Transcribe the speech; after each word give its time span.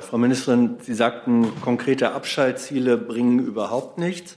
Frau 0.00 0.18
Ministerin, 0.18 0.76
Sie 0.80 0.94
sagten, 0.94 1.46
konkrete 1.62 2.12
Abschaltziele 2.12 2.96
bringen 2.96 3.38
überhaupt 3.38 3.98
nichts. 3.98 4.36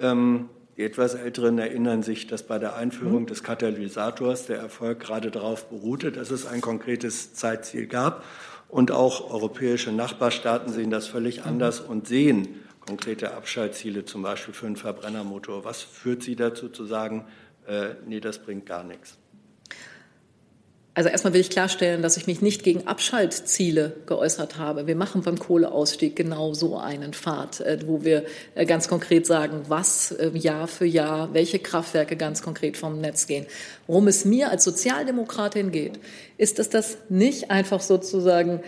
Ähm, 0.00 0.48
die 0.76 0.84
etwas 0.84 1.14
Älteren 1.14 1.58
erinnern 1.58 2.02
sich, 2.02 2.26
dass 2.26 2.42
bei 2.42 2.58
der 2.58 2.76
Einführung 2.76 3.22
mhm. 3.22 3.26
des 3.26 3.42
Katalysators 3.42 4.46
der 4.46 4.58
Erfolg 4.58 5.00
gerade 5.00 5.30
darauf 5.30 5.68
beruhte, 5.68 6.12
dass 6.12 6.30
es 6.30 6.46
ein 6.46 6.60
konkretes 6.60 7.34
Zeitziel 7.34 7.86
gab. 7.86 8.24
Und 8.68 8.90
auch 8.90 9.30
europäische 9.30 9.92
Nachbarstaaten 9.92 10.72
sehen 10.72 10.90
das 10.90 11.06
völlig 11.06 11.40
mhm. 11.40 11.48
anders 11.48 11.80
und 11.80 12.08
sehen 12.08 12.48
konkrete 12.86 13.34
Abschaltziele, 13.34 14.04
zum 14.04 14.22
Beispiel 14.22 14.54
für 14.54 14.66
einen 14.66 14.76
Verbrennermotor. 14.76 15.64
Was 15.64 15.82
führt 15.82 16.22
Sie 16.22 16.36
dazu 16.36 16.68
zu 16.68 16.86
sagen, 16.86 17.26
äh, 17.66 17.90
nee, 18.06 18.20
das 18.20 18.38
bringt 18.38 18.66
gar 18.66 18.82
nichts? 18.82 19.18
Also 20.94 21.08
erstmal 21.08 21.32
will 21.32 21.40
ich 21.40 21.48
klarstellen, 21.48 22.02
dass 22.02 22.18
ich 22.18 22.26
mich 22.26 22.42
nicht 22.42 22.64
gegen 22.64 22.86
Abschaltziele 22.86 23.96
geäußert 24.04 24.58
habe. 24.58 24.86
Wir 24.86 24.94
machen 24.94 25.22
beim 25.22 25.38
Kohleausstieg 25.38 26.14
genau 26.16 26.52
so 26.52 26.76
einen 26.76 27.14
Pfad, 27.14 27.60
äh, 27.60 27.78
wo 27.86 28.04
wir 28.04 28.24
äh, 28.54 28.66
ganz 28.66 28.88
konkret 28.88 29.24
sagen, 29.26 29.62
was 29.68 30.12
äh, 30.12 30.30
Jahr 30.34 30.68
für 30.68 30.84
Jahr, 30.84 31.32
welche 31.32 31.58
Kraftwerke 31.58 32.16
ganz 32.16 32.42
konkret 32.42 32.76
vom 32.76 33.00
Netz 33.00 33.26
gehen. 33.26 33.46
Worum 33.92 34.08
es 34.08 34.24
mir 34.24 34.50
als 34.50 34.64
Sozialdemokratin 34.64 35.70
geht, 35.70 36.00
ist, 36.38 36.58
dass 36.58 36.70
das 36.70 36.96
nicht 37.10 37.50
einfach 37.50 37.82
sozusagen 37.82 38.62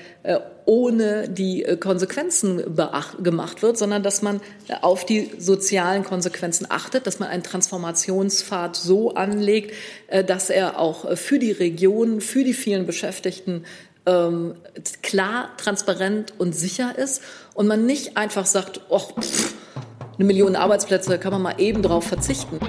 ohne 0.67 1.31
die 1.31 1.63
Konsequenzen 1.81 2.63
gemacht 3.23 3.63
wird, 3.63 3.79
sondern 3.79 4.03
dass 4.03 4.21
man 4.21 4.43
auf 4.83 5.07
die 5.07 5.31
sozialen 5.39 6.05
Konsequenzen 6.05 6.67
achtet, 6.69 7.07
dass 7.07 7.21
man 7.21 7.31
einen 7.31 7.43
Transformationspfad 7.43 8.77
so 8.77 9.15
anlegt, 9.15 9.73
dass 10.27 10.51
er 10.51 10.79
auch 10.79 11.17
für 11.17 11.39
die 11.39 11.53
Region 11.53 12.21
für 12.21 12.45
die 12.45 12.53
vielen 12.53 12.85
Beschäftigten 12.85 13.65
ähm, 14.05 14.57
klar, 15.01 15.57
transparent 15.57 16.35
und 16.37 16.55
sicher 16.55 16.99
ist 16.99 17.23
und 17.55 17.67
man 17.67 17.87
nicht 17.87 18.19
einfach 18.19 18.45
sagt, 18.45 18.83
oh, 18.91 18.99
pff, 18.99 19.55
eine 20.19 20.27
Million 20.27 20.55
Arbeitsplätze, 20.55 21.19
kann 21.19 21.33
man 21.33 21.41
mal 21.41 21.55
eben 21.57 21.81
drauf 21.81 22.05
verzichten. 22.05 22.61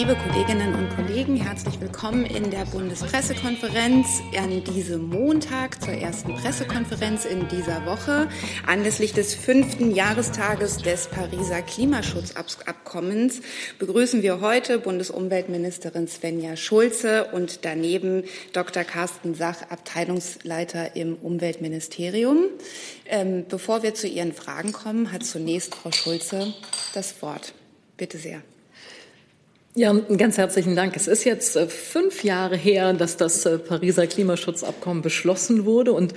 Liebe 0.00 0.16
Kolleginnen 0.16 0.74
und 0.74 0.88
Kollegen, 0.96 1.36
herzlich 1.36 1.78
willkommen 1.78 2.24
in 2.24 2.50
der 2.50 2.64
Bundespressekonferenz 2.64 4.22
an 4.34 4.64
diesem 4.64 5.10
Montag 5.10 5.82
zur 5.82 5.92
ersten 5.92 6.34
Pressekonferenz 6.36 7.26
in 7.26 7.46
dieser 7.48 7.84
Woche. 7.84 8.30
Anlässlich 8.66 9.12
des 9.12 9.34
fünften 9.34 9.94
Jahrestages 9.94 10.78
des 10.78 11.08
Pariser 11.08 11.60
Klimaschutzabkommens 11.60 13.42
begrüßen 13.78 14.22
wir 14.22 14.40
heute 14.40 14.78
Bundesumweltministerin 14.78 16.08
Svenja 16.08 16.56
Schulze 16.56 17.26
und 17.32 17.66
daneben 17.66 18.24
Dr. 18.54 18.84
Carsten 18.84 19.34
Sach, 19.34 19.68
Abteilungsleiter 19.68 20.96
im 20.96 21.14
Umweltministerium. 21.16 22.46
Ähm, 23.04 23.44
bevor 23.46 23.82
wir 23.82 23.92
zu 23.92 24.08
Ihren 24.08 24.32
Fragen 24.32 24.72
kommen, 24.72 25.12
hat 25.12 25.26
zunächst 25.26 25.74
Frau 25.74 25.92
Schulze 25.92 26.54
das 26.94 27.20
Wort. 27.20 27.52
Bitte 27.98 28.16
sehr. 28.16 28.40
Ja, 29.76 29.92
ganz 29.92 30.36
herzlichen 30.36 30.74
Dank. 30.74 30.96
Es 30.96 31.06
ist 31.06 31.22
jetzt 31.22 31.54
äh, 31.54 31.68
fünf 31.68 32.24
Jahre 32.24 32.56
her, 32.56 32.92
dass 32.92 33.16
das 33.16 33.46
äh, 33.46 33.56
Pariser 33.56 34.08
Klimaschutzabkommen 34.08 35.00
beschlossen 35.00 35.64
wurde 35.64 35.92
und 35.92 36.12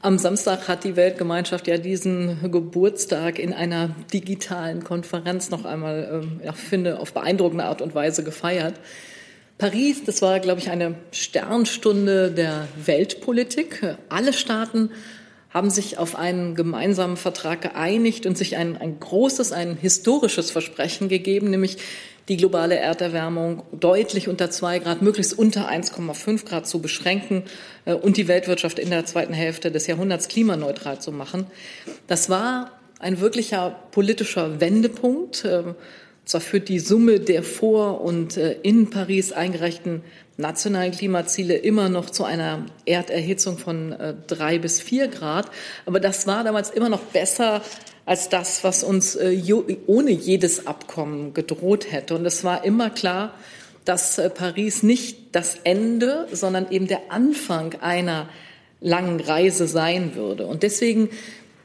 am 0.00 0.16
Samstag 0.16 0.68
hat 0.68 0.84
die 0.84 0.96
Weltgemeinschaft 0.96 1.66
ja 1.66 1.76
diesen 1.76 2.50
Geburtstag 2.50 3.38
in 3.38 3.52
einer 3.52 3.94
digitalen 4.12 4.84
Konferenz 4.84 5.50
noch 5.50 5.66
einmal, 5.66 6.22
ähm, 6.24 6.40
ja, 6.42 6.52
finde, 6.52 6.98
auf 6.98 7.12
beeindruckende 7.12 7.64
Art 7.64 7.82
und 7.82 7.94
Weise 7.94 8.24
gefeiert. 8.24 8.74
Paris, 9.58 10.04
das 10.04 10.22
war, 10.22 10.40
glaube 10.40 10.60
ich, 10.60 10.70
eine 10.70 10.94
Sternstunde 11.12 12.30
der 12.30 12.68
Weltpolitik. 12.86 13.96
Alle 14.08 14.32
Staaten 14.32 14.90
haben 15.50 15.70
sich 15.70 15.98
auf 15.98 16.16
einen 16.16 16.54
gemeinsamen 16.54 17.16
Vertrag 17.16 17.62
geeinigt 17.62 18.26
und 18.26 18.36
sich 18.36 18.56
ein, 18.56 18.76
ein 18.76 18.98
großes, 18.98 19.52
ein 19.52 19.76
historisches 19.76 20.50
Versprechen 20.50 21.08
gegeben, 21.08 21.50
nämlich 21.50 21.76
die 22.28 22.36
globale 22.36 22.76
Erderwärmung 22.76 23.62
deutlich 23.72 24.28
unter 24.28 24.50
zwei 24.50 24.78
Grad, 24.78 25.02
möglichst 25.02 25.38
unter 25.38 25.68
1,5 25.68 26.46
Grad 26.46 26.66
zu 26.66 26.80
beschränken 26.80 27.44
äh, 27.84 27.94
und 27.94 28.16
die 28.16 28.28
Weltwirtschaft 28.28 28.78
in 28.78 28.90
der 28.90 29.04
zweiten 29.04 29.34
Hälfte 29.34 29.70
des 29.70 29.86
Jahrhunderts 29.86 30.28
klimaneutral 30.28 31.00
zu 31.00 31.12
machen. 31.12 31.46
Das 32.06 32.30
war 32.30 32.72
ein 32.98 33.20
wirklicher 33.20 33.76
politischer 33.90 34.60
Wendepunkt. 34.60 35.44
Äh, 35.44 35.74
zwar 36.24 36.40
führt 36.40 36.68
die 36.68 36.78
Summe 36.78 37.20
der 37.20 37.42
vor 37.42 38.00
und 38.00 38.36
äh, 38.36 38.56
in 38.62 38.88
Paris 38.88 39.32
eingereichten 39.32 40.02
nationalen 40.36 40.92
Klimaziele 40.92 41.54
immer 41.54 41.88
noch 41.88 42.10
zu 42.10 42.24
einer 42.24 42.66
Erderhitzung 42.86 43.58
von 43.58 43.94
drei 44.26 44.58
bis 44.58 44.80
vier 44.80 45.08
Grad, 45.08 45.50
aber 45.86 46.00
das 46.00 46.26
war 46.26 46.42
damals 46.42 46.70
immer 46.70 46.88
noch 46.88 47.02
besser 47.02 47.62
als 48.06 48.28
das, 48.28 48.64
was 48.64 48.84
uns 48.84 49.16
äh, 49.16 49.40
ohne 49.86 50.10
jedes 50.10 50.66
Abkommen 50.66 51.34
gedroht 51.34 51.90
hätte. 51.90 52.14
Und 52.14 52.26
es 52.26 52.44
war 52.44 52.64
immer 52.64 52.90
klar, 52.90 53.34
dass 53.84 54.18
äh, 54.18 54.30
Paris 54.30 54.82
nicht 54.82 55.34
das 55.34 55.56
Ende, 55.64 56.28
sondern 56.32 56.70
eben 56.70 56.86
der 56.86 57.10
Anfang 57.10 57.74
einer 57.80 58.28
langen 58.80 59.20
Reise 59.20 59.66
sein 59.66 60.14
würde. 60.14 60.46
Und 60.46 60.62
deswegen 60.62 61.08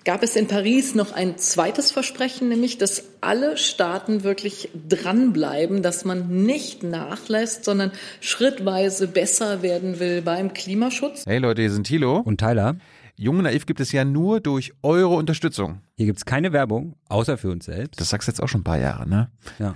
gab 0.06 0.24
es 0.24 0.36
in 0.36 0.48
Paris 0.48 0.96
noch 0.96 1.12
ein 1.12 1.38
zweites 1.38 1.92
Versprechen, 1.92 2.50
nämlich, 2.50 2.78
dass 2.78 3.04
alle 3.22 3.58
Staaten 3.58 4.24
wirklich 4.24 4.70
dranbleiben, 4.88 5.82
dass 5.84 6.06
man 6.06 6.44
nicht 6.46 6.84
nachlässt, 6.84 7.66
sondern 7.66 7.92
schrittweise 8.22 9.08
besser 9.08 9.62
werden 9.62 10.00
will 10.00 10.22
beim 10.22 10.54
Klimaschutz. 10.54 11.26
Hey 11.26 11.40
Leute, 11.40 11.62
hier 11.62 11.72
sind 11.72 11.86
Thilo 11.86 12.18
und 12.18 12.40
Tyler. 12.40 12.78
Jung 13.16 13.42
Naiv 13.42 13.66
gibt 13.66 13.82
es 13.82 13.92
ja 13.92 14.06
nur 14.06 14.40
durch 14.40 14.74
eure 14.82 15.16
Unterstützung. 15.16 15.82
Hier 15.98 16.06
gibt 16.06 16.20
es 16.20 16.26
keine 16.26 16.54
Werbung, 16.54 16.96
außer 17.10 17.38
für 17.38 17.52
uns 17.52 17.66
selbst. 17.66 18.00
Das 18.00 18.10
sagst 18.10 18.28
du 18.28 18.32
jetzt 18.32 18.42
auch 18.42 18.48
schon 18.48 18.62
ein 18.62 18.64
paar 18.64 18.80
Jahre, 18.80 19.10
ne? 19.10 19.30
Ja. 19.60 19.76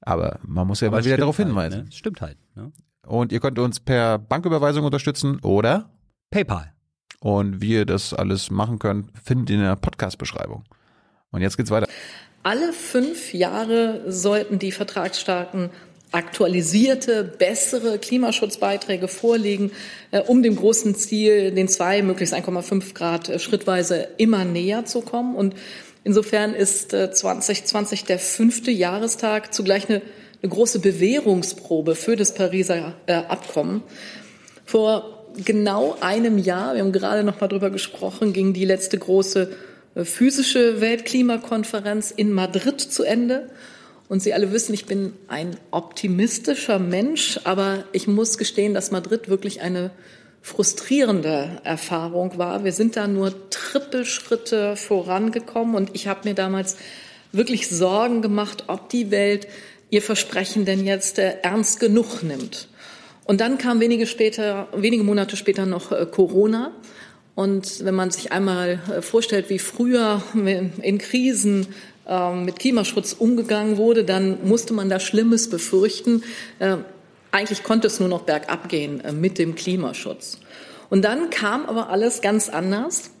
Aber 0.00 0.40
man 0.46 0.66
muss 0.66 0.80
ja 0.80 0.88
Aber 0.88 0.96
mal 0.96 1.04
wieder 1.04 1.18
darauf 1.18 1.36
halt, 1.36 1.48
hinweisen. 1.48 1.84
Ne? 1.84 1.92
Stimmt 1.92 2.22
halt. 2.22 2.38
Ne? 2.54 2.72
Und 3.06 3.32
ihr 3.32 3.40
könnt 3.40 3.58
uns 3.58 3.80
per 3.80 4.18
Banküberweisung 4.18 4.84
unterstützen 4.84 5.40
oder 5.40 5.90
PayPal. 6.30 6.72
Und 7.20 7.60
wie 7.60 7.74
ihr 7.74 7.86
das 7.86 8.14
alles 8.14 8.50
machen 8.50 8.78
könnt, 8.78 9.08
findet 9.22 9.50
ihr 9.50 9.56
in 9.56 9.62
der 9.62 9.76
Podcast-Beschreibung. 9.76 10.64
Und 11.30 11.42
jetzt 11.42 11.56
geht's 11.56 11.70
weiter. 11.70 11.86
Alle 12.42 12.72
fünf 12.72 13.34
Jahre 13.34 14.10
sollten 14.10 14.58
die 14.58 14.72
Vertragsstarken 14.72 15.70
aktualisierte, 16.12 17.22
bessere 17.22 17.98
Klimaschutzbeiträge 17.98 19.06
vorlegen, 19.06 19.70
äh, 20.10 20.20
um 20.20 20.42
dem 20.42 20.56
großen 20.56 20.94
Ziel, 20.94 21.52
den 21.52 21.68
zwei, 21.68 22.02
möglichst 22.02 22.34
1,5 22.34 22.94
Grad 22.94 23.28
äh, 23.28 23.38
schrittweise 23.38 24.08
immer 24.16 24.44
näher 24.44 24.86
zu 24.86 25.02
kommen. 25.02 25.36
Und 25.36 25.54
insofern 26.02 26.54
ist 26.54 26.90
2020 26.90 28.02
äh, 28.02 28.06
der 28.06 28.18
fünfte 28.18 28.70
Jahrestag 28.70 29.54
zugleich 29.54 29.88
eine, 29.88 30.02
eine 30.42 30.50
große 30.50 30.80
Bewährungsprobe 30.80 31.94
für 31.94 32.16
das 32.16 32.34
Pariser 32.34 32.94
Abkommen. 33.06 33.82
Vor 34.64 35.19
genau 35.36 35.96
einem 36.00 36.38
Jahr, 36.38 36.74
wir 36.74 36.82
haben 36.82 36.92
gerade 36.92 37.24
noch 37.24 37.40
mal 37.40 37.48
drüber 37.48 37.70
gesprochen, 37.70 38.32
ging 38.32 38.52
die 38.52 38.64
letzte 38.64 38.98
große 38.98 39.50
physische 39.96 40.80
Weltklimakonferenz 40.80 42.10
in 42.10 42.32
Madrid 42.32 42.80
zu 42.80 43.02
Ende. 43.02 43.50
Und 44.08 44.22
Sie 44.22 44.34
alle 44.34 44.52
wissen, 44.52 44.74
ich 44.74 44.86
bin 44.86 45.12
ein 45.28 45.56
optimistischer 45.70 46.78
Mensch, 46.78 47.38
aber 47.44 47.84
ich 47.92 48.08
muss 48.08 48.38
gestehen, 48.38 48.74
dass 48.74 48.90
Madrid 48.90 49.28
wirklich 49.28 49.60
eine 49.60 49.90
frustrierende 50.42 51.60
Erfahrung 51.64 52.38
war. 52.38 52.64
Wir 52.64 52.72
sind 52.72 52.96
da 52.96 53.06
nur 53.06 53.50
Trippelschritte 53.50 54.74
vorangekommen 54.74 55.74
und 55.74 55.90
ich 55.92 56.08
habe 56.08 56.28
mir 56.28 56.34
damals 56.34 56.76
wirklich 57.32 57.68
Sorgen 57.68 58.22
gemacht, 58.22 58.64
ob 58.66 58.88
die 58.88 59.10
Welt 59.10 59.46
ihr 59.90 60.02
Versprechen 60.02 60.64
denn 60.64 60.84
jetzt 60.84 61.18
äh, 61.18 61.36
ernst 61.42 61.78
genug 61.78 62.22
nimmt. 62.22 62.68
Und 63.30 63.40
dann 63.40 63.58
kam 63.58 63.78
wenige 63.78 64.08
später, 64.08 64.66
wenige 64.74 65.04
Monate 65.04 65.36
später 65.36 65.64
noch 65.64 65.92
äh, 65.92 66.04
Corona. 66.04 66.72
Und 67.36 67.84
wenn 67.84 67.94
man 67.94 68.10
sich 68.10 68.32
einmal 68.32 68.80
äh, 68.90 69.02
vorstellt, 69.02 69.50
wie 69.50 69.60
früher 69.60 70.20
in 70.34 70.98
Krisen 70.98 71.68
ähm, 72.08 72.44
mit 72.44 72.58
Klimaschutz 72.58 73.12
umgegangen 73.12 73.76
wurde, 73.76 74.02
dann 74.02 74.38
musste 74.48 74.74
man 74.74 74.88
da 74.88 74.98
Schlimmes 74.98 75.48
befürchten. 75.48 76.24
Äh, 76.58 76.78
eigentlich 77.30 77.62
konnte 77.62 77.86
es 77.86 78.00
nur 78.00 78.08
noch 78.08 78.22
bergab 78.22 78.68
gehen 78.68 79.00
mit 79.20 79.38
dem 79.38 79.54
Klimaschutz. 79.54 80.38
Und 80.88 81.04
dann 81.04 81.30
kam 81.30 81.66
aber 81.66 81.88
alles 81.88 82.22
ganz 82.22 82.48
anders. 82.48 83.12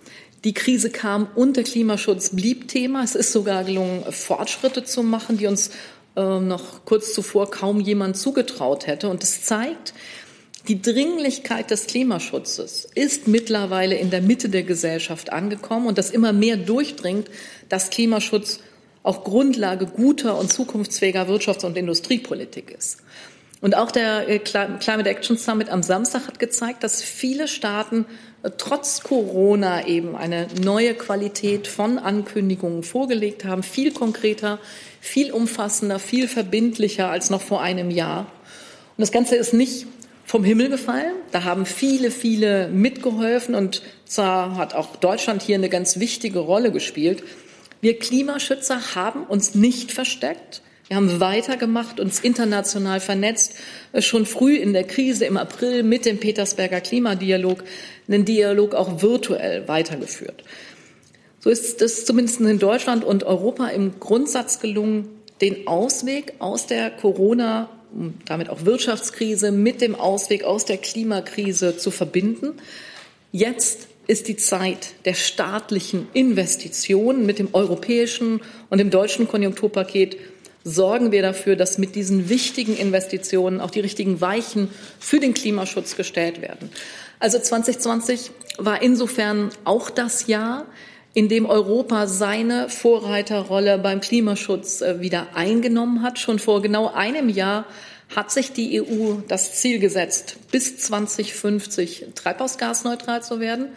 Die 0.42 0.54
Krise 0.54 0.90
kam 0.90 1.28
und 1.36 1.56
der 1.56 1.62
Klimaschutz 1.62 2.34
blieb 2.34 2.66
Thema. 2.66 3.04
Es 3.04 3.14
ist 3.14 3.30
sogar 3.30 3.62
gelungen, 3.62 4.02
Fortschritte 4.10 4.82
zu 4.82 5.04
machen, 5.04 5.38
die 5.38 5.46
uns 5.46 5.70
noch 6.16 6.84
kurz 6.84 7.14
zuvor 7.14 7.50
kaum 7.50 7.80
jemand 7.80 8.16
zugetraut 8.16 8.86
hätte. 8.86 9.08
Und 9.08 9.22
es 9.22 9.44
zeigt, 9.44 9.94
die 10.68 10.82
Dringlichkeit 10.82 11.70
des 11.70 11.86
Klimaschutzes 11.86 12.86
ist 12.94 13.26
mittlerweile 13.28 13.96
in 13.96 14.10
der 14.10 14.20
Mitte 14.20 14.48
der 14.48 14.62
Gesellschaft 14.62 15.32
angekommen 15.32 15.86
und 15.86 15.96
das 15.96 16.10
immer 16.10 16.32
mehr 16.32 16.56
durchdringt, 16.56 17.30
dass 17.68 17.90
Klimaschutz 17.90 18.60
auch 19.02 19.24
Grundlage 19.24 19.86
guter 19.86 20.38
und 20.38 20.52
zukunftsfähiger 20.52 21.28
Wirtschafts- 21.28 21.64
und 21.64 21.78
Industriepolitik 21.78 22.70
ist. 22.70 22.98
Und 23.62 23.76
auch 23.76 23.90
der 23.90 24.28
äh, 24.28 24.38
Climate 24.38 25.08
Action 25.08 25.36
Summit 25.36 25.68
am 25.68 25.82
Samstag 25.82 26.26
hat 26.26 26.38
gezeigt, 26.38 26.82
dass 26.82 27.02
viele 27.02 27.46
Staaten 27.46 28.06
äh, 28.42 28.50
trotz 28.56 29.02
Corona 29.02 29.86
eben 29.86 30.16
eine 30.16 30.46
neue 30.62 30.94
Qualität 30.94 31.66
von 31.66 31.98
Ankündigungen 31.98 32.82
vorgelegt 32.82 33.44
haben, 33.44 33.62
viel 33.62 33.92
konkreter, 33.92 34.58
viel 35.00 35.32
umfassender, 35.32 35.98
viel 35.98 36.28
verbindlicher 36.28 37.10
als 37.10 37.30
noch 37.30 37.42
vor 37.42 37.62
einem 37.62 37.90
Jahr. 37.90 38.20
Und 38.20 39.00
das 39.00 39.12
Ganze 39.12 39.36
ist 39.36 39.54
nicht 39.54 39.86
vom 40.26 40.44
Himmel 40.44 40.68
gefallen. 40.68 41.14
Da 41.32 41.42
haben 41.44 41.66
viele, 41.66 42.10
viele 42.10 42.68
mitgeholfen 42.68 43.54
und 43.54 43.82
zwar 44.04 44.56
hat 44.56 44.74
auch 44.74 44.96
Deutschland 44.96 45.42
hier 45.42 45.56
eine 45.56 45.68
ganz 45.68 45.98
wichtige 45.98 46.38
Rolle 46.38 46.70
gespielt. 46.70 47.24
Wir 47.80 47.98
Klimaschützer 47.98 48.94
haben 48.94 49.24
uns 49.24 49.54
nicht 49.54 49.90
versteckt. 49.90 50.62
Wir 50.86 50.96
haben 50.96 51.20
weitergemacht, 51.20 51.98
uns 51.98 52.20
international 52.20 53.00
vernetzt, 53.00 53.54
schon 54.00 54.26
früh 54.26 54.56
in 54.56 54.72
der 54.72 54.84
Krise 54.84 55.24
im 55.24 55.36
April 55.36 55.82
mit 55.82 56.04
dem 56.04 56.18
Petersberger 56.18 56.80
Klimadialog, 56.80 57.62
einen 58.08 58.24
Dialog 58.24 58.74
auch 58.74 59.00
virtuell 59.00 59.66
weitergeführt. 59.68 60.42
So 61.40 61.50
ist 61.50 61.80
es 61.82 62.04
zumindest 62.04 62.40
in 62.40 62.58
Deutschland 62.58 63.04
und 63.04 63.24
Europa 63.24 63.68
im 63.68 63.98
Grundsatz 63.98 64.60
gelungen, 64.60 65.08
den 65.40 65.66
Ausweg 65.66 66.34
aus 66.38 66.66
der 66.66 66.90
Corona 66.90 67.68
damit 68.26 68.50
auch 68.50 68.64
Wirtschaftskrise 68.64 69.50
mit 69.50 69.80
dem 69.80 69.94
Ausweg 69.94 70.44
aus 70.44 70.64
der 70.64 70.78
Klimakrise 70.78 71.76
zu 71.76 71.90
verbinden. 71.90 72.52
Jetzt 73.32 73.88
ist 74.06 74.28
die 74.28 74.36
Zeit 74.36 74.92
der 75.04 75.14
staatlichen 75.14 76.08
Investitionen. 76.12 77.26
Mit 77.26 77.38
dem 77.38 77.48
europäischen 77.52 78.40
und 78.68 78.78
dem 78.78 78.90
deutschen 78.90 79.28
Konjunkturpaket 79.28 80.16
sorgen 80.62 81.10
wir 81.10 81.22
dafür, 81.22 81.56
dass 81.56 81.78
mit 81.78 81.94
diesen 81.94 82.28
wichtigen 82.28 82.76
Investitionen 82.76 83.60
auch 83.60 83.70
die 83.70 83.80
richtigen 83.80 84.20
Weichen 84.20 84.68
für 84.98 85.20
den 85.20 85.32
Klimaschutz 85.32 85.96
gestellt 85.96 86.42
werden. 86.42 86.70
Also 87.18 87.38
2020 87.38 88.30
war 88.58 88.82
insofern 88.82 89.50
auch 89.64 89.90
das 89.90 90.26
Jahr, 90.26 90.66
in 91.14 91.28
dem 91.28 91.46
Europa 91.46 92.06
seine 92.06 92.68
Vorreiterrolle 92.68 93.78
beim 93.78 94.00
Klimaschutz 94.00 94.80
äh, 94.80 95.00
wieder 95.00 95.28
eingenommen 95.34 96.02
hat. 96.02 96.18
Schon 96.18 96.38
vor 96.38 96.62
genau 96.62 96.92
einem 96.92 97.28
Jahr 97.28 97.66
hat 98.14 98.30
sich 98.30 98.52
die 98.52 98.80
EU 98.80 99.14
das 99.28 99.54
Ziel 99.54 99.78
gesetzt, 99.78 100.36
bis 100.50 100.78
2050 100.78 102.06
treibhausgasneutral 102.14 103.22
zu 103.22 103.40
werden. 103.40 103.68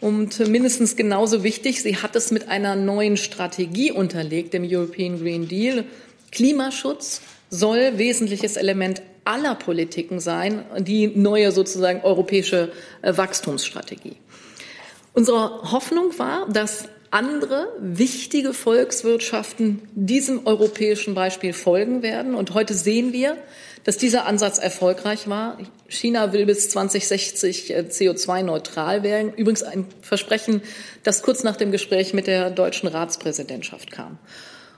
Und 0.00 0.38
mindestens 0.48 0.96
genauso 0.96 1.42
wichtig, 1.42 1.82
sie 1.82 1.96
hat 1.96 2.14
es 2.16 2.30
mit 2.30 2.48
einer 2.48 2.76
neuen 2.76 3.16
Strategie 3.16 3.90
unterlegt, 3.90 4.54
dem 4.54 4.64
European 4.64 5.18
Green 5.18 5.48
Deal. 5.48 5.84
Klimaschutz 6.30 7.20
soll 7.50 7.98
wesentliches 7.98 8.56
Element 8.56 9.02
aller 9.24 9.54
Politiken 9.56 10.20
sein, 10.20 10.64
die 10.78 11.08
neue 11.08 11.52
sozusagen 11.52 12.00
europäische 12.02 12.72
äh, 13.02 13.16
Wachstumsstrategie. 13.16 14.16
Unsere 15.18 15.72
Hoffnung 15.72 16.16
war, 16.20 16.46
dass 16.48 16.84
andere 17.10 17.72
wichtige 17.80 18.54
Volkswirtschaften 18.54 19.82
diesem 19.96 20.46
europäischen 20.46 21.16
Beispiel 21.16 21.52
folgen 21.54 22.02
werden. 22.02 22.36
Und 22.36 22.54
heute 22.54 22.72
sehen 22.72 23.12
wir, 23.12 23.36
dass 23.82 23.96
dieser 23.96 24.26
Ansatz 24.26 24.58
erfolgreich 24.58 25.28
war. 25.28 25.58
China 25.88 26.32
will 26.32 26.46
bis 26.46 26.70
2060 26.70 27.74
äh, 27.74 27.78
CO2-neutral 27.90 29.02
werden. 29.02 29.32
Übrigens 29.34 29.64
ein 29.64 29.86
Versprechen, 30.02 30.62
das 31.02 31.22
kurz 31.22 31.42
nach 31.42 31.56
dem 31.56 31.72
Gespräch 31.72 32.14
mit 32.14 32.28
der 32.28 32.50
deutschen 32.50 32.86
Ratspräsidentschaft 32.86 33.90
kam. 33.90 34.18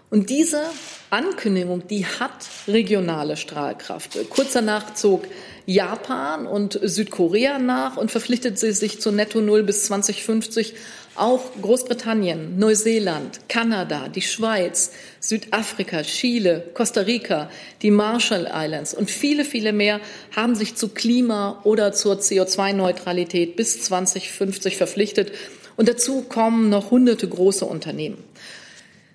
Und 0.08 0.30
diese 0.30 0.62
Ankündigung, 1.10 1.86
die 1.86 2.06
hat 2.06 2.48
regionale 2.66 3.36
Strahlkraft. 3.36 4.18
Kurz 4.30 4.54
danach 4.54 4.94
zog 4.94 5.24
Japan 5.70 6.48
und 6.48 6.80
Südkorea 6.82 7.60
nach 7.60 7.96
und 7.96 8.10
verpflichtet 8.10 8.58
sie 8.58 8.72
sich 8.72 9.00
zu 9.00 9.12
Netto 9.12 9.40
Null 9.40 9.62
bis 9.62 9.84
2050. 9.84 10.74
Auch 11.14 11.42
Großbritannien, 11.62 12.58
Neuseeland, 12.58 13.48
Kanada, 13.48 14.08
die 14.08 14.22
Schweiz, 14.22 14.90
Südafrika, 15.20 16.02
Chile, 16.02 16.64
Costa 16.74 17.02
Rica, 17.02 17.50
die 17.82 17.92
Marshall 17.92 18.50
Islands 18.52 18.94
und 18.94 19.12
viele, 19.12 19.44
viele 19.44 19.72
mehr 19.72 20.00
haben 20.34 20.56
sich 20.56 20.74
zu 20.74 20.88
Klima- 20.88 21.60
oder 21.62 21.92
zur 21.92 22.16
CO2-Neutralität 22.16 23.54
bis 23.54 23.80
2050 23.84 24.76
verpflichtet. 24.76 25.30
Und 25.76 25.88
dazu 25.88 26.22
kommen 26.22 26.68
noch 26.68 26.90
hunderte 26.90 27.28
große 27.28 27.64
Unternehmen. 27.64 28.18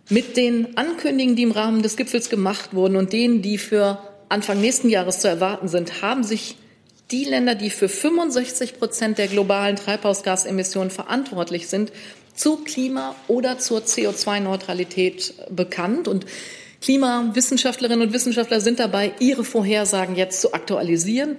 Mit 0.08 0.38
den 0.38 0.78
Ankündigungen, 0.78 1.36
die 1.36 1.44
im 1.44 1.52
Rahmen 1.52 1.82
des 1.82 1.98
Gipfels 1.98 2.30
gemacht 2.30 2.74
wurden 2.74 2.96
und 2.96 3.12
denen, 3.12 3.42
die 3.42 3.58
für 3.58 4.00
Anfang 4.30 4.60
nächsten 4.60 4.90
Jahres 4.90 5.20
zu 5.20 5.28
erwarten 5.28 5.68
sind, 5.68 6.02
haben 6.02 6.24
sich 6.24 6.58
die 7.12 7.26
Länder, 7.26 7.56
die 7.56 7.70
für 7.70 7.88
65 7.88 8.80
Prozent 8.80 9.18
der 9.18 9.28
globalen 9.28 9.76
Treibhausgasemissionen 9.76 10.90
verantwortlich 10.90 11.68
sind, 11.68 11.92
zu 12.34 12.58
Klima- 12.58 13.16
oder 13.28 13.60
zur 13.60 13.82
CO2-Neutralität 13.82 15.34
bekannt. 15.50 16.08
Und 16.08 16.26
Klimawissenschaftlerinnen 16.82 18.08
und 18.08 18.14
Wissenschaftler 18.14 18.60
sind 18.60 18.80
dabei, 18.80 19.14
ihre 19.20 19.44
Vorhersagen 19.44 20.16
jetzt 20.16 20.42
zu 20.42 20.54
aktualisieren. 20.54 21.38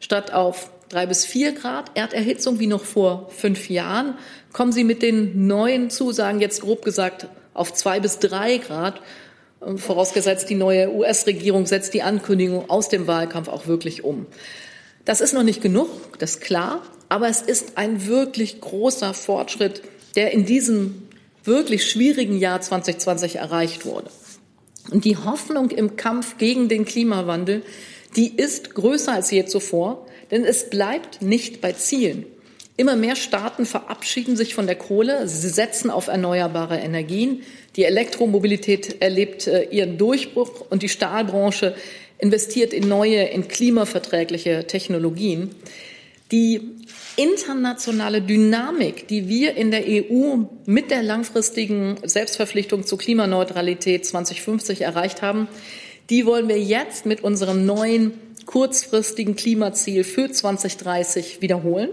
Statt 0.00 0.32
auf 0.32 0.70
drei 0.88 1.06
bis 1.06 1.24
vier 1.24 1.52
Grad 1.52 1.90
Erderhitzung 1.94 2.58
wie 2.58 2.66
noch 2.66 2.84
vor 2.84 3.30
fünf 3.30 3.70
Jahren, 3.70 4.14
kommen 4.52 4.72
sie 4.72 4.84
mit 4.84 5.02
den 5.02 5.46
neuen 5.46 5.90
Zusagen 5.90 6.40
jetzt 6.40 6.60
grob 6.60 6.84
gesagt 6.84 7.28
auf 7.54 7.72
zwei 7.72 8.00
bis 8.00 8.18
drei 8.18 8.58
Grad 8.58 9.00
vorausgesetzt 9.76 10.50
die 10.50 10.54
neue 10.54 10.92
US-Regierung 10.92 11.66
setzt 11.66 11.94
die 11.94 12.02
Ankündigung 12.02 12.68
aus 12.68 12.88
dem 12.88 13.06
Wahlkampf 13.06 13.48
auch 13.48 13.66
wirklich 13.66 14.04
um. 14.04 14.26
Das 15.04 15.20
ist 15.20 15.32
noch 15.32 15.42
nicht 15.42 15.62
genug, 15.62 15.88
das 16.18 16.32
ist 16.32 16.40
klar, 16.40 16.82
aber 17.08 17.28
es 17.28 17.42
ist 17.42 17.76
ein 17.76 18.06
wirklich 18.06 18.60
großer 18.60 19.14
Fortschritt, 19.14 19.82
der 20.16 20.32
in 20.32 20.44
diesem 20.44 21.08
wirklich 21.44 21.90
schwierigen 21.90 22.38
Jahr 22.38 22.60
2020 22.60 23.36
erreicht 23.36 23.84
wurde. 23.84 24.10
Und 24.90 25.04
die 25.04 25.16
Hoffnung 25.16 25.70
im 25.70 25.96
Kampf 25.96 26.38
gegen 26.38 26.68
den 26.68 26.84
Klimawandel, 26.84 27.62
die 28.16 28.36
ist 28.36 28.74
größer 28.74 29.12
als 29.12 29.30
je 29.30 29.44
zuvor, 29.46 30.06
denn 30.30 30.44
es 30.44 30.70
bleibt 30.70 31.22
nicht 31.22 31.60
bei 31.60 31.72
Zielen. 31.72 32.26
Immer 32.76 32.96
mehr 32.96 33.16
Staaten 33.16 33.66
verabschieden 33.66 34.36
sich 34.36 34.54
von 34.54 34.66
der 34.66 34.76
Kohle, 34.76 35.28
sie 35.28 35.48
setzen 35.48 35.90
auf 35.90 36.08
erneuerbare 36.08 36.78
Energien. 36.78 37.42
Die 37.76 37.84
Elektromobilität 37.84 39.00
erlebt 39.00 39.46
äh, 39.46 39.64
ihren 39.64 39.98
Durchbruch 39.98 40.66
und 40.68 40.82
die 40.82 40.88
Stahlbranche 40.88 41.74
investiert 42.18 42.72
in 42.72 42.88
neue, 42.88 43.24
in 43.24 43.48
klimaverträgliche 43.48 44.66
Technologien. 44.66 45.50
Die 46.30 46.60
internationale 47.16 48.22
Dynamik, 48.22 49.08
die 49.08 49.28
wir 49.28 49.56
in 49.56 49.70
der 49.70 49.84
EU 49.86 50.44
mit 50.64 50.90
der 50.90 51.02
langfristigen 51.02 51.96
Selbstverpflichtung 52.02 52.86
zur 52.86 52.98
Klimaneutralität 52.98 54.06
2050 54.06 54.82
erreicht 54.82 55.20
haben, 55.20 55.48
die 56.10 56.24
wollen 56.26 56.48
wir 56.48 56.60
jetzt 56.60 57.06
mit 57.06 57.22
unserem 57.22 57.66
neuen 57.66 58.12
kurzfristigen 58.46 59.36
Klimaziel 59.36 60.04
für 60.04 60.30
2030 60.30 61.42
wiederholen. 61.42 61.90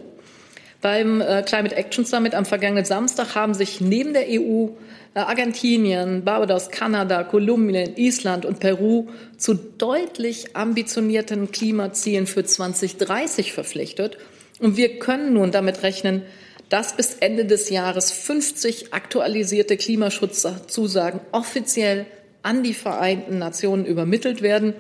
Beim 0.81 1.19
äh, 1.19 1.43
Climate 1.43 1.75
Action 1.75 2.05
Summit 2.05 2.33
am 2.33 2.45
vergangenen 2.45 2.85
Samstag 2.85 3.35
haben 3.35 3.53
sich 3.53 3.81
neben 3.81 4.13
der 4.13 4.27
EU 4.29 4.69
äh, 5.13 5.19
Argentinien, 5.19 6.23
Barbados, 6.23 6.69
Kanada, 6.69 7.23
Kolumbien, 7.23 7.97
Island 7.97 8.45
und 8.45 8.59
Peru 8.59 9.07
zu 9.37 9.55
deutlich 9.55 10.55
ambitionierten 10.55 11.51
Klimazielen 11.51 12.27
für 12.27 12.45
2030 12.45 13.51
verpflichtet. 13.51 14.17
Und 14.59 14.77
wir 14.77 14.99
können 14.99 15.33
nun 15.33 15.51
damit 15.51 15.83
rechnen, 15.83 16.23
dass 16.69 16.95
bis 16.95 17.15
Ende 17.15 17.45
des 17.45 17.69
Jahres 17.69 18.11
50 18.11 18.93
aktualisierte 18.93 19.75
Klimaschutzzusagen 19.75 21.19
offiziell 21.31 22.05
an 22.41 22.63
die 22.63 22.73
Vereinten 22.73 23.37
Nationen 23.37 23.85
übermittelt 23.85 24.41
werden. 24.41 24.73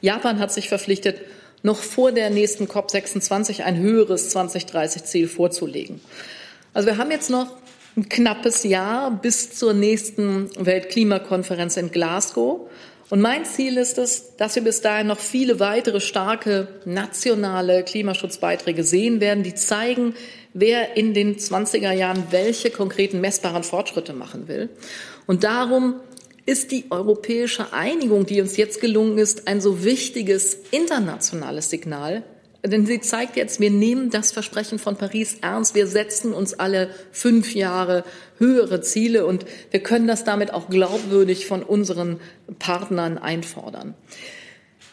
Japan 0.00 0.40
hat 0.40 0.52
sich 0.52 0.68
verpflichtet, 0.68 1.20
noch 1.64 1.78
vor 1.78 2.12
der 2.12 2.30
nächsten 2.30 2.66
COP26 2.66 3.62
ein 3.62 3.78
höheres 3.78 4.36
2030-Ziel 4.36 5.28
vorzulegen. 5.28 6.00
Also 6.74 6.86
wir 6.86 6.98
haben 6.98 7.10
jetzt 7.10 7.30
noch 7.30 7.48
ein 7.96 8.08
knappes 8.08 8.64
Jahr 8.64 9.10
bis 9.10 9.54
zur 9.54 9.72
nächsten 9.72 10.50
Weltklimakonferenz 10.62 11.78
in 11.78 11.90
Glasgow. 11.90 12.68
Und 13.08 13.20
mein 13.20 13.46
Ziel 13.46 13.78
ist 13.78 13.96
es, 13.96 14.36
dass 14.36 14.56
wir 14.56 14.62
bis 14.62 14.82
dahin 14.82 15.06
noch 15.06 15.18
viele 15.18 15.58
weitere 15.58 16.00
starke 16.00 16.68
nationale 16.84 17.82
Klimaschutzbeiträge 17.82 18.84
sehen 18.84 19.20
werden, 19.20 19.42
die 19.42 19.54
zeigen, 19.54 20.14
wer 20.52 20.98
in 20.98 21.14
den 21.14 21.36
20er 21.36 21.92
Jahren 21.92 22.24
welche 22.30 22.70
konkreten 22.70 23.20
messbaren 23.20 23.62
Fortschritte 23.62 24.12
machen 24.12 24.48
will. 24.48 24.68
Und 25.26 25.44
darum 25.44 25.94
ist 26.46 26.72
die 26.72 26.86
europäische 26.90 27.72
Einigung, 27.72 28.26
die 28.26 28.40
uns 28.40 28.56
jetzt 28.56 28.80
gelungen 28.80 29.18
ist, 29.18 29.48
ein 29.48 29.60
so 29.60 29.84
wichtiges 29.84 30.58
internationales 30.70 31.70
Signal. 31.70 32.22
Denn 32.62 32.86
sie 32.86 33.00
zeigt 33.00 33.36
jetzt, 33.36 33.60
wir 33.60 33.70
nehmen 33.70 34.08
das 34.08 34.32
Versprechen 34.32 34.78
von 34.78 34.96
Paris 34.96 35.36
ernst. 35.42 35.74
Wir 35.74 35.86
setzen 35.86 36.32
uns 36.32 36.54
alle 36.54 36.88
fünf 37.12 37.54
Jahre 37.54 38.04
höhere 38.38 38.80
Ziele 38.80 39.26
und 39.26 39.44
wir 39.70 39.80
können 39.80 40.06
das 40.06 40.24
damit 40.24 40.54
auch 40.54 40.70
glaubwürdig 40.70 41.46
von 41.46 41.62
unseren 41.62 42.20
Partnern 42.58 43.18
einfordern. 43.18 43.94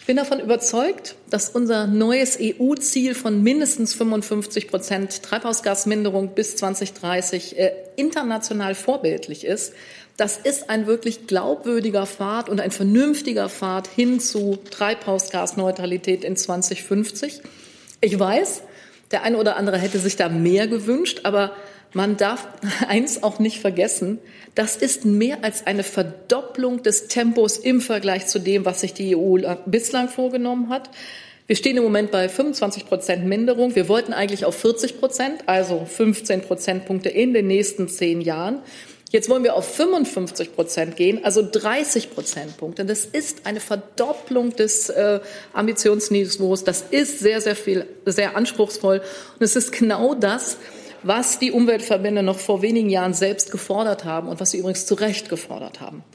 Ich 0.02 0.08
bin 0.08 0.18
davon 0.18 0.40
überzeugt, 0.40 1.16
dass 1.30 1.50
unser 1.50 1.86
neues 1.86 2.40
EU-Ziel 2.42 3.14
von 3.14 3.44
mindestens 3.44 3.94
55 3.94 4.68
Prozent 4.68 5.22
Treibhausgasminderung 5.24 6.34
bis 6.34 6.58
2030 6.58 7.58
äh, 7.58 7.72
international 7.96 8.74
vorbildlich 8.74 9.46
ist. 9.46 9.74
Das 10.18 10.38
ist 10.38 10.70
ein 10.70 10.88
wirklich 10.88 11.28
glaubwürdiger 11.28 12.06
Pfad 12.06 12.50
und 12.50 12.62
ein 12.62 12.72
vernünftiger 12.72 13.50
Pfad 13.50 13.88
hin 13.88 14.20
zu 14.20 14.60
Treibhausgasneutralität 14.70 16.24
in 16.24 16.36
2050. 16.36 17.42
Ich 18.02 18.20
weiß, 18.20 18.64
der 19.12 19.24
eine 19.24 19.38
oder 19.38 19.56
andere 19.58 19.78
hätte 19.78 20.00
sich 20.00 20.16
da 20.16 20.30
mehr 20.30 20.68
gewünscht, 20.68 21.22
aber 21.24 21.54
man 21.94 22.18
darf 22.18 22.48
eins 22.88 23.24
auch 23.24 23.40
nicht 23.40 23.60
vergessen, 23.60 24.20
das 24.56 24.76
ist 24.76 25.06
mehr 25.06 25.44
als 25.44 25.66
eine 25.66 25.84
Verdopplung 25.84 26.84
des 26.84 27.08
Tempos 27.08 27.58
im 27.58 27.82
Vergleich 27.82 28.28
zu 28.28 28.40
dem, 28.40 28.66
was 28.66 28.82
sich 28.82 28.94
die 28.94 29.16
EU 29.16 29.38
bislang 29.66 30.10
vorgenommen 30.10 30.70
hat. 30.70 30.90
Wir 31.48 31.56
stehen 31.56 31.78
im 31.78 31.84
Moment 31.84 32.12
bei 32.12 32.30
25 32.30 32.86
Prozent 32.86 33.26
Minderung. 33.26 33.76
Wir 33.76 33.90
wollten 33.90 34.14
eigentlich 34.14 34.46
auf 34.46 34.56
40 34.56 35.00
Prozent, 35.00 35.44
also 35.48 35.86
15 35.86 36.42
Prozentpunkte 36.42 37.10
in 37.10 37.34
den 37.34 37.48
nächsten 37.48 37.90
zehn 37.90 38.22
Jahren. 38.22 38.60
Jetzt 39.12 39.28
wollen 39.28 39.44
wir 39.44 39.56
auf 39.56 39.76
55 39.76 40.56
Prozent 40.56 40.96
gehen, 40.96 41.24
also 41.26 41.46
30 41.50 42.12
Prozentpunkte. 42.12 42.86
Das 42.86 43.04
ist 43.04 43.46
eine 43.46 43.60
Verdopplung 43.60 44.56
des 44.56 44.90
äh, 44.90 45.20
Ambitionsniveaus. 45.52 46.64
Das 46.64 46.86
ist 46.92 47.20
sehr, 47.20 47.42
sehr 47.42 47.58
viel, 47.58 47.86
sehr 48.06 48.38
anspruchsvoll. 48.38 49.00
Und 49.00 49.42
es 49.42 49.58
ist 49.58 49.74
genau 49.74 50.16
das, 50.16 50.56
was 51.04 51.40
die 51.40 51.52
Umweltverbände 51.52 52.24
noch 52.24 52.40
vor 52.40 52.62
wenigen 52.62 52.90
Jahren 52.90 53.14
selbst 53.14 53.52
gefordert 53.52 54.06
haben 54.06 54.30
und 54.30 54.40
was 54.40 54.52
sie 54.52 54.60
übrigens 54.60 54.86
zu 54.86 54.96
Recht 54.96 55.28
gefordert 55.28 55.82
haben. 55.82 56.06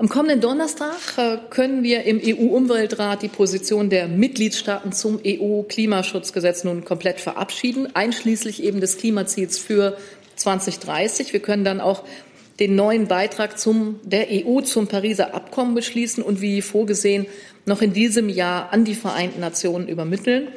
Am 0.00 0.08
kommenden 0.08 0.40
Donnerstag 0.40 0.96
äh, 1.16 1.38
können 1.50 1.82
wir 1.82 2.04
im 2.04 2.20
EU-Umweltrat 2.22 3.22
die 3.22 3.28
Position 3.28 3.90
der 3.90 4.06
Mitgliedstaaten 4.06 4.92
zum 4.92 5.18
EU-Klimaschutzgesetz 5.26 6.62
nun 6.62 6.84
komplett 6.84 7.18
verabschieden, 7.18 7.88
einschließlich 7.96 8.62
eben 8.62 8.80
des 8.80 8.98
Klimaziels 8.98 9.58
für 9.58 9.96
2030. 10.38 11.32
Wir 11.32 11.40
können 11.40 11.64
dann 11.64 11.80
auch 11.80 12.04
den 12.60 12.74
neuen 12.74 13.06
Beitrag 13.06 13.58
zum, 13.58 14.00
der 14.02 14.28
EU 14.30 14.60
zum 14.62 14.88
Pariser 14.88 15.34
Abkommen 15.34 15.74
beschließen 15.74 16.22
und 16.22 16.40
wie 16.40 16.62
vorgesehen 16.62 17.26
noch 17.66 17.82
in 17.82 17.92
diesem 17.92 18.28
Jahr 18.28 18.72
an 18.72 18.84
die 18.84 18.94
Vereinten 18.94 19.40
Nationen 19.40 19.88
übermitteln. 19.88 20.48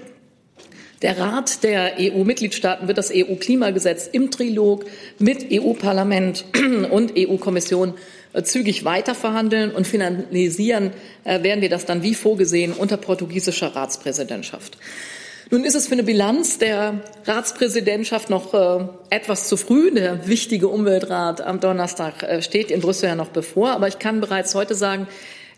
Der 1.01 1.17
Rat 1.17 1.63
der 1.63 1.93
EU-Mitgliedstaaten 1.99 2.87
wird 2.87 2.97
das 2.97 3.11
EU-Klimagesetz 3.11 4.07
im 4.11 4.29
Trilog 4.29 4.85
mit 5.17 5.47
EU-Parlament 5.51 6.45
und 6.91 7.13
EU-Kommission 7.17 7.95
äh, 8.33 8.43
zügig 8.43 8.85
weiterverhandeln 8.85 9.71
und 9.71 9.87
finalisieren 9.87 10.91
äh, 11.23 11.41
werden 11.41 11.61
wir 11.61 11.69
das 11.69 11.85
dann 11.85 12.03
wie 12.03 12.13
vorgesehen 12.13 12.73
unter 12.73 12.97
portugiesischer 12.97 13.75
Ratspräsidentschaft. 13.75 14.77
Nun 15.53 15.65
ist 15.65 15.75
es 15.75 15.87
für 15.87 15.93
eine 15.95 16.03
Bilanz 16.03 16.59
der 16.59 17.01
Ratspräsidentschaft 17.25 18.29
noch 18.29 18.53
äh, 18.53 18.85
etwas 19.09 19.49
zu 19.49 19.57
früh. 19.57 19.91
Der 19.91 20.25
wichtige 20.29 20.69
Umweltrat 20.69 21.41
am 21.41 21.59
Donnerstag 21.59 22.23
äh, 22.23 22.41
steht 22.41 22.71
in 22.71 22.79
Brüssel 22.79 23.09
ja 23.09 23.15
noch 23.15 23.27
bevor. 23.27 23.71
Aber 23.71 23.89
ich 23.89 23.99
kann 23.99 24.21
bereits 24.21 24.55
heute 24.55 24.75
sagen, 24.75 25.09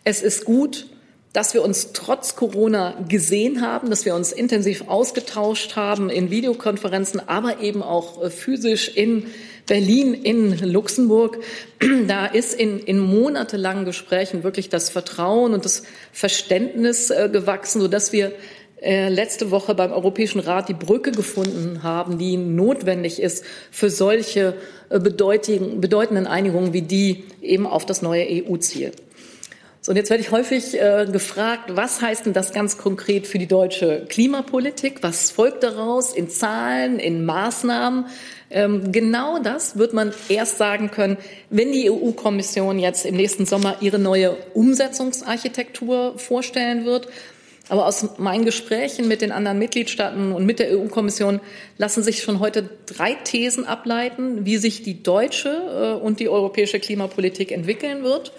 es 0.03 0.23
ist 0.23 0.45
gut, 0.45 0.87
dass 1.31 1.53
wir 1.53 1.63
uns 1.63 1.93
trotz 1.93 2.35
Corona 2.35 2.95
gesehen 3.07 3.61
haben, 3.61 3.91
dass 3.91 4.03
wir 4.03 4.15
uns 4.15 4.31
intensiv 4.31 4.87
ausgetauscht 4.87 5.75
haben 5.75 6.09
in 6.09 6.31
Videokonferenzen, 6.31 7.21
aber 7.29 7.59
eben 7.59 7.83
auch 7.83 8.23
äh, 8.23 8.31
physisch 8.31 8.87
in 8.87 9.27
Berlin, 9.67 10.15
in 10.15 10.57
Luxemburg. 10.71 11.37
Da 12.07 12.25
ist 12.25 12.55
in, 12.55 12.79
in 12.79 12.97
monatelangen 12.97 13.85
Gesprächen 13.85 14.43
wirklich 14.43 14.69
das 14.69 14.89
Vertrauen 14.89 15.53
und 15.53 15.65
das 15.65 15.83
Verständnis 16.11 17.11
äh, 17.11 17.29
gewachsen, 17.31 17.79
sodass 17.79 18.11
wir 18.11 18.31
äh, 18.83 19.09
letzte 19.09 19.49
Woche 19.49 19.75
beim 19.75 19.91
Europäischen 19.91 20.39
Rat 20.39 20.69
die 20.69 20.73
Brücke 20.73 21.11
gefunden 21.11 21.83
haben, 21.83 22.17
die 22.17 22.37
notwendig 22.37 23.21
ist 23.21 23.45
für 23.71 23.89
solche 23.89 24.55
äh, 24.89 24.99
bedeutenden 24.99 26.27
Einigungen 26.27 26.73
wie 26.73 26.81
die 26.81 27.23
eben 27.41 27.65
auf 27.65 27.85
das 27.85 28.01
neue 28.01 28.25
EU-Ziel. 28.29 28.91
So, 29.85 29.91
und 29.91 29.97
jetzt 29.97 30.09
werde 30.09 30.23
ich 30.23 30.31
häufig 30.31 30.79
äh, 30.79 31.05
gefragt, 31.11 31.75
was 31.75 32.01
heißt 32.01 32.25
denn 32.25 32.31
das 32.31 32.53
ganz 32.53 32.77
konkret 32.77 33.27
für 33.27 33.37
die 33.37 33.47
deutsche 33.47 34.05
Klimapolitik? 34.07 35.03
Was 35.03 35.29
folgt 35.29 35.61
daraus 35.63 36.13
in 36.13 36.29
Zahlen, 36.29 36.99
in 36.99 37.25
Maßnahmen? 37.25 38.05
Ähm, 38.49 38.93
genau 38.93 39.39
das 39.39 39.77
wird 39.77 39.93
man 39.93 40.13
erst 40.29 40.57
sagen 40.57 40.89
können, 40.89 41.17
wenn 41.49 41.73
die 41.73 41.91
EU-Kommission 41.91 42.79
jetzt 42.79 43.05
im 43.05 43.15
nächsten 43.15 43.45
Sommer 43.45 43.75
ihre 43.81 43.99
neue 43.99 44.37
Umsetzungsarchitektur 44.53 46.17
vorstellen 46.17 46.85
wird. 46.85 47.09
Aber 47.69 47.87
aus 47.87 48.17
meinen 48.17 48.43
Gesprächen 48.43 49.07
mit 49.07 49.21
den 49.21 49.31
anderen 49.31 49.57
Mitgliedstaaten 49.57 50.33
und 50.33 50.45
mit 50.45 50.59
der 50.59 50.77
EU-Kommission 50.77 51.39
lassen 51.77 52.03
sich 52.03 52.21
schon 52.21 52.39
heute 52.39 52.69
drei 52.85 53.13
Thesen 53.13 53.65
ableiten, 53.65 54.45
wie 54.45 54.57
sich 54.57 54.83
die 54.83 55.01
deutsche 55.01 55.97
äh, 55.99 56.03
und 56.03 56.19
die 56.19 56.27
europäische 56.27 56.79
Klimapolitik 56.79 57.51
entwickeln 57.51 58.03
wird. 58.03 58.33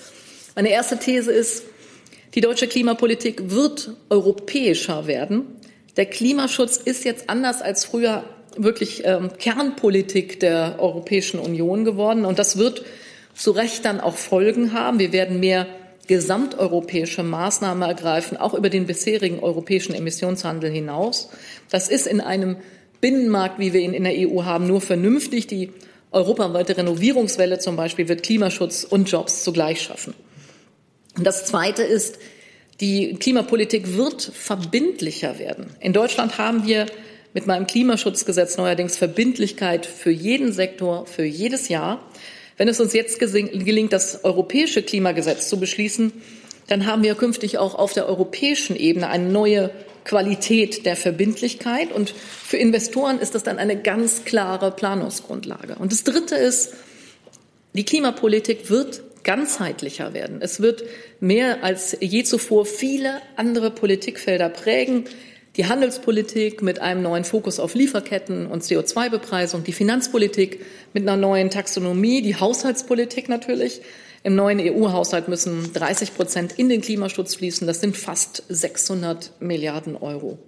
Meine 0.54 0.70
erste 0.70 0.98
These 0.98 1.32
ist, 1.32 1.64
die 2.34 2.42
deutsche 2.42 2.66
Klimapolitik 2.66 3.50
wird 3.50 3.92
europäischer 4.10 5.06
werden. 5.06 5.46
Der 5.96 6.06
Klimaschutz 6.06 6.76
ist 6.76 7.04
jetzt 7.04 7.30
anders 7.30 7.62
als 7.62 7.84
früher 7.84 8.24
wirklich 8.56 9.02
ähm, 9.04 9.30
Kernpolitik 9.38 10.40
der 10.40 10.76
Europäischen 10.78 11.40
Union 11.40 11.84
geworden. 11.84 12.24
Und 12.24 12.38
das 12.38 12.58
wird 12.58 12.84
zu 13.34 13.52
Recht 13.52 13.84
dann 13.84 14.00
auch 14.00 14.16
Folgen 14.16 14.72
haben. 14.72 14.98
Wir 14.98 15.12
werden 15.12 15.40
mehr 15.40 15.66
gesamteuropäische 16.06 17.22
Maßnahmen 17.22 17.82
ergreifen, 17.88 18.36
auch 18.36 18.54
über 18.54 18.70
den 18.70 18.86
bisherigen 18.86 19.40
europäischen 19.40 19.94
Emissionshandel 19.94 20.70
hinaus. 20.70 21.30
Das 21.70 21.88
ist 21.88 22.06
in 22.06 22.20
einem 22.20 22.56
Binnenmarkt, 23.00 23.58
wie 23.58 23.72
wir 23.72 23.80
ihn 23.80 23.94
in 23.94 24.04
der 24.04 24.14
EU 24.16 24.44
haben, 24.44 24.66
nur 24.66 24.80
vernünftig. 24.80 25.46
Die 25.46 25.70
europaweite 26.10 26.76
Renovierungswelle 26.76 27.58
zum 27.58 27.76
Beispiel 27.76 28.08
wird 28.08 28.22
Klimaschutz 28.22 28.84
und 28.84 29.10
Jobs 29.10 29.42
zugleich 29.42 29.82
schaffen. 29.82 30.14
Und 31.16 31.24
das 31.26 31.46
Zweite 31.46 31.82
ist, 31.82 32.18
die 32.80 33.14
Klimapolitik 33.14 33.96
wird 33.96 34.22
verbindlicher 34.22 35.38
werden. 35.38 35.66
In 35.80 35.92
Deutschland 35.92 36.38
haben 36.38 36.66
wir 36.66 36.86
mit 37.34 37.46
meinem 37.46 37.66
Klimaschutzgesetz 37.66 38.56
neuerdings 38.56 38.96
Verbindlichkeit 38.96 39.86
für 39.86 40.10
jeden 40.10 40.52
Sektor, 40.52 41.06
für 41.06 41.24
jedes 41.24 41.68
Jahr. 41.68 42.00
Wenn 42.56 42.68
es 42.68 42.80
uns 42.80 42.92
jetzt 42.92 43.18
gelingt, 43.18 43.92
das 43.92 44.24
europäische 44.24 44.82
Klimagesetz 44.82 45.48
zu 45.48 45.58
beschließen, 45.58 46.12
dann 46.66 46.86
haben 46.86 47.02
wir 47.02 47.14
künftig 47.14 47.58
auch 47.58 47.74
auf 47.74 47.92
der 47.92 48.08
europäischen 48.08 48.76
Ebene 48.76 49.08
eine 49.08 49.28
neue 49.28 49.70
Qualität 50.04 50.86
der 50.86 50.96
Verbindlichkeit. 50.96 51.92
Und 51.92 52.10
für 52.10 52.56
Investoren 52.56 53.18
ist 53.18 53.34
das 53.34 53.42
dann 53.42 53.58
eine 53.58 53.80
ganz 53.80 54.24
klare 54.24 54.70
Planungsgrundlage. 54.70 55.76
Und 55.78 55.92
das 55.92 56.04
Dritte 56.04 56.36
ist, 56.36 56.74
die 57.74 57.84
Klimapolitik 57.84 58.70
wird 58.70 59.02
ganzheitlicher 59.24 60.14
werden. 60.14 60.40
Es 60.40 60.60
wird 60.60 60.84
mehr 61.18 61.64
als 61.64 61.96
je 62.00 62.22
zuvor 62.22 62.66
viele 62.66 63.20
andere 63.36 63.70
Politikfelder 63.70 64.48
prägen 64.48 65.04
die 65.56 65.66
Handelspolitik 65.66 66.62
mit 66.62 66.80
einem 66.80 67.02
neuen 67.02 67.24
Fokus 67.24 67.60
auf 67.60 67.74
Lieferketten 67.74 68.46
und 68.46 68.62
CO2-Bepreisung, 68.64 69.62
die 69.62 69.72
Finanzpolitik 69.72 70.60
mit 70.92 71.04
einer 71.04 71.16
neuen 71.16 71.50
Taxonomie, 71.50 72.22
die 72.22 72.36
Haushaltspolitik 72.36 73.28
natürlich. 73.28 73.80
Im 74.24 74.34
neuen 74.34 74.58
EU-Haushalt 74.58 75.28
müssen 75.28 75.72
30 75.74 76.14
Prozent 76.14 76.52
in 76.58 76.68
den 76.68 76.80
Klimaschutz 76.80 77.36
fließen. 77.36 77.66
Das 77.66 77.80
sind 77.80 77.96
fast 77.96 78.42
600 78.48 79.32
Milliarden 79.40 79.96
Euro. 79.96 80.38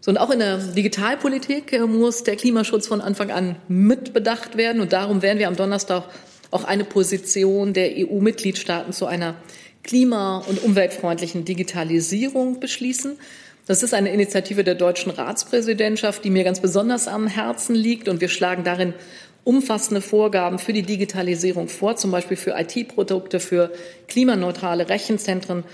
So, 0.00 0.10
und 0.10 0.18
auch 0.18 0.30
in 0.30 0.38
der 0.38 0.58
Digitalpolitik 0.58 1.72
äh, 1.72 1.80
muss 1.80 2.24
der 2.24 2.36
Klimaschutz 2.36 2.86
von 2.86 3.00
Anfang 3.00 3.30
an 3.30 3.56
mitbedacht 3.68 4.56
werden. 4.56 4.80
Und 4.80 4.92
darum 4.92 5.20
werden 5.20 5.38
wir 5.38 5.48
am 5.48 5.56
Donnerstag 5.56 6.04
auch 6.50 6.64
eine 6.64 6.84
Position 6.84 7.74
der 7.74 7.90
EU-Mitgliedstaaten 7.96 8.92
zu 8.92 9.06
einer 9.06 9.36
klima- 9.82 10.38
und 10.38 10.62
umweltfreundlichen 10.64 11.44
Digitalisierung 11.44 12.60
beschließen. 12.60 13.18
Das 13.66 13.82
ist 13.82 13.94
eine 13.94 14.12
Initiative 14.12 14.62
der 14.62 14.76
deutschen 14.76 15.10
Ratspräsidentschaft, 15.10 16.24
die 16.24 16.30
mir 16.30 16.44
ganz 16.44 16.60
besonders 16.60 17.08
am 17.08 17.26
Herzen 17.26 17.74
liegt. 17.74 18.08
Und 18.08 18.20
wir 18.20 18.28
schlagen 18.28 18.62
darin 18.62 18.94
umfassende 19.42 20.00
Vorgaben 20.00 20.58
für 20.58 20.72
die 20.72 20.82
Digitalisierung 20.82 21.68
vor, 21.68 21.96
zum 21.96 22.12
Beispiel 22.12 22.36
für 22.36 22.54
IT-Produkte, 22.56 23.40
für 23.40 23.72
klimaneutrale 24.06 24.88
Rechenzentren. 24.88 25.64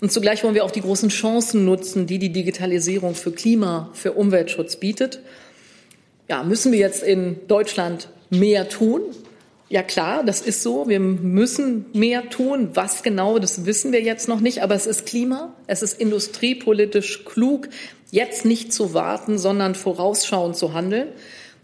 Und 0.00 0.12
zugleich 0.12 0.44
wollen 0.44 0.54
wir 0.54 0.64
auch 0.64 0.70
die 0.70 0.82
großen 0.82 1.08
Chancen 1.08 1.64
nutzen, 1.64 2.06
die 2.06 2.18
die 2.18 2.32
Digitalisierung 2.32 3.14
für 3.14 3.32
Klima, 3.32 3.90
für 3.94 4.12
Umweltschutz 4.12 4.76
bietet. 4.76 5.20
Ja, 6.28 6.42
müssen 6.42 6.70
wir 6.72 6.78
jetzt 6.78 7.02
in 7.02 7.40
Deutschland 7.48 8.08
mehr 8.30 8.68
tun? 8.68 9.00
Ja 9.70 9.82
klar, 9.82 10.24
das 10.24 10.40
ist 10.40 10.62
so. 10.62 10.88
Wir 10.88 10.98
müssen 10.98 11.86
mehr 11.92 12.30
tun. 12.30 12.70
Was 12.72 13.02
genau, 13.02 13.38
das 13.38 13.66
wissen 13.66 13.92
wir 13.92 14.00
jetzt 14.00 14.26
noch 14.26 14.40
nicht. 14.40 14.62
Aber 14.62 14.74
es 14.74 14.86
ist 14.86 15.04
Klima, 15.04 15.54
es 15.66 15.82
ist 15.82 16.00
industriepolitisch 16.00 17.24
klug, 17.26 17.68
jetzt 18.10 18.46
nicht 18.46 18.72
zu 18.72 18.94
warten, 18.94 19.36
sondern 19.36 19.74
vorausschauend 19.74 20.56
zu 20.56 20.72
handeln. 20.72 21.08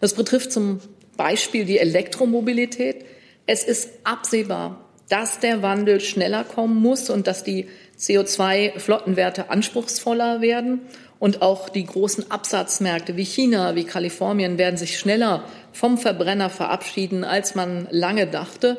Das 0.01 0.15
betrifft 0.15 0.53
zum 0.53 0.81
Beispiel 1.17 1.65
die 1.65 1.79
Elektromobilität. 1.79 3.07
Es 3.47 3.65
ist 3.65 3.89
absehbar, 4.05 4.85
dass 5.09 5.41
der 5.41 5.63
Wandel 5.63 6.01
schneller 6.01 6.45
kommen 6.45 6.77
muss 6.77 7.09
und 7.09 7.27
dass 7.27 7.43
die 7.43 7.69
CO2-Flottenwerte 7.99 9.49
anspruchsvoller 9.49 10.43
werden 10.43 10.81
und 11.19 11.41
auch 11.41 11.69
die 11.71 11.87
großen 11.87 12.31
Absatzmärkte 12.31 13.17
wie 13.17 13.25
China, 13.25 13.77
wie 13.77 13.85
Kalifornien 13.85 14.59
werden 14.59 14.77
sich 14.77 14.99
schneller 14.99 15.45
vom 15.75 15.99
Verbrenner 15.99 16.49
verabschieden, 16.49 17.25
als 17.25 17.55
man 17.55 17.87
lange 17.91 18.27
dachte. 18.27 18.79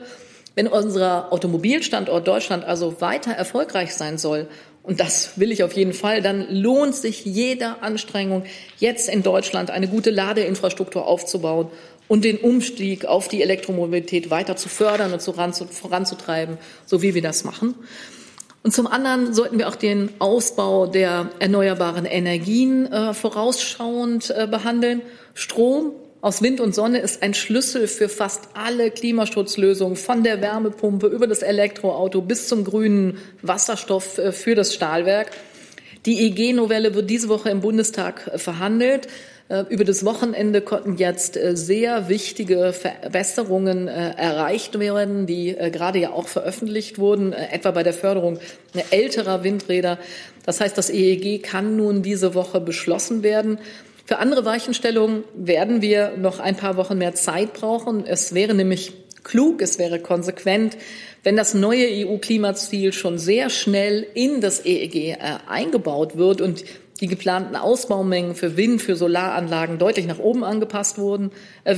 Wenn 0.56 0.68
unser 0.68 1.32
Automobilstandort 1.32 2.28
Deutschland 2.28 2.64
also 2.64 3.02
weiter 3.02 3.32
erfolgreich 3.32 3.94
sein 3.94 4.18
soll, 4.18 4.48
und 4.82 5.00
das 5.00 5.40
will 5.40 5.52
ich 5.52 5.64
auf 5.64 5.74
jeden 5.74 5.94
Fall, 5.94 6.22
dann 6.22 6.48
lohnt 6.50 6.96
sich 6.96 7.26
jede 7.26 7.82
Anstrengung, 7.82 8.44
jetzt 8.78 9.10
in 9.10 9.24
Deutschland 9.24 9.72
eine 9.72 9.88
gute 9.88 10.12
Ladeinfrastruktur 10.12 11.06
aufzubauen 11.06 11.68
und 12.08 12.24
den 12.24 12.38
Umstieg 12.38 13.06
auf 13.06 13.28
die 13.28 13.42
Elektromobilität 13.42 14.30
weiter 14.30 14.56
zu 14.56 14.70
fördern 14.70 15.12
und 15.12 15.22
voranzutreiben, 15.22 16.58
so 16.86 17.02
wie 17.02 17.16
wir 17.16 17.24
das 17.24 17.44
machen. 17.44 17.76
Und 18.64 18.72
zum 18.72 18.88
anderen 18.88 19.34
sollten 19.34 19.60
wir 19.60 19.68
auch 19.68 19.76
den 19.76 20.10
Ausbau 20.20 20.88
der 20.88 21.30
erneuerbaren 21.40 22.06
Energien 22.06 22.92
äh, 22.92 23.14
vorausschauend 23.14 24.32
äh, 24.32 24.48
behandeln. 24.48 25.02
Strom 25.34 25.92
aus 26.26 26.42
Wind 26.42 26.60
und 26.60 26.74
Sonne 26.74 26.98
ist 26.98 27.22
ein 27.22 27.36
Schlüssel 27.36 27.88
für 27.88 28.10
fast 28.10 28.50
alle 28.56 28.90
Klimaschutzlösungen, 28.90 29.96
von 29.96 30.24
der 30.24 30.42
Wärmepumpe 30.42 31.06
über 31.06 31.28
das 31.28 31.44
Elektroauto 31.44 32.20
bis 32.22 32.48
zum 32.48 32.64
grünen 32.64 33.20
Wasserstoff 33.44 34.18
äh, 34.18 34.32
für 34.32 34.56
das 34.56 34.74
Stahlwerk. 34.74 35.30
Die 36.08 36.26
EG-Novelle 36.26 36.96
wird 36.96 37.12
diese 37.12 37.30
Woche 37.30 37.52
im 37.52 37.62
Bundestag 37.62 38.26
äh, 38.26 38.40
verhandelt. 38.40 39.08
Äh, 39.50 39.66
über 39.70 39.84
das 39.84 40.04
Wochenende 40.04 40.62
konnten 40.62 40.98
jetzt 40.98 41.38
sehr 41.54 42.10
wichtige 42.10 42.74
Verbesserungen 42.74 43.88
erreicht 43.88 44.80
werden, 44.80 45.28
die 45.28 45.56
gerade 45.72 46.00
ja 46.00 46.10
auch 46.10 46.28
veröffentlicht 46.28 46.98
wurden, 46.98 47.34
etwa 47.34 47.70
bei 47.70 47.84
der 47.84 47.94
Förderung 47.94 48.40
älterer 48.90 49.44
Windräder. 49.44 50.00
Das 50.44 50.60
heißt, 50.60 50.76
das 50.76 50.90
EEG 50.90 51.44
kann 51.44 51.78
nun 51.78 52.02
diese 52.02 52.34
Woche 52.34 52.60
beschlossen 52.62 53.22
werden. 53.22 53.60
Für 54.06 54.20
andere 54.20 54.46
Weichenstellungen 54.46 55.24
werden 55.36 55.82
wir 55.82 56.16
noch 56.16 56.40
ein 56.40 56.56
paar 56.56 56.78
Wochen 56.78 56.98
mehr 56.98 57.16
Zeit 57.16 57.54
brauchen. 57.54 58.06
Es 58.06 58.36
wäre 58.36 58.54
nämlich 58.54 58.94
klug, 59.24 59.64
es 59.64 59.80
wäre 59.80 60.00
konsequent, 60.00 60.78
wenn 61.24 61.36
das 61.36 61.56
neue 61.56 61.88
EU-Klimaziel 61.90 62.94
schon 62.94 63.18
sehr 63.18 63.50
schnell 63.50 64.06
in 64.14 64.42
das 64.42 64.64
EEG 64.64 64.96
äh, 64.96 65.18
eingebaut 65.48 66.18
wird 66.18 66.40
und 66.40 66.64
die 67.02 67.08
geplanten 67.08 67.56
Ausbaumengen 67.56 68.36
für 68.36 68.56
Wind, 68.56 68.82
für 68.82 68.96
Solaranlagen 68.96 69.80
deutlich 69.80 70.06
nach 70.06 70.20
oben 70.20 70.44
angepasst 70.44 71.00
wurden, 71.00 71.32
äh, 71.64 71.76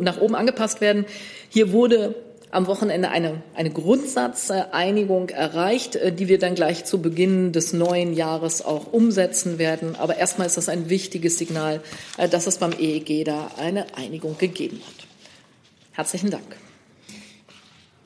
nach 0.00 0.20
oben 0.20 0.34
angepasst 0.34 0.82
werden. 0.82 1.06
Hier 1.48 1.72
wurde 1.72 2.14
am 2.50 2.66
Wochenende 2.66 3.10
eine, 3.10 3.42
eine 3.54 3.70
Grundsatzeinigung 3.70 5.28
erreicht, 5.30 5.96
äh, 5.96 6.12
die 6.12 6.28
wir 6.28 6.38
dann 6.38 6.54
gleich 6.54 6.84
zu 6.84 7.00
Beginn 7.00 7.52
des 7.52 7.72
neuen 7.72 8.14
Jahres 8.14 8.64
auch 8.64 8.92
umsetzen 8.92 9.58
werden. 9.58 9.96
Aber 9.96 10.16
erstmal 10.16 10.46
ist 10.46 10.56
das 10.56 10.68
ein 10.68 10.88
wichtiges 10.88 11.38
Signal, 11.38 11.80
äh, 12.16 12.28
dass 12.28 12.46
es 12.46 12.58
beim 12.58 12.72
EEG 12.72 13.24
da 13.24 13.50
eine 13.58 13.86
Einigung 13.96 14.38
gegeben 14.38 14.80
hat. 14.86 15.06
Herzlichen 15.92 16.30
Dank. 16.30 16.67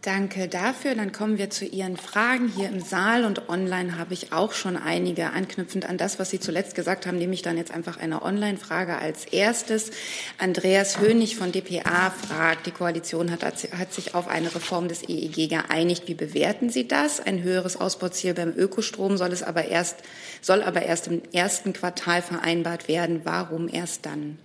Danke 0.02 0.48
dafür. 0.48 0.96
Dann 0.96 1.12
kommen 1.12 1.38
wir 1.38 1.48
zu 1.48 1.64
Ihren 1.64 1.96
Fragen. 1.96 2.48
Hier 2.48 2.68
im 2.68 2.80
Saal 2.80 3.24
und 3.24 3.48
online 3.48 3.98
habe 3.98 4.14
ich 4.14 4.32
auch 4.32 4.50
schon 4.52 4.76
einige 4.76 5.30
anknüpfend 5.30 5.88
an 5.88 5.96
das, 5.96 6.18
was 6.18 6.30
Sie 6.30 6.40
zuletzt 6.40 6.74
gesagt 6.74 7.06
haben, 7.06 7.18
nehme 7.18 7.34
ich 7.34 7.42
dann 7.42 7.56
jetzt 7.56 7.72
einfach 7.72 7.98
eine 7.98 8.22
Online-Frage 8.22 8.98
als 8.98 9.26
erstes. 9.26 9.92
Andreas 10.38 10.98
Hönig 10.98 11.36
von 11.36 11.52
dpa 11.52 12.10
fragt, 12.10 12.66
die 12.66 12.72
Koalition 12.72 13.30
hat, 13.30 13.44
hat 13.44 13.92
sich 13.92 14.16
auf 14.16 14.26
eine 14.26 14.52
Reform 14.52 14.88
des 14.88 15.08
EEG 15.08 15.48
geeinigt. 15.48 16.08
Wie 16.08 16.14
bewerten 16.14 16.68
Sie 16.68 16.88
das? 16.88 17.20
Ein 17.20 17.44
höheres 17.44 17.76
Ausbauziel 17.76 18.34
beim 18.34 18.52
Ökostrom 18.56 19.16
soll 19.16 19.30
es 19.30 19.44
aber 19.44 19.66
erst, 19.66 19.98
soll 20.40 20.64
aber 20.64 20.82
erst 20.82 21.06
im 21.06 21.22
ersten 21.32 21.72
Quartal 21.72 22.22
vereinbart 22.22 22.88
werden. 22.88 23.20
Warum 23.22 23.68
erst 23.68 24.04
dann? 24.04 24.38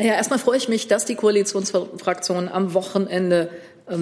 Ja, 0.00 0.14
erstmal 0.14 0.38
freue 0.38 0.56
ich 0.56 0.68
mich, 0.68 0.86
dass 0.86 1.06
die 1.06 1.16
Koalitionsfraktionen 1.16 2.48
am 2.48 2.72
Wochenende 2.72 3.50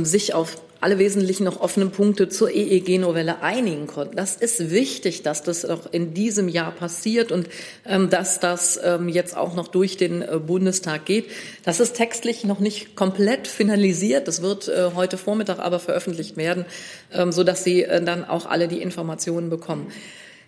sich 0.05 0.35
auf 0.35 0.57
alle 0.81 0.99
wesentlichen 0.99 1.45
noch 1.45 1.61
offenen 1.61 1.91
Punkte 1.91 2.29
zur 2.29 2.51
EEG-Novelle 2.51 3.43
einigen 3.43 3.87
konnten. 3.87 4.17
Das 4.17 4.37
ist 4.37 4.71
wichtig, 4.71 5.23
dass 5.23 5.43
das 5.43 5.65
auch 5.65 5.91
in 5.91 6.15
diesem 6.15 6.49
Jahr 6.49 6.71
passiert 6.71 7.33
und 7.33 7.49
ähm, 7.87 8.11
dass 8.11 8.41
das 8.41 8.79
ähm, 8.83 9.09
jetzt 9.09 9.37
auch 9.37 9.55
noch 9.55 9.69
durch 9.69 9.97
den 9.97 10.23
äh, 10.23 10.39
Bundestag 10.39 11.05
geht. 11.05 11.31
Das 11.65 11.81
ist 11.81 11.95
textlich 11.95 12.45
noch 12.45 12.61
nicht 12.61 12.95
komplett 12.95 13.49
finalisiert. 13.49 14.29
Das 14.29 14.43
wird 14.43 14.69
äh, 14.69 14.91
heute 14.95 15.17
Vormittag 15.17 15.59
aber 15.59 15.81
veröffentlicht 15.81 16.37
werden, 16.37 16.67
ähm, 17.13 17.33
sodass 17.33 17.65
Sie 17.65 17.83
äh, 17.83 18.03
dann 18.03 18.25
auch 18.25 18.47
alle 18.47 18.69
die 18.69 18.83
Informationen 18.83 19.51
bekommen. 19.51 19.91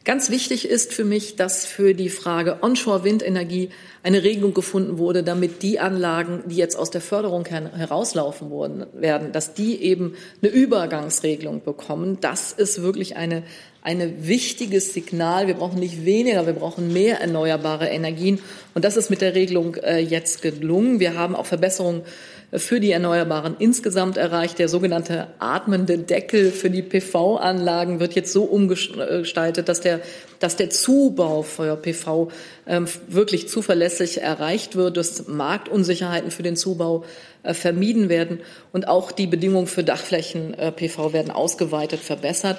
Ganz 0.08 0.30
wichtig 0.30 0.66
ist 0.66 0.94
für 0.94 1.04
mich, 1.04 1.36
dass 1.36 1.66
für 1.66 1.92
die 1.92 2.08
Frage 2.08 2.62
Onshore-Windenergie 2.62 3.68
eine 4.02 4.22
Regelung 4.22 4.54
gefunden 4.54 4.96
wurde, 4.96 5.22
damit 5.22 5.62
die 5.62 5.80
Anlagen, 5.80 6.44
die 6.46 6.56
jetzt 6.56 6.78
aus 6.78 6.88
der 6.88 7.02
Förderung 7.02 7.44
herauslaufen 7.44 8.50
werden, 8.94 9.32
dass 9.32 9.52
die 9.52 9.82
eben 9.82 10.14
eine 10.40 10.50
Übergangsregelung 10.50 11.62
bekommen. 11.62 12.16
Das 12.22 12.52
ist 12.52 12.80
wirklich 12.80 13.18
eine 13.18 13.42
ein 13.82 14.26
wichtiges 14.26 14.92
Signal. 14.92 15.46
Wir 15.46 15.54
brauchen 15.54 15.78
nicht 15.78 16.04
weniger, 16.04 16.46
wir 16.46 16.52
brauchen 16.52 16.92
mehr 16.92 17.20
erneuerbare 17.20 17.88
Energien. 17.88 18.38
Und 18.74 18.84
das 18.84 18.96
ist 18.96 19.08
mit 19.08 19.20
der 19.20 19.34
Regelung 19.34 19.76
äh, 19.76 19.98
jetzt 19.98 20.42
gelungen. 20.42 21.00
Wir 21.00 21.16
haben 21.16 21.36
auch 21.36 21.46
Verbesserungen 21.46 22.02
für 22.52 22.80
die 22.80 22.92
Erneuerbaren 22.92 23.56
insgesamt 23.58 24.16
erreicht. 24.16 24.58
Der 24.58 24.68
sogenannte 24.68 25.28
atmende 25.38 25.98
Deckel 25.98 26.50
für 26.50 26.70
die 26.70 26.82
PV-Anlagen 26.82 28.00
wird 28.00 28.14
jetzt 28.14 28.32
so 28.32 28.44
umgestaltet, 28.44 29.68
dass 29.68 29.80
der, 29.82 30.00
dass 30.38 30.56
der 30.56 30.70
Zubau 30.70 31.42
für 31.42 31.76
PV 31.76 32.30
ähm, 32.66 32.86
wirklich 33.08 33.48
zuverlässig 33.48 34.22
erreicht 34.22 34.76
wird, 34.76 34.96
dass 34.96 35.28
Marktunsicherheiten 35.28 36.30
für 36.30 36.42
den 36.42 36.56
Zubau 36.56 37.04
äh, 37.42 37.52
vermieden 37.52 38.08
werden 38.08 38.40
und 38.72 38.88
auch 38.88 39.12
die 39.12 39.26
Bedingungen 39.26 39.66
für 39.66 39.84
Dachflächen 39.84 40.54
äh, 40.54 40.72
PV 40.72 41.12
werden 41.12 41.30
ausgeweitet, 41.30 42.00
verbessert. 42.00 42.56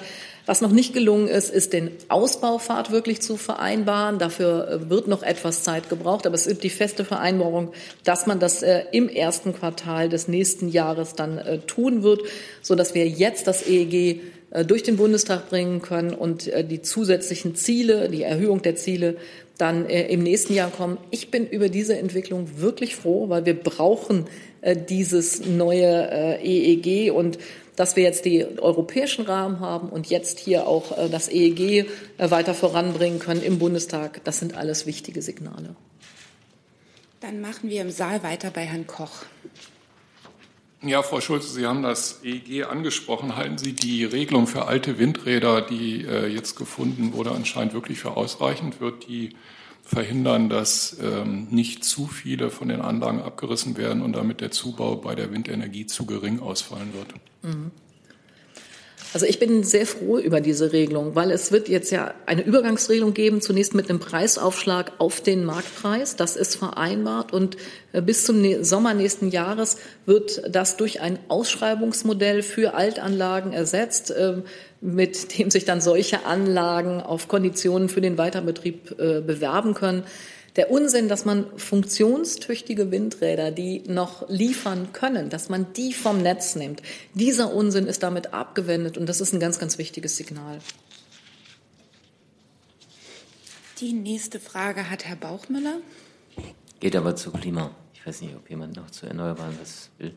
Was 0.50 0.62
noch 0.62 0.72
nicht 0.72 0.92
gelungen 0.94 1.28
ist, 1.28 1.48
ist 1.48 1.72
den 1.72 1.92
Ausbaufahrt 2.08 2.90
wirklich 2.90 3.20
zu 3.20 3.36
vereinbaren. 3.36 4.18
Dafür 4.18 4.68
äh, 4.68 4.90
wird 4.90 5.06
noch 5.06 5.22
etwas 5.22 5.62
Zeit 5.62 5.88
gebraucht, 5.88 6.26
aber 6.26 6.34
es 6.34 6.48
gibt 6.48 6.64
die 6.64 6.70
feste 6.70 7.04
Vereinbarung, 7.04 7.70
dass 8.02 8.26
man 8.26 8.40
das 8.40 8.64
äh, 8.64 8.82
im 8.90 9.08
ersten 9.08 9.54
Quartal 9.54 10.08
des 10.08 10.26
nächsten 10.26 10.68
Jahres 10.68 11.14
dann 11.14 11.38
äh, 11.38 11.58
tun 11.58 12.02
wird, 12.02 12.22
so 12.62 12.74
dass 12.74 12.96
wir 12.96 13.06
jetzt 13.06 13.46
das 13.46 13.64
EEG 13.64 14.22
durch 14.66 14.82
den 14.82 14.96
Bundestag 14.96 15.48
bringen 15.48 15.80
können 15.80 16.12
und 16.12 16.50
die 16.68 16.82
zusätzlichen 16.82 17.54
Ziele, 17.54 18.08
die 18.08 18.24
Erhöhung 18.24 18.62
der 18.62 18.74
Ziele 18.74 19.14
dann 19.56 19.86
im 19.86 20.24
nächsten 20.24 20.54
Jahr 20.54 20.72
kommen. 20.72 20.98
Ich 21.12 21.30
bin 21.30 21.46
über 21.46 21.68
diese 21.68 21.96
Entwicklung 21.96 22.48
wirklich 22.56 22.96
froh, 22.96 23.28
weil 23.28 23.46
wir 23.46 23.54
brauchen 23.54 24.26
dieses 24.88 25.46
neue 25.46 26.40
EEG 26.42 27.12
und 27.12 27.38
dass 27.80 27.96
wir 27.96 28.02
jetzt 28.02 28.26
die 28.26 28.44
europäischen 28.58 29.24
Rahmen 29.24 29.60
haben 29.60 29.88
und 29.88 30.10
jetzt 30.10 30.38
hier 30.38 30.66
auch 30.66 30.98
äh, 30.98 31.08
das 31.08 31.30
EEG 31.30 31.86
äh, 32.18 32.30
weiter 32.30 32.52
voranbringen 32.52 33.18
können 33.18 33.42
im 33.42 33.58
Bundestag, 33.58 34.22
das 34.24 34.38
sind 34.38 34.54
alles 34.54 34.84
wichtige 34.84 35.22
Signale. 35.22 35.74
Dann 37.20 37.40
machen 37.40 37.70
wir 37.70 37.80
im 37.80 37.90
Saal 37.90 38.22
weiter 38.22 38.50
bei 38.50 38.66
Herrn 38.66 38.86
Koch. 38.86 39.24
Ja, 40.82 41.02
Frau 41.02 41.22
Schulze, 41.22 41.48
Sie 41.48 41.66
haben 41.66 41.82
das 41.82 42.20
EEG 42.22 42.64
angesprochen. 42.64 43.36
Halten 43.36 43.56
Sie 43.56 43.72
die 43.72 44.04
Regelung 44.04 44.46
für 44.46 44.66
alte 44.66 44.98
Windräder, 44.98 45.62
die 45.62 46.04
äh, 46.04 46.26
jetzt 46.26 46.56
gefunden 46.56 47.14
wurde, 47.14 47.30
anscheinend 47.30 47.72
wirklich 47.72 47.98
für 47.98 48.14
ausreichend? 48.14 48.82
Wird 48.82 49.08
die 49.08 49.30
verhindern, 49.82 50.50
dass 50.50 50.98
ähm, 51.02 51.48
nicht 51.50 51.84
zu 51.84 52.06
viele 52.08 52.50
von 52.50 52.68
den 52.68 52.82
Anlagen 52.82 53.22
abgerissen 53.22 53.78
werden 53.78 54.02
und 54.02 54.12
damit 54.12 54.42
der 54.42 54.50
Zubau 54.50 54.96
bei 54.96 55.14
der 55.14 55.32
Windenergie 55.32 55.86
zu 55.86 56.04
gering 56.04 56.40
ausfallen 56.40 56.92
wird? 56.92 57.14
Mhm. 57.42 57.70
Also 59.12 59.26
ich 59.26 59.40
bin 59.40 59.64
sehr 59.64 59.86
froh 59.86 60.18
über 60.18 60.40
diese 60.40 60.72
Regelung, 60.72 61.16
weil 61.16 61.32
es 61.32 61.50
wird 61.50 61.68
jetzt 61.68 61.90
ja 61.90 62.14
eine 62.26 62.42
Übergangsregelung 62.44 63.12
geben, 63.12 63.40
zunächst 63.40 63.74
mit 63.74 63.90
einem 63.90 63.98
Preisaufschlag 63.98 64.92
auf 64.98 65.20
den 65.20 65.44
Marktpreis. 65.44 66.14
Das 66.14 66.36
ist 66.36 66.54
vereinbart 66.54 67.32
und 67.32 67.56
äh, 67.92 68.02
bis 68.02 68.24
zum 68.24 68.62
Sommer 68.62 68.94
nächsten 68.94 69.28
Jahres 69.28 69.78
wird 70.06 70.42
das 70.48 70.76
durch 70.76 71.00
ein 71.00 71.18
Ausschreibungsmodell 71.26 72.42
für 72.42 72.74
Altanlagen 72.74 73.52
ersetzt, 73.52 74.14
ähm, 74.16 74.44
mit 74.80 75.36
dem 75.38 75.50
sich 75.50 75.64
dann 75.64 75.80
solche 75.80 76.24
Anlagen 76.24 77.00
auf 77.00 77.26
Konditionen 77.26 77.88
für 77.88 78.00
den 78.00 78.16
Weiterbetrieb 78.16 78.92
äh, 78.92 79.20
bewerben 79.20 79.74
können. 79.74 80.04
Der 80.56 80.70
Unsinn, 80.70 81.08
dass 81.08 81.24
man 81.24 81.46
funktionstüchtige 81.58 82.90
Windräder, 82.90 83.50
die 83.50 83.82
noch 83.86 84.28
liefern 84.28 84.92
können, 84.92 85.30
dass 85.30 85.48
man 85.48 85.72
die 85.74 85.92
vom 85.92 86.22
Netz 86.22 86.56
nimmt, 86.56 86.82
dieser 87.14 87.54
Unsinn 87.54 87.86
ist 87.86 88.02
damit 88.02 88.34
abgewendet 88.34 88.98
und 88.98 89.08
das 89.08 89.20
ist 89.20 89.32
ein 89.32 89.40
ganz, 89.40 89.58
ganz 89.58 89.78
wichtiges 89.78 90.16
Signal. 90.16 90.58
Die 93.80 93.92
nächste 93.92 94.40
Frage 94.40 94.90
hat 94.90 95.06
Herr 95.06 95.16
Bauchmüller. 95.16 95.78
Geht 96.80 96.96
aber 96.96 97.16
zu 97.16 97.30
Klima. 97.30 97.74
Ich 97.94 98.06
weiß 98.06 98.22
nicht, 98.22 98.34
ob 98.34 98.48
jemand 98.50 98.76
noch 98.76 98.90
zu 98.90 99.06
Erneuerbaren 99.06 99.56
was 99.60 99.90
will. 99.98 100.14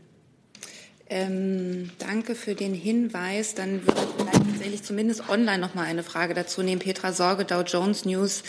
Ähm, 1.16 1.92
danke 2.00 2.34
für 2.34 2.56
den 2.56 2.74
Hinweis. 2.74 3.54
Dann 3.54 3.86
würde 3.86 4.02
ich 4.02 4.16
vielleicht 4.16 4.50
tatsächlich 4.50 4.82
zumindest 4.82 5.30
online 5.30 5.60
noch 5.60 5.76
mal 5.76 5.84
eine 5.84 6.02
Frage 6.02 6.34
dazu 6.34 6.64
nehmen. 6.64 6.82
Petra 6.82 7.14
Sorge, 7.14 7.46
Dow 7.46 7.62
Jones 7.62 8.04
News 8.04 8.42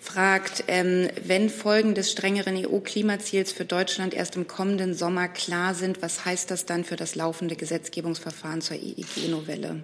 fragt, 0.00 0.62
ähm, 0.68 1.08
wenn 1.24 1.50
Folgen 1.50 1.96
des 1.96 2.12
strengeren 2.12 2.56
EU-Klimaziels 2.56 3.50
für 3.50 3.64
Deutschland 3.64 4.14
erst 4.14 4.36
im 4.36 4.46
kommenden 4.46 4.94
Sommer 4.94 5.26
klar 5.26 5.74
sind, 5.74 6.00
was 6.00 6.24
heißt 6.24 6.48
das 6.52 6.64
dann 6.64 6.84
für 6.84 6.94
das 6.94 7.16
laufende 7.16 7.56
Gesetzgebungsverfahren 7.56 8.60
zur 8.60 8.76
EEG-Novelle? 8.76 9.82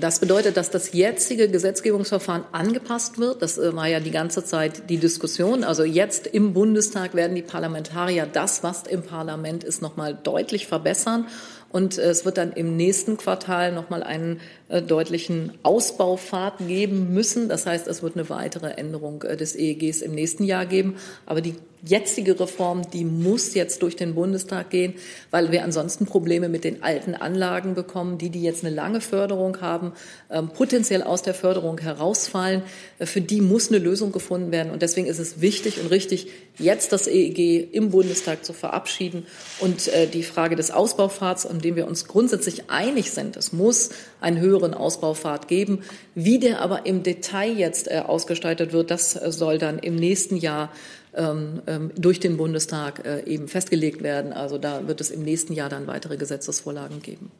Das 0.00 0.18
bedeutet, 0.18 0.56
dass 0.56 0.70
das 0.70 0.92
jetzige 0.92 1.48
Gesetzgebungsverfahren 1.48 2.44
angepasst 2.50 3.18
wird. 3.18 3.42
Das 3.42 3.58
äh, 3.58 3.76
war 3.76 3.86
ja 3.86 4.00
die 4.00 4.10
ganze 4.10 4.44
Zeit 4.44 4.90
die 4.90 4.96
Diskussion. 4.96 5.62
Also 5.62 5.84
jetzt 5.84 6.26
im 6.26 6.52
Bundestag 6.52 7.14
werden 7.14 7.36
die 7.36 7.42
Parlamentarier 7.42 8.26
das, 8.26 8.64
was 8.64 8.82
im 8.82 9.02
Parlament 9.02 9.62
ist, 9.62 9.80
noch 9.80 9.96
mal 9.96 10.18
deutlich 10.20 10.66
verbessern. 10.66 11.26
Und 11.70 11.96
äh, 11.96 12.10
es 12.10 12.24
wird 12.24 12.38
dann 12.38 12.52
im 12.52 12.76
nächsten 12.76 13.16
Quartal 13.18 13.72
noch 13.72 13.88
mal 13.88 14.02
einen 14.02 14.40
deutlichen 14.68 15.52
Ausbaupfad 15.62 16.58
geben 16.66 17.14
müssen. 17.14 17.48
Das 17.48 17.66
heißt, 17.66 17.88
es 17.88 18.02
wird 18.02 18.16
eine 18.16 18.28
weitere 18.28 18.72
Änderung 18.72 19.20
des 19.20 19.56
EEGs 19.56 20.02
im 20.02 20.14
nächsten 20.14 20.44
Jahr 20.44 20.66
geben. 20.66 20.96
Aber 21.26 21.40
die 21.40 21.54
jetzige 21.82 22.38
Reform, 22.38 22.90
die 22.90 23.04
muss 23.04 23.54
jetzt 23.54 23.82
durch 23.82 23.96
den 23.96 24.14
Bundestag 24.14 24.70
gehen, 24.70 24.94
weil 25.30 25.52
wir 25.52 25.62
ansonsten 25.64 26.06
Probleme 26.06 26.48
mit 26.48 26.64
den 26.64 26.82
alten 26.82 27.14
Anlagen 27.14 27.74
bekommen, 27.74 28.18
die, 28.18 28.30
die 28.30 28.42
jetzt 28.42 28.64
eine 28.64 28.74
lange 28.74 29.00
Förderung 29.00 29.60
haben, 29.60 29.92
ähm, 30.30 30.48
potenziell 30.48 31.02
aus 31.02 31.22
der 31.22 31.34
Förderung 31.34 31.78
herausfallen. 31.78 32.62
Äh, 32.98 33.06
für 33.06 33.20
die 33.20 33.40
muss 33.40 33.68
eine 33.68 33.78
Lösung 33.78 34.12
gefunden 34.12 34.50
werden. 34.50 34.72
Und 34.72 34.82
deswegen 34.82 35.06
ist 35.06 35.18
es 35.18 35.40
wichtig 35.40 35.80
und 35.80 35.90
richtig, 35.90 36.28
jetzt 36.58 36.92
das 36.92 37.06
EEG 37.06 37.72
im 37.72 37.90
Bundestag 37.90 38.44
zu 38.44 38.52
verabschieden 38.52 39.26
und 39.60 39.88
äh, 39.88 40.08
die 40.08 40.24
Frage 40.24 40.56
des 40.56 40.70
Ausbaupfads, 40.70 41.46
an 41.46 41.60
dem 41.60 41.76
wir 41.76 41.86
uns 41.86 42.06
grundsätzlich 42.06 42.68
einig 42.68 43.12
sind, 43.12 43.36
es 43.36 43.52
muss 43.52 43.90
einen 44.20 44.38
höheren 44.40 44.74
Ausbaupfad 44.74 45.48
geben. 45.48 45.82
Wie 46.14 46.38
der 46.38 46.60
aber 46.60 46.86
im 46.86 47.02
Detail 47.02 47.52
jetzt 47.52 47.90
äh, 47.90 48.02
ausgestaltet 48.06 48.72
wird, 48.72 48.90
das 48.90 49.16
äh, 49.16 49.30
soll 49.30 49.58
dann 49.58 49.78
im 49.78 49.96
nächsten 49.96 50.36
Jahr 50.36 50.70
ähm, 51.14 51.62
ähm, 51.66 51.90
durch 51.96 52.20
den 52.20 52.36
Bundestag 52.36 53.04
äh, 53.04 53.24
eben 53.24 53.48
festgelegt 53.48 54.02
werden. 54.02 54.32
Also 54.32 54.58
da 54.58 54.86
wird 54.86 55.00
es 55.00 55.10
im 55.10 55.22
nächsten 55.22 55.52
Jahr 55.52 55.68
dann 55.68 55.86
weitere 55.86 56.16
Gesetzesvorlagen 56.16 57.02
geben. 57.02 57.30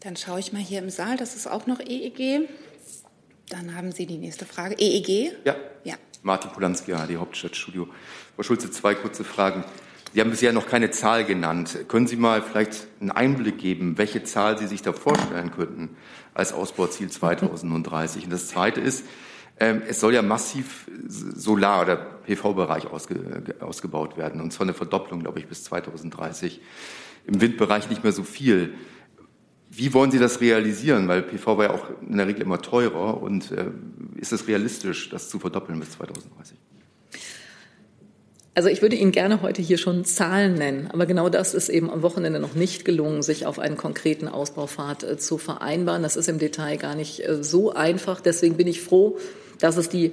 Dann 0.00 0.16
schaue 0.16 0.38
ich 0.38 0.52
mal 0.52 0.62
hier 0.62 0.78
im 0.78 0.90
Saal, 0.90 1.16
das 1.16 1.34
ist 1.34 1.48
auch 1.48 1.66
noch 1.66 1.80
EEG. 1.80 2.48
Dann 3.48 3.74
haben 3.74 3.92
Sie 3.92 4.06
die 4.06 4.18
nächste 4.18 4.44
Frage. 4.44 4.76
EEG? 4.78 5.32
Ja. 5.44 5.56
ja. 5.84 5.94
Martin 6.22 6.50
Polanski, 6.50 6.92
ARD 6.92 7.16
Hauptstadtstudio. 7.16 7.88
Frau 8.36 8.42
Schulze, 8.42 8.70
zwei 8.70 8.94
kurze 8.94 9.24
Fragen. 9.24 9.64
Sie 10.12 10.20
haben 10.20 10.30
bisher 10.30 10.52
noch 10.52 10.66
keine 10.66 10.90
Zahl 10.90 11.24
genannt. 11.24 11.84
Können 11.88 12.06
Sie 12.06 12.16
mal 12.16 12.42
vielleicht 12.42 12.86
einen 13.00 13.10
Einblick 13.10 13.58
geben, 13.58 13.98
welche 13.98 14.24
Zahl 14.24 14.58
Sie 14.58 14.66
sich 14.66 14.82
da 14.82 14.92
vorstellen 14.92 15.50
könnten 15.50 15.90
als 16.34 16.52
Ausbauziel 16.52 17.10
2030? 17.10 18.24
Und 18.24 18.32
das 18.32 18.48
Zweite 18.48 18.80
ist, 18.80 19.04
ähm, 19.60 19.82
es 19.86 20.00
soll 20.00 20.14
ja 20.14 20.22
massiv 20.22 20.86
Solar- 21.06 21.82
oder 21.82 21.96
PV-Bereich 21.96 22.86
ausge, 22.86 23.42
ausgebaut 23.60 24.16
werden, 24.16 24.40
und 24.40 24.52
zwar 24.52 24.66
eine 24.66 24.74
Verdopplung, 24.74 25.20
glaube 25.20 25.40
ich, 25.40 25.46
bis 25.46 25.64
2030. 25.64 26.60
Im 27.26 27.40
Windbereich 27.40 27.90
nicht 27.90 28.04
mehr 28.04 28.12
so 28.12 28.22
viel. 28.22 28.74
Wie 29.70 29.92
wollen 29.92 30.10
Sie 30.10 30.18
das 30.18 30.40
realisieren? 30.40 31.08
Weil 31.08 31.22
PV 31.22 31.58
war 31.58 31.64
ja 31.66 31.70
auch 31.72 31.86
in 32.00 32.16
der 32.16 32.26
Regel 32.26 32.42
immer 32.42 32.62
teurer. 32.62 33.20
Und 33.22 33.50
äh, 33.50 33.66
ist 34.16 34.32
es 34.32 34.48
realistisch, 34.48 35.10
das 35.10 35.28
zu 35.28 35.38
verdoppeln 35.38 35.78
bis 35.78 35.90
2030? 35.90 36.56
Also 38.58 38.70
ich 38.70 38.82
würde 38.82 38.96
Ihnen 38.96 39.12
gerne 39.12 39.40
heute 39.40 39.62
hier 39.62 39.78
schon 39.78 40.04
Zahlen 40.04 40.54
nennen, 40.54 40.88
aber 40.92 41.06
genau 41.06 41.28
das 41.28 41.54
ist 41.54 41.68
eben 41.68 41.92
am 41.92 42.02
Wochenende 42.02 42.40
noch 42.40 42.54
nicht 42.54 42.84
gelungen, 42.84 43.22
sich 43.22 43.46
auf 43.46 43.60
einen 43.60 43.76
konkreten 43.76 44.26
Ausbaufahrt 44.26 45.04
äh, 45.04 45.16
zu 45.16 45.38
vereinbaren. 45.38 46.02
Das 46.02 46.16
ist 46.16 46.28
im 46.28 46.40
Detail 46.40 46.76
gar 46.76 46.96
nicht 46.96 47.20
äh, 47.20 47.44
so 47.44 47.72
einfach. 47.72 48.20
Deswegen 48.20 48.56
bin 48.56 48.66
ich 48.66 48.80
froh, 48.80 49.16
dass 49.60 49.76
es 49.76 49.88
die 49.88 50.10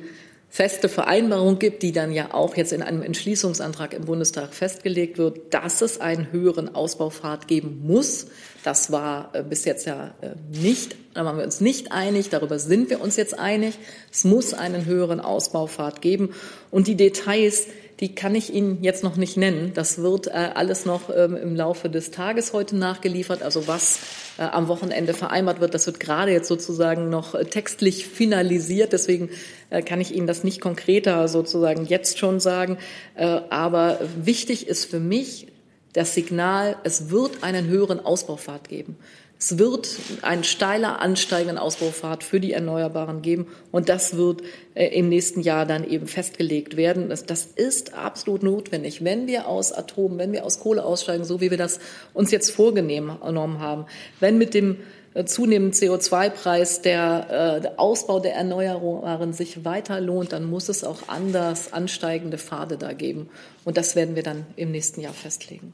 feste 0.47 0.89
Vereinbarung 0.89 1.58
gibt, 1.58 1.81
die 1.81 1.91
dann 1.91 2.12
ja 2.12 2.36
auch 2.36 2.55
jetzt 2.55 2.71
in 2.71 2.84
einem 2.84 3.01
Entschließungsantrag 3.01 3.95
im 3.95 4.05
Bundestag 4.05 4.53
festgelegt 4.53 5.17
wird, 5.17 5.51
dass 5.51 5.81
es 5.81 5.99
einen 5.99 6.31
höheren 6.31 6.75
Ausbaupfad 6.75 7.47
geben 7.47 7.81
muss. 7.84 8.27
Das 8.63 8.91
war 8.91 9.31
äh, 9.34 9.41
bis 9.41 9.65
jetzt 9.65 9.88
ja 9.88 10.13
nicht, 10.51 10.95
da 11.15 11.25
waren 11.25 11.38
wir 11.38 11.45
uns 11.45 11.62
nicht 11.62 11.91
einig, 11.91 12.29
darüber 12.29 12.60
sind 12.60 12.91
wir 12.91 13.01
uns 13.01 13.15
jetzt 13.15 13.39
einig. 13.39 13.79
Es 14.13 14.23
muss 14.23 14.53
einen 14.53 14.86
höheren 14.86 15.19
Ausbaupfad 15.19 16.03
geben. 16.03 16.36
Und 16.69 16.86
die 16.86 16.95
Details, 16.95 17.65
die 17.99 18.13
kann 18.13 18.36
ich 18.36 18.53
Ihnen 18.53 18.84
jetzt 18.84 19.03
noch 19.03 19.15
nicht 19.15 19.38
nennen. 19.38 19.71
Das 19.73 19.99
wird 19.99 20.27
äh, 20.27 20.31
alles 20.31 20.86
noch 20.86 21.10
ähm, 21.15 21.36
im 21.38 21.55
Laufe 21.55 21.89
des 21.89 22.12
Tages 22.12 22.51
heute 22.51 22.75
nachgeliefert. 22.75 23.41
Also 23.41 23.67
was 23.67 23.99
äh, 24.38 24.41
am 24.41 24.67
Wochenende 24.67 25.13
vereinbart 25.13 25.62
wird, 25.62 25.73
das 25.73 25.86
wird 25.88 26.01
gerade 26.01 26.31
jetzt 26.31 26.49
sozusagen 26.49 27.10
noch 27.10 27.36
äh, 27.36 27.45
textlich 27.45 28.05
finalisiert. 28.05 28.91
Deswegen 28.91 29.29
äh, 29.69 29.81
kann 29.81 30.01
ich 30.01 30.13
Ihnen 30.13 30.27
das 30.27 30.43
nicht 30.43 30.60
konkreter 30.60 31.27
sozusagen 31.29 31.86
jetzt 31.86 32.19
schon 32.19 32.41
sagen. 32.41 32.77
Äh, 33.15 33.41
aber 33.49 33.99
wichtig 34.17 34.67
ist 34.67 34.86
für 34.86 34.99
mich 34.99 35.47
das 35.93 36.13
Signal, 36.13 36.75
es 36.84 37.10
wird 37.10 37.43
einen 37.43 37.67
höheren 37.67 38.01
Ausbaupfad 38.01 38.67
geben. 38.67 38.97
Es 39.37 39.57
wird 39.57 39.89
einen 40.21 40.45
steiler 40.45 41.01
ansteigenden 41.01 41.57
Ausbaupfad 41.57 42.23
für 42.23 42.39
die 42.39 42.53
Erneuerbaren 42.53 43.21
geben 43.21 43.47
und 43.71 43.89
das 43.89 44.15
wird 44.15 44.41
äh, 44.75 44.87
im 44.97 45.09
nächsten 45.09 45.41
Jahr 45.41 45.65
dann 45.65 45.83
eben 45.83 46.07
festgelegt 46.07 46.77
werden. 46.77 47.09
Das, 47.09 47.25
das, 47.25 47.45
ist 47.45 47.93
absolut 47.93 48.43
notwendig, 48.43 49.03
wenn 49.03 49.27
wir 49.27 49.47
aus 49.47 49.73
Atom, 49.73 50.17
wenn 50.17 50.31
wir 50.31 50.45
aus 50.45 50.59
Kohle 50.59 50.85
aussteigen, 50.85 51.25
so 51.25 51.41
wie 51.41 51.51
wir 51.51 51.57
das 51.57 51.79
uns 52.13 52.31
jetzt 52.31 52.51
vorgenommen 52.51 53.59
haben, 53.59 53.85
wenn 54.21 54.37
mit 54.37 54.53
dem 54.53 54.77
äh, 55.13 55.25
zunehmenden 55.25 55.73
CO2-Preis 55.73 56.81
der, 56.81 57.57
äh, 57.57 57.61
der 57.61 57.79
Ausbau 57.79 58.21
der 58.21 58.35
Erneuerbaren 58.35 59.33
sich 59.33 59.65
weiter 59.65 59.99
lohnt, 59.99 60.31
dann 60.31 60.45
muss 60.45 60.69
es 60.69 60.85
auch 60.85 61.09
anders 61.09 61.73
ansteigende 61.73 62.37
Pfade 62.37 62.77
da 62.77 62.93
geben. 62.93 63.29
Und 63.65 63.75
das 63.75 63.97
werden 63.97 64.15
wir 64.15 64.23
dann 64.23 64.45
im 64.55 64.71
nächsten 64.71 65.01
Jahr 65.01 65.13
festlegen. 65.13 65.73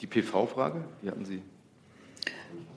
Die 0.00 0.06
PV-Frage, 0.08 0.84
wie 1.00 1.10
hatten 1.10 1.24
Sie 1.24 1.42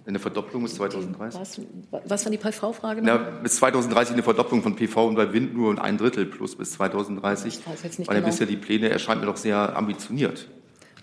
eine 0.06 0.20
Verdopplung 0.20 0.64
bis 0.64 0.76
2030? 0.76 1.40
Was, 1.40 1.62
was 2.06 2.26
war 2.26 2.32
die 2.32 2.38
PV-Frage? 2.38 3.02
bis 3.44 3.56
2030 3.58 4.14
eine 4.14 4.24
Verdopplung 4.24 4.62
von 4.62 4.76
PV 4.76 5.08
und 5.08 5.16
bei 5.16 5.32
Wind 5.34 5.56
nur 5.56 5.82
ein 5.82 5.98
Drittel 5.98 6.26
plus 6.26 6.56
bis 6.56 6.74
2030. 6.74 7.60
Das 7.64 7.84
jetzt 7.84 8.00
nicht 8.00 8.08
Weil 8.08 8.18
genau. 8.18 8.28
bisher 8.28 8.48
die 8.48 8.58
Pläne 8.58 8.90
erscheinen 8.90 9.22
mir 9.22 9.28
doch 9.28 9.38
sehr 9.38 9.76
ambitioniert. 9.76 10.48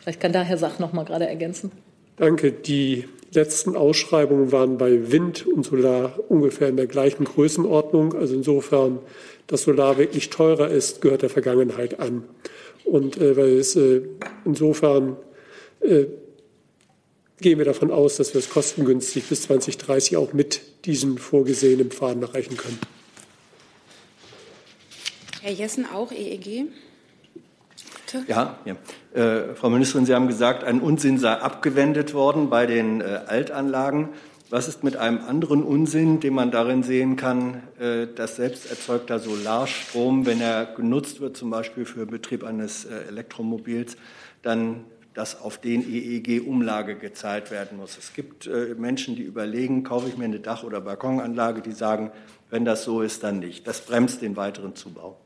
Vielleicht 0.00 0.20
kann 0.20 0.32
da 0.32 0.42
Herr 0.42 0.58
Sach 0.58 0.78
noch 0.78 0.92
mal 0.92 1.04
gerade 1.04 1.26
ergänzen. 1.26 1.72
Danke. 2.16 2.52
Die 2.52 3.06
letzten 3.32 3.76
Ausschreibungen 3.76 4.52
waren 4.52 4.78
bei 4.78 5.12
Wind 5.12 5.46
und 5.46 5.64
Solar 5.64 6.14
ungefähr 6.28 6.68
in 6.68 6.76
der 6.76 6.86
gleichen 6.86 7.24
Größenordnung. 7.24 8.14
Also 8.14 8.34
insofern, 8.34 9.00
dass 9.46 9.62
Solar 9.62 9.98
wirklich 9.98 10.30
teurer 10.30 10.68
ist, 10.68 11.00
gehört 11.00 11.22
der 11.22 11.30
Vergangenheit 11.30 12.00
an. 12.00 12.24
Und 12.84 13.18
äh, 13.18 13.36
weil 13.36 13.58
es 13.58 13.76
äh, 13.76 14.02
insofern 14.44 15.16
äh, 15.80 16.06
gehen 17.40 17.58
wir 17.58 17.64
davon 17.64 17.90
aus, 17.90 18.16
dass 18.16 18.34
wir 18.34 18.38
es 18.38 18.50
kostengünstig 18.50 19.24
bis 19.24 19.42
2030 19.42 20.16
auch 20.16 20.32
mit 20.32 20.60
diesem 20.86 21.18
vorgesehenen 21.18 21.90
Pfaden 21.90 22.22
erreichen 22.22 22.56
können. 22.56 22.78
Herr 25.42 25.52
Jessen, 25.52 25.86
auch 25.86 26.10
EEG? 26.10 26.66
Bitte? 28.06 28.24
Ja, 28.28 28.58
ja. 28.64 28.76
Äh, 29.20 29.54
Frau 29.54 29.70
Ministerin, 29.70 30.06
Sie 30.06 30.14
haben 30.14 30.28
gesagt, 30.28 30.64
ein 30.64 30.80
Unsinn 30.80 31.18
sei 31.18 31.32
abgewendet 31.32 32.14
worden 32.14 32.50
bei 32.50 32.66
den 32.66 33.00
äh, 33.00 33.20
Altanlagen. 33.26 34.10
Was 34.48 34.68
ist 34.68 34.84
mit 34.84 34.96
einem 34.96 35.18
anderen 35.26 35.64
Unsinn, 35.64 36.20
den 36.20 36.32
man 36.32 36.52
darin 36.52 36.84
sehen 36.84 37.16
kann, 37.16 37.62
äh, 37.80 38.06
dass 38.06 38.36
selbst 38.36 38.70
erzeugter 38.70 39.18
Solarstrom, 39.18 40.24
wenn 40.24 40.40
er 40.40 40.66
genutzt 40.66 41.20
wird, 41.20 41.36
zum 41.36 41.50
Beispiel 41.50 41.84
für 41.84 42.06
Betrieb 42.06 42.44
eines 42.44 42.84
äh, 42.84 43.08
Elektromobils, 43.08 43.96
dann 44.42 44.84
dass 45.16 45.40
auf 45.40 45.56
den 45.56 45.82
EEG-Umlage 45.90 46.96
gezahlt 46.96 47.50
werden 47.50 47.78
muss. 47.78 47.96
Es 47.96 48.12
gibt 48.12 48.46
äh, 48.46 48.74
Menschen, 48.76 49.16
die 49.16 49.22
überlegen, 49.22 49.82
kaufe 49.82 50.08
ich 50.08 50.18
mir 50.18 50.26
eine 50.26 50.40
Dach- 50.40 50.62
oder 50.62 50.82
Balkonanlage, 50.82 51.62
die 51.62 51.72
sagen, 51.72 52.12
wenn 52.50 52.66
das 52.66 52.84
so 52.84 53.00
ist, 53.00 53.24
dann 53.24 53.38
nicht. 53.38 53.66
Das 53.66 53.80
bremst 53.80 54.20
den 54.20 54.36
weiteren 54.36 54.76
Zubau. 54.76 55.16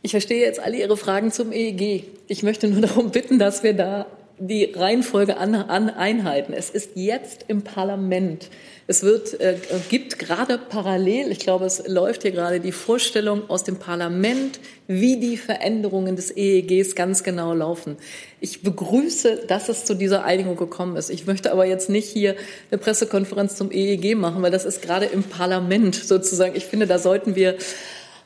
Ich 0.00 0.12
verstehe 0.12 0.40
jetzt 0.40 0.58
alle 0.58 0.78
Ihre 0.78 0.96
Fragen 0.96 1.30
zum 1.32 1.52
EEG. 1.52 2.04
Ich 2.28 2.42
möchte 2.42 2.66
nur 2.68 2.80
darum 2.86 3.10
bitten, 3.10 3.38
dass 3.38 3.62
wir 3.62 3.74
da 3.74 4.06
die 4.38 4.64
Reihenfolge 4.64 5.36
an, 5.36 5.54
an 5.54 5.90
einhalten. 5.90 6.54
Es 6.54 6.70
ist 6.70 6.92
jetzt 6.94 7.44
im 7.48 7.62
Parlament 7.62 8.48
es 8.88 9.02
wird, 9.02 9.40
äh, 9.40 9.56
gibt 9.88 10.18
gerade 10.18 10.58
parallel, 10.58 11.32
ich 11.32 11.40
glaube, 11.40 11.64
es 11.64 11.88
läuft 11.88 12.22
hier 12.22 12.30
gerade 12.30 12.60
die 12.60 12.70
Vorstellung 12.70 13.50
aus 13.50 13.64
dem 13.64 13.76
Parlament, 13.76 14.60
wie 14.86 15.18
die 15.18 15.36
Veränderungen 15.36 16.14
des 16.14 16.36
EEGs 16.36 16.94
ganz 16.94 17.24
genau 17.24 17.52
laufen. 17.52 17.96
Ich 18.40 18.62
begrüße, 18.62 19.46
dass 19.48 19.68
es 19.68 19.84
zu 19.84 19.94
dieser 19.94 20.24
Einigung 20.24 20.56
gekommen 20.56 20.96
ist. 20.96 21.10
Ich 21.10 21.26
möchte 21.26 21.50
aber 21.50 21.66
jetzt 21.66 21.90
nicht 21.90 22.08
hier 22.08 22.36
eine 22.70 22.78
Pressekonferenz 22.78 23.56
zum 23.56 23.72
EEG 23.72 24.16
machen, 24.16 24.40
weil 24.42 24.52
das 24.52 24.64
ist 24.64 24.82
gerade 24.82 25.06
im 25.06 25.24
Parlament 25.24 25.96
sozusagen. 25.96 26.54
Ich 26.54 26.66
finde, 26.66 26.86
da 26.86 27.00
sollten 27.00 27.34
wir 27.34 27.56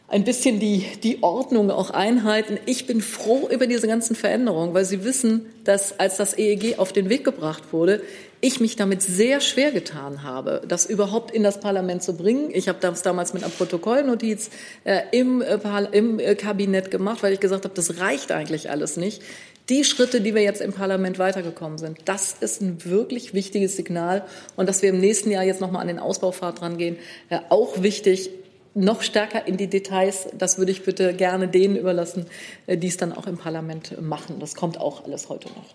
ein 0.08 0.24
bisschen 0.24 0.58
die, 0.58 0.84
die 1.02 1.22
Ordnung 1.22 1.70
auch 1.70 1.90
einhalten. 1.90 2.58
Ich 2.66 2.86
bin 2.86 3.00
froh 3.00 3.48
über 3.50 3.66
diese 3.66 3.86
ganzen 3.86 4.16
Veränderungen, 4.16 4.74
weil 4.74 4.84
Sie 4.84 5.04
wissen, 5.04 5.46
dass 5.64 5.98
als 6.00 6.16
das 6.16 6.36
EEG 6.36 6.78
auf 6.78 6.92
den 6.92 7.08
Weg 7.08 7.24
gebracht 7.24 7.72
wurde, 7.72 8.02
ich 8.40 8.60
mich 8.60 8.76
damit 8.76 9.02
sehr 9.02 9.40
schwer 9.40 9.70
getan 9.70 10.22
habe, 10.22 10.62
das 10.66 10.86
überhaupt 10.86 11.30
in 11.30 11.42
das 11.42 11.60
Parlament 11.60 12.02
zu 12.02 12.16
bringen. 12.16 12.50
Ich 12.52 12.68
habe 12.68 12.78
das 12.80 13.02
damals 13.02 13.34
mit 13.34 13.44
einer 13.44 13.52
Protokollnotiz 13.52 14.50
äh, 14.84 15.02
im, 15.12 15.42
äh, 15.42 15.58
im 15.92 16.18
äh, 16.18 16.34
Kabinett 16.34 16.90
gemacht, 16.90 17.22
weil 17.22 17.32
ich 17.32 17.40
gesagt 17.40 17.64
habe, 17.64 17.74
das 17.74 17.98
reicht 17.98 18.32
eigentlich 18.32 18.70
alles 18.70 18.96
nicht. 18.96 19.22
Die 19.68 19.84
Schritte, 19.84 20.20
die 20.20 20.34
wir 20.34 20.42
jetzt 20.42 20.60
im 20.60 20.72
Parlament 20.72 21.18
weitergekommen 21.18 21.78
sind, 21.78 21.98
das 22.06 22.34
ist 22.40 22.60
ein 22.60 22.84
wirklich 22.84 23.34
wichtiges 23.34 23.76
Signal. 23.76 24.24
Und 24.56 24.68
dass 24.68 24.82
wir 24.82 24.88
im 24.88 24.98
nächsten 24.98 25.30
Jahr 25.30 25.44
jetzt 25.44 25.60
nochmal 25.60 25.82
an 25.82 25.88
den 25.88 25.98
Ausbaupfad 25.98 26.62
rangehen, 26.62 26.96
äh, 27.28 27.38
auch 27.50 27.82
wichtig 27.82 28.30
noch 28.74 29.02
stärker 29.02 29.46
in 29.46 29.56
die 29.56 29.66
Details, 29.66 30.28
das 30.36 30.58
würde 30.58 30.72
ich 30.72 30.84
bitte 30.84 31.12
gerne 31.12 31.48
denen 31.48 31.76
überlassen, 31.76 32.26
äh, 32.66 32.76
die 32.76 32.88
es 32.88 32.96
dann 32.96 33.12
auch 33.12 33.26
im 33.26 33.36
Parlament 33.36 34.00
machen. 34.00 34.40
Das 34.40 34.54
kommt 34.54 34.78
auch 34.78 35.04
alles 35.04 35.28
heute 35.28 35.48
noch. 35.48 35.74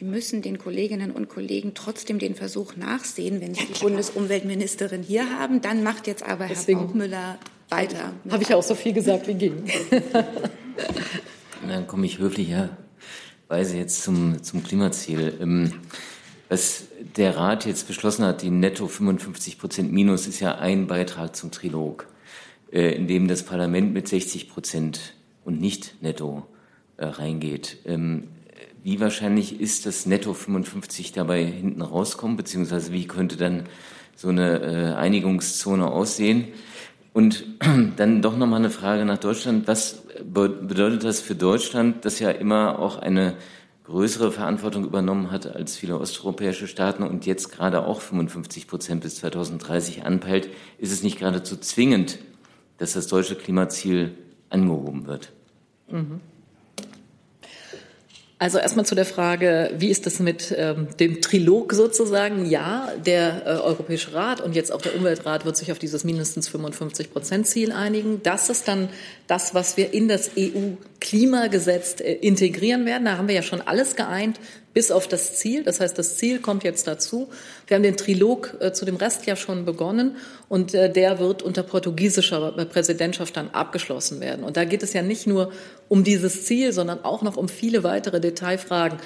Sie 0.00 0.06
müssen 0.06 0.40
den 0.40 0.56
Kolleginnen 0.56 1.10
und 1.10 1.28
Kollegen 1.28 1.72
trotzdem 1.74 2.18
den 2.18 2.34
Versuch 2.34 2.74
nachsehen, 2.74 3.42
wenn 3.42 3.54
Sie 3.54 3.66
die 3.66 3.78
Bundesumweltministerin 3.80 5.02
hier 5.02 5.38
haben. 5.38 5.60
Dann 5.60 5.82
macht 5.82 6.06
jetzt 6.06 6.22
aber 6.22 6.46
Deswegen 6.46 6.78
Herr 6.78 6.86
Baumüller 6.86 7.38
weiter. 7.68 8.14
Habe 8.30 8.42
ich 8.42 8.54
auch 8.54 8.62
so 8.62 8.74
viel 8.74 8.94
gesagt 8.94 9.28
wie 9.28 9.34
ging. 9.34 9.62
Dann 11.68 11.86
komme 11.86 12.06
ich 12.06 12.18
höflicherweise 12.18 13.76
jetzt 13.76 14.02
zum, 14.02 14.42
zum 14.42 14.64
Klimaziel. 14.64 15.36
Ähm, 15.38 15.74
was 16.48 16.84
der 17.18 17.36
Rat 17.36 17.66
jetzt 17.66 17.86
beschlossen 17.86 18.24
hat, 18.24 18.40
die 18.40 18.48
netto 18.48 18.88
55 18.88 19.58
Prozent 19.58 19.92
Minus, 19.92 20.26
ist 20.26 20.40
ja 20.40 20.54
ein 20.54 20.86
Beitrag 20.86 21.36
zum 21.36 21.50
Trilog, 21.50 22.06
äh, 22.72 22.94
in 22.94 23.06
dem 23.06 23.28
das 23.28 23.42
Parlament 23.42 23.92
mit 23.92 24.08
60 24.08 24.48
Prozent 24.48 25.14
und 25.44 25.60
nicht 25.60 25.96
netto 26.00 26.46
äh, 26.96 27.04
reingeht. 27.04 27.76
Ähm, 27.84 28.28
wie 28.82 29.00
wahrscheinlich 29.00 29.60
ist 29.60 29.86
das 29.86 30.06
netto 30.06 30.32
55 30.32 31.12
dabei 31.12 31.44
hinten 31.44 31.82
rauskommen, 31.82 32.36
beziehungsweise 32.36 32.92
wie 32.92 33.06
könnte 33.06 33.36
dann 33.36 33.64
so 34.16 34.28
eine 34.28 34.60
äh, 34.60 34.94
Einigungszone 34.94 35.90
aussehen? 35.90 36.48
Und 37.12 37.44
dann 37.96 38.22
doch 38.22 38.36
nochmal 38.36 38.60
eine 38.60 38.70
Frage 38.70 39.04
nach 39.04 39.18
Deutschland. 39.18 39.66
Was 39.66 40.02
bedeutet 40.24 41.04
das 41.04 41.20
für 41.20 41.34
Deutschland, 41.34 42.04
das 42.04 42.18
ja 42.20 42.30
immer 42.30 42.78
auch 42.78 42.98
eine 42.98 43.34
größere 43.84 44.30
Verantwortung 44.30 44.84
übernommen 44.84 45.32
hat 45.32 45.46
als 45.46 45.76
viele 45.76 45.98
osteuropäische 45.98 46.68
Staaten 46.68 47.02
und 47.02 47.26
jetzt 47.26 47.50
gerade 47.50 47.84
auch 47.84 48.00
55 48.00 48.68
Prozent 48.68 49.02
bis 49.02 49.16
2030 49.16 50.04
anpeilt, 50.04 50.48
ist 50.78 50.92
es 50.92 51.02
nicht 51.02 51.18
geradezu 51.18 51.56
zwingend, 51.56 52.18
dass 52.78 52.92
das 52.92 53.08
deutsche 53.08 53.34
Klimaziel 53.34 54.14
angehoben 54.48 55.06
wird? 55.06 55.32
Mhm. 55.90 56.20
Also 58.40 58.56
erstmal 58.56 58.86
zu 58.86 58.94
der 58.94 59.04
Frage, 59.04 59.70
wie 59.76 59.90
ist 59.90 60.06
das 60.06 60.18
mit 60.18 60.54
ähm, 60.56 60.88
dem 60.98 61.20
Trilog 61.20 61.74
sozusagen? 61.74 62.46
Ja, 62.46 62.88
der 63.04 63.42
äh, 63.44 63.50
Europäische 63.60 64.14
Rat 64.14 64.40
und 64.40 64.56
jetzt 64.56 64.72
auch 64.72 64.80
der 64.80 64.96
Umweltrat 64.96 65.44
wird 65.44 65.58
sich 65.58 65.70
auf 65.70 65.78
dieses 65.78 66.04
mindestens 66.04 66.48
55 66.48 67.12
Prozent 67.12 67.46
Ziel 67.46 67.70
einigen. 67.70 68.22
Das 68.22 68.48
ist 68.48 68.66
dann 68.66 68.88
das, 69.26 69.54
was 69.54 69.76
wir 69.76 69.92
in 69.92 70.08
das 70.08 70.30
EU-Klimagesetz 70.38 70.80
äh, 72.00 72.14
integrieren 72.14 72.86
werden. 72.86 73.06
Da 73.06 73.16
haben 73.16 73.28
wir 73.28 73.34
ja 73.34 73.42
schon 73.42 73.60
alles 73.62 73.96
geeint, 73.96 74.38
bis 74.72 74.90
auf 74.90 75.08
das 75.08 75.36
Ziel. 75.36 75.64
Das 75.64 75.80
heißt, 75.80 75.98
das 75.98 76.16
Ziel 76.16 76.38
kommt 76.38 76.62
jetzt 76.62 76.86
dazu. 76.86 77.28
Wir 77.66 77.76
haben 77.76 77.82
den 77.82 77.96
Trilog 77.96 78.56
äh, 78.60 78.72
zu 78.72 78.84
dem 78.84 78.96
Rest 78.96 79.26
ja 79.26 79.34
schon 79.34 79.64
begonnen 79.64 80.16
und 80.48 80.74
äh, 80.74 80.92
der 80.92 81.18
wird 81.18 81.42
unter 81.42 81.62
portugiesischer 81.62 82.52
Präsidentschaft 82.66 83.36
dann 83.36 83.50
abgeschlossen 83.50 84.20
werden. 84.20 84.44
Und 84.44 84.56
da 84.56 84.64
geht 84.64 84.82
es 84.82 84.92
ja 84.92 85.02
nicht 85.02 85.26
nur 85.26 85.52
um 85.88 86.04
dieses 86.04 86.44
Ziel, 86.44 86.72
sondern 86.72 87.04
auch 87.04 87.22
noch 87.22 87.36
um 87.36 87.48
viele 87.48 87.82
weitere 87.82 88.20
Detailfragen. 88.20 88.98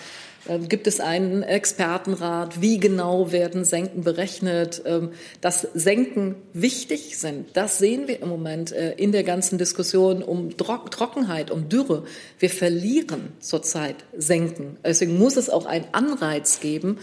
Ähm, 0.48 0.68
gibt 0.68 0.86
es 0.86 1.00
einen 1.00 1.42
Expertenrat? 1.42 2.60
Wie 2.60 2.78
genau 2.78 3.32
werden 3.32 3.64
Senken 3.64 4.04
berechnet? 4.04 4.82
Ähm, 4.84 5.10
dass 5.40 5.62
Senken 5.74 6.36
wichtig 6.52 7.18
sind, 7.18 7.48
das 7.54 7.78
sehen 7.78 8.08
wir 8.08 8.20
im 8.20 8.28
Moment 8.28 8.72
äh, 8.72 8.92
in 8.92 9.12
der 9.12 9.24
ganzen 9.24 9.58
Diskussion 9.58 10.22
um 10.22 10.56
Trockenheit, 10.56 11.50
um 11.50 11.68
Dürre. 11.68 12.04
Wir 12.38 12.50
verlieren 12.50 13.32
zurzeit 13.40 13.96
Senken. 14.16 14.76
Deswegen 14.84 15.18
muss 15.18 15.36
es 15.36 15.50
auch 15.50 15.66
einen 15.66 15.86
Anreiz 15.92 16.60
geben, 16.60 16.98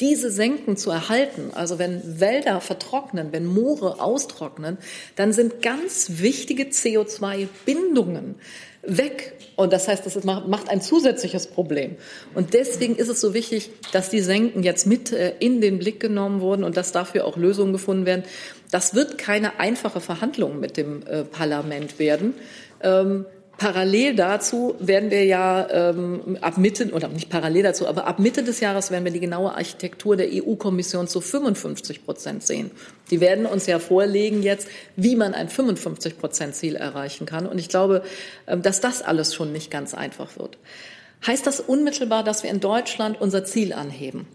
diese 0.00 0.30
Senken 0.30 0.76
zu 0.76 0.90
erhalten, 0.90 1.52
also 1.54 1.78
wenn 1.78 2.20
Wälder 2.20 2.60
vertrocknen, 2.60 3.32
wenn 3.32 3.46
Moore 3.46 4.00
austrocknen, 4.00 4.76
dann 5.16 5.32
sind 5.32 5.62
ganz 5.62 6.18
wichtige 6.18 6.64
CO2-Bindungen 6.64 8.34
weg. 8.82 9.35
Und 9.56 9.72
das 9.72 9.88
heißt, 9.88 10.04
das 10.04 10.22
macht 10.22 10.68
ein 10.68 10.82
zusätzliches 10.82 11.46
Problem. 11.46 11.96
Und 12.34 12.52
deswegen 12.52 12.94
ist 12.96 13.08
es 13.08 13.22
so 13.22 13.32
wichtig, 13.32 13.70
dass 13.90 14.10
die 14.10 14.20
Senken 14.20 14.62
jetzt 14.62 14.86
mit 14.86 15.12
äh, 15.12 15.32
in 15.38 15.62
den 15.62 15.78
Blick 15.78 15.98
genommen 15.98 16.42
wurden 16.42 16.62
und 16.62 16.76
dass 16.76 16.92
dafür 16.92 17.24
auch 17.24 17.38
Lösungen 17.38 17.72
gefunden 17.72 18.04
werden. 18.04 18.24
Das 18.70 18.94
wird 18.94 19.16
keine 19.16 19.58
einfache 19.58 20.00
Verhandlung 20.00 20.60
mit 20.60 20.76
dem 20.76 21.06
äh, 21.06 21.24
Parlament 21.24 21.98
werden. 21.98 22.34
Ähm, 22.82 23.24
Parallel 23.58 24.14
dazu 24.14 24.74
werden 24.80 25.10
wir 25.10 25.24
ja 25.24 25.66
ähm, 25.70 26.36
ab 26.42 26.58
Mitte, 26.58 26.90
oder 26.92 27.08
nicht 27.08 27.30
parallel 27.30 27.62
dazu, 27.62 27.88
aber 27.88 28.06
ab 28.06 28.18
Mitte 28.18 28.42
des 28.42 28.60
Jahres 28.60 28.90
werden 28.90 29.04
wir 29.04 29.12
die 29.12 29.20
genaue 29.20 29.54
Architektur 29.54 30.14
der 30.16 30.28
EU-Kommission 30.30 31.08
zu 31.08 31.22
55 31.22 32.04
Prozent 32.04 32.42
sehen. 32.42 32.70
Die 33.10 33.20
werden 33.20 33.46
uns 33.46 33.66
ja 33.66 33.78
vorlegen 33.78 34.42
jetzt, 34.42 34.68
wie 34.96 35.16
man 35.16 35.32
ein 35.32 35.48
55 35.48 36.18
Prozent 36.18 36.54
Ziel 36.54 36.76
erreichen 36.76 37.24
kann. 37.24 37.46
Und 37.46 37.58
ich 37.58 37.70
glaube, 37.70 38.02
ähm, 38.46 38.60
dass 38.60 38.82
das 38.82 39.00
alles 39.00 39.34
schon 39.34 39.52
nicht 39.52 39.70
ganz 39.70 39.94
einfach 39.94 40.38
wird. 40.38 40.58
Heißt 41.26 41.46
das 41.46 41.60
unmittelbar, 41.60 42.24
dass 42.24 42.42
wir 42.42 42.50
in 42.50 42.60
Deutschland 42.60 43.18
unser 43.18 43.44
Ziel 43.46 43.72
anheben? 43.72 44.26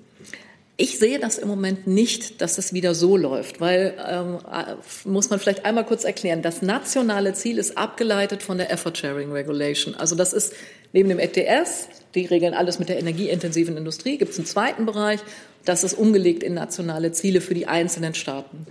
Ich 0.81 0.97
sehe 0.97 1.19
das 1.19 1.37
im 1.37 1.47
Moment 1.47 1.85
nicht, 1.85 2.41
dass 2.41 2.57
es 2.57 2.73
wieder 2.73 2.95
so 2.95 3.15
läuft, 3.15 3.61
weil, 3.61 3.93
ähm, 4.03 4.39
äh, 4.51 4.73
muss 5.07 5.29
man 5.29 5.39
vielleicht 5.39 5.63
einmal 5.63 5.85
kurz 5.85 6.05
erklären, 6.05 6.41
das 6.41 6.63
nationale 6.63 7.33
Ziel 7.33 7.59
ist 7.59 7.77
abgeleitet 7.77 8.41
von 8.41 8.57
der 8.57 8.71
Effort 8.71 8.95
Sharing 8.95 9.31
Regulation. 9.31 9.93
Also 9.93 10.15
das 10.15 10.33
ist 10.33 10.53
neben 10.91 11.07
dem 11.09 11.19
ETS, 11.19 11.87
die 12.15 12.25
regeln 12.25 12.55
alles 12.55 12.79
mit 12.79 12.89
der 12.89 12.97
energieintensiven 12.97 13.77
Industrie, 13.77 14.17
gibt 14.17 14.31
es 14.31 14.39
einen 14.39 14.47
zweiten 14.47 14.87
Bereich, 14.87 15.19
das 15.65 15.83
ist 15.83 15.93
umgelegt 15.93 16.41
in 16.41 16.55
nationale 16.55 17.11
Ziele 17.11 17.41
für 17.41 17.53
die 17.53 17.67
einzelnen 17.67 18.15
Staaten. 18.15 18.65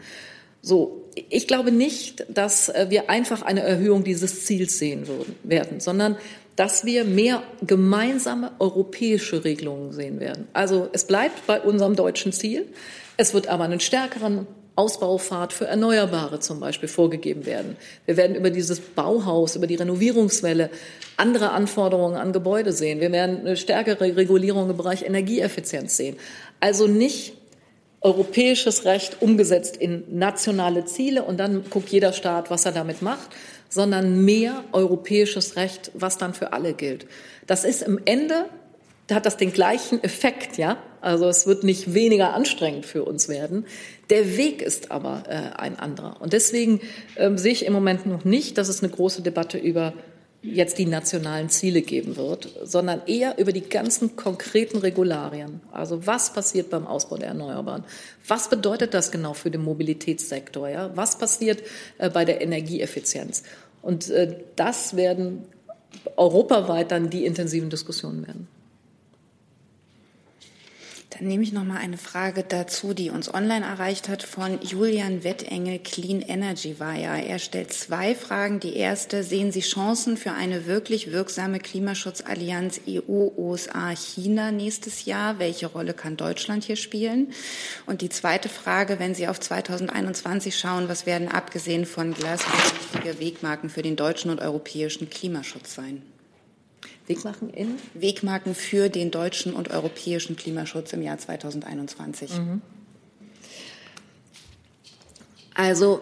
So, 0.62 1.08
ich 1.28 1.46
glaube 1.46 1.70
nicht, 1.70 2.26
dass 2.28 2.70
äh, 2.70 2.86
wir 2.88 3.08
einfach 3.08 3.42
eine 3.42 3.60
Erhöhung 3.60 4.02
dieses 4.02 4.46
Ziels 4.46 4.80
sehen 4.80 5.06
würden, 5.06 5.36
werden, 5.44 5.78
sondern 5.78 6.16
dass 6.56 6.84
wir 6.84 7.04
mehr 7.04 7.42
gemeinsame 7.62 8.52
europäische 8.58 9.44
Regelungen 9.44 9.92
sehen 9.92 10.20
werden. 10.20 10.48
Also 10.52 10.88
es 10.92 11.04
bleibt 11.04 11.46
bei 11.46 11.60
unserem 11.60 11.96
deutschen 11.96 12.32
Ziel. 12.32 12.66
Es 13.16 13.34
wird 13.34 13.48
aber 13.48 13.64
einen 13.64 13.80
stärkeren 13.80 14.46
Ausbaupfad 14.76 15.52
für 15.52 15.66
Erneuerbare 15.66 16.40
zum 16.40 16.60
Beispiel 16.60 16.88
vorgegeben 16.88 17.44
werden. 17.44 17.76
Wir 18.06 18.16
werden 18.16 18.34
über 18.34 18.50
dieses 18.50 18.80
Bauhaus, 18.80 19.56
über 19.56 19.66
die 19.66 19.74
Renovierungswelle 19.74 20.70
andere 21.16 21.50
Anforderungen 21.50 22.16
an 22.16 22.32
Gebäude 22.32 22.72
sehen. 22.72 23.00
Wir 23.00 23.12
werden 23.12 23.40
eine 23.40 23.56
stärkere 23.56 24.16
Regulierung 24.16 24.70
im 24.70 24.76
Bereich 24.76 25.02
Energieeffizienz 25.02 25.96
sehen. 25.96 26.16
Also 26.60 26.86
nicht 26.86 27.34
europäisches 28.00 28.86
Recht 28.86 29.20
umgesetzt 29.20 29.76
in 29.76 30.04
nationale 30.18 30.86
Ziele 30.86 31.24
und 31.24 31.38
dann 31.38 31.64
guckt 31.68 31.90
jeder 31.90 32.14
Staat, 32.14 32.50
was 32.50 32.64
er 32.64 32.72
damit 32.72 33.02
macht, 33.02 33.28
sondern 33.70 34.24
mehr 34.24 34.64
europäisches 34.72 35.56
Recht, 35.56 35.90
was 35.94 36.18
dann 36.18 36.34
für 36.34 36.52
alle 36.52 36.74
gilt. 36.74 37.06
Das 37.46 37.64
ist 37.64 37.82
im 37.82 37.98
Ende, 38.04 38.46
hat 39.10 39.26
das 39.26 39.36
den 39.36 39.52
gleichen 39.52 40.02
Effekt, 40.04 40.58
ja. 40.58 40.76
Also 41.00 41.28
es 41.28 41.46
wird 41.46 41.64
nicht 41.64 41.94
weniger 41.94 42.34
anstrengend 42.34 42.84
für 42.84 43.04
uns 43.04 43.28
werden. 43.28 43.64
Der 44.10 44.36
Weg 44.36 44.60
ist 44.60 44.90
aber 44.90 45.22
äh, 45.28 45.58
ein 45.58 45.78
anderer. 45.78 46.20
Und 46.20 46.32
deswegen 46.32 46.80
ähm, 47.16 47.38
sehe 47.38 47.52
ich 47.52 47.64
im 47.64 47.72
Moment 47.72 48.06
noch 48.06 48.24
nicht, 48.24 48.58
dass 48.58 48.68
es 48.68 48.82
eine 48.82 48.92
große 48.92 49.22
Debatte 49.22 49.56
über 49.56 49.94
jetzt 50.42 50.78
die 50.78 50.86
nationalen 50.86 51.50
Ziele 51.50 51.82
geben 51.82 52.16
wird, 52.16 52.48
sondern 52.62 53.02
eher 53.06 53.38
über 53.38 53.52
die 53.52 53.68
ganzen 53.68 54.16
konkreten 54.16 54.78
Regularien. 54.78 55.60
Also 55.70 56.06
was 56.06 56.32
passiert 56.32 56.70
beim 56.70 56.86
Ausbau 56.86 57.18
der 57.18 57.28
Erneuerbaren? 57.28 57.84
Was 58.26 58.48
bedeutet 58.48 58.94
das 58.94 59.10
genau 59.10 59.34
für 59.34 59.50
den 59.50 59.62
Mobilitätssektor? 59.62 60.68
Ja? 60.68 60.90
Was 60.96 61.18
passiert 61.18 61.62
äh, 61.98 62.08
bei 62.08 62.24
der 62.24 62.40
Energieeffizienz? 62.40 63.42
Und 63.82 64.08
äh, 64.10 64.36
das 64.56 64.96
werden 64.96 65.44
europaweit 66.16 66.90
dann 66.90 67.10
die 67.10 67.26
intensiven 67.26 67.68
Diskussionen 67.68 68.26
werden. 68.26 68.48
Nehme 71.22 71.42
ich 71.42 71.52
noch 71.52 71.64
mal 71.64 71.76
eine 71.76 71.98
Frage 71.98 72.42
dazu, 72.48 72.94
die 72.94 73.10
uns 73.10 73.32
online 73.32 73.66
erreicht 73.66 74.08
hat 74.08 74.22
von 74.22 74.58
Julian 74.62 75.22
Wettengel, 75.22 75.78
Clean 75.78 76.22
Energy 76.22 76.80
Wire. 76.80 77.22
Er 77.22 77.38
stellt 77.38 77.74
zwei 77.74 78.14
Fragen. 78.14 78.58
Die 78.58 78.74
erste, 78.74 79.22
sehen 79.22 79.52
Sie 79.52 79.60
Chancen 79.60 80.16
für 80.16 80.32
eine 80.32 80.64
wirklich 80.64 81.12
wirksame 81.12 81.58
Klimaschutzallianz 81.58 82.80
EU, 82.88 83.28
USA, 83.36 83.90
China 83.90 84.50
nächstes 84.50 85.04
Jahr? 85.04 85.38
Welche 85.38 85.66
Rolle 85.66 85.92
kann 85.92 86.16
Deutschland 86.16 86.64
hier 86.64 86.76
spielen? 86.76 87.32
Und 87.84 88.00
die 88.00 88.08
zweite 88.08 88.48
Frage, 88.48 88.98
wenn 88.98 89.14
Sie 89.14 89.28
auf 89.28 89.38
2021 89.38 90.56
schauen, 90.56 90.88
was 90.88 91.04
werden 91.04 91.28
abgesehen 91.28 91.84
von 91.84 92.14
Glasgow 92.14 92.74
wichtige 92.80 93.20
Wegmarken 93.20 93.68
für 93.68 93.82
den 93.82 93.96
deutschen 93.96 94.30
und 94.30 94.40
europäischen 94.40 95.10
Klimaschutz 95.10 95.74
sein? 95.74 96.00
Wegmarken 97.10 97.50
in? 97.50 97.74
Wegmarken 97.94 98.54
für 98.54 98.88
den 98.88 99.10
deutschen 99.10 99.54
und 99.54 99.70
europäischen 99.70 100.36
Klimaschutz 100.36 100.92
im 100.92 101.02
Jahr 101.02 101.18
2021. 101.18 102.38
Mhm. 102.38 102.62
Also 105.54 106.00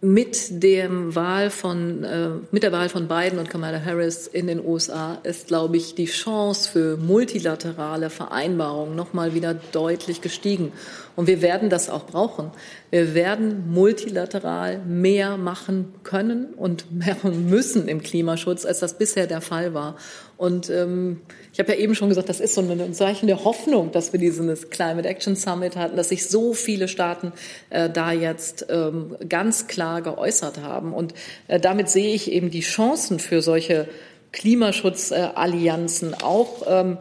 mit 0.00 0.62
dem 0.62 1.16
Wahl 1.16 1.50
von, 1.50 2.04
äh, 2.04 2.30
mit 2.52 2.62
der 2.62 2.70
Wahl 2.70 2.88
von 2.88 3.08
Biden 3.08 3.40
und 3.40 3.50
Kamala 3.50 3.84
Harris 3.84 4.28
in 4.28 4.46
den 4.46 4.64
USA 4.64 5.18
ist, 5.24 5.48
glaube 5.48 5.76
ich, 5.76 5.96
die 5.96 6.04
Chance 6.04 6.70
für 6.70 6.96
multilaterale 6.96 8.08
Vereinbarungen 8.08 8.94
nochmal 8.94 9.34
wieder 9.34 9.54
deutlich 9.54 10.20
gestiegen. 10.20 10.72
Und 11.16 11.26
wir 11.26 11.42
werden 11.42 11.68
das 11.68 11.90
auch 11.90 12.06
brauchen. 12.06 12.52
Wir 12.90 13.14
werden 13.14 13.72
multilateral 13.72 14.78
mehr 14.86 15.36
machen 15.36 15.92
können 16.04 16.54
und 16.54 16.92
mehr 16.96 17.16
müssen 17.24 17.88
im 17.88 18.00
Klimaschutz, 18.00 18.64
als 18.64 18.78
das 18.78 18.98
bisher 18.98 19.26
der 19.26 19.40
Fall 19.40 19.74
war. 19.74 19.96
Und 20.38 20.70
ähm, 20.70 21.20
ich 21.52 21.58
habe 21.58 21.72
ja 21.72 21.78
eben 21.78 21.96
schon 21.96 22.08
gesagt, 22.08 22.28
das 22.28 22.38
ist 22.38 22.54
so 22.54 22.60
ein 22.60 22.94
Zeichen 22.94 23.26
der 23.26 23.44
Hoffnung, 23.44 23.90
dass 23.90 24.12
wir 24.12 24.20
diesen 24.20 24.54
Climate 24.70 25.06
Action 25.08 25.34
Summit 25.34 25.76
hatten, 25.76 25.96
dass 25.96 26.10
sich 26.10 26.28
so 26.28 26.54
viele 26.54 26.86
Staaten 26.86 27.32
äh, 27.70 27.90
da 27.90 28.12
jetzt 28.12 28.66
ähm, 28.70 29.16
ganz 29.28 29.66
klar 29.66 30.00
geäußert 30.00 30.62
haben. 30.62 30.94
Und 30.94 31.12
äh, 31.48 31.58
damit 31.58 31.90
sehe 31.90 32.14
ich 32.14 32.30
eben 32.30 32.50
die 32.50 32.60
Chancen 32.60 33.18
für 33.18 33.42
solche 33.42 33.88
Klimaschutzallianzen 34.30 36.14
auch 36.14 36.62
ähm, 36.68 36.98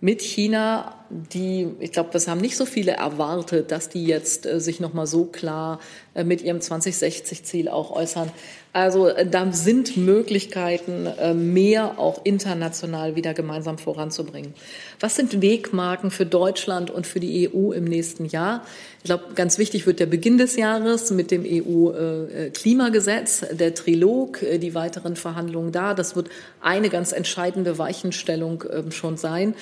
mit 0.00 0.20
China 0.20 0.96
die, 1.12 1.68
ich 1.78 1.92
glaube, 1.92 2.08
das 2.12 2.26
haben 2.26 2.40
nicht 2.40 2.56
so 2.56 2.64
viele 2.64 2.92
erwartet, 2.92 3.70
dass 3.70 3.90
die 3.90 4.06
jetzt 4.06 4.46
äh, 4.46 4.60
sich 4.60 4.80
noch 4.80 4.94
mal 4.94 5.06
so 5.06 5.26
klar 5.26 5.78
äh, 6.14 6.24
mit 6.24 6.40
ihrem 6.40 6.58
2060-Ziel 6.58 7.68
auch 7.68 7.90
äußern. 7.90 8.30
Also 8.72 9.08
äh, 9.08 9.26
da 9.26 9.52
sind 9.52 9.98
Möglichkeiten, 9.98 11.06
äh, 11.06 11.34
mehr 11.34 11.98
auch 11.98 12.24
international 12.24 13.16
wieder 13.16 13.34
gemeinsam 13.34 13.76
voranzubringen. 13.76 14.54
Was 14.98 15.16
sind 15.16 15.42
Wegmarken 15.42 16.10
für 16.10 16.24
Deutschland 16.24 16.90
und 16.90 17.06
für 17.06 17.20
die 17.20 17.50
EU 17.50 17.72
im 17.72 17.84
nächsten 17.84 18.24
Jahr? 18.24 18.64
Ich 18.98 19.04
glaube, 19.04 19.34
ganz 19.34 19.58
wichtig 19.58 19.86
wird 19.86 20.00
der 20.00 20.06
Beginn 20.06 20.38
des 20.38 20.56
Jahres 20.56 21.10
mit 21.10 21.30
dem 21.30 21.44
EU-Klimagesetz, 21.44 23.42
äh, 23.42 23.54
der 23.54 23.74
Trilog, 23.74 24.38
die 24.40 24.74
weiteren 24.74 25.16
Verhandlungen 25.16 25.72
da. 25.72 25.92
Das 25.92 26.16
wird 26.16 26.30
eine 26.62 26.88
ganz 26.88 27.12
entscheidende 27.12 27.76
Weichenstellung 27.76 28.64
ähm, 28.72 28.90
schon 28.90 29.18
sein. 29.18 29.54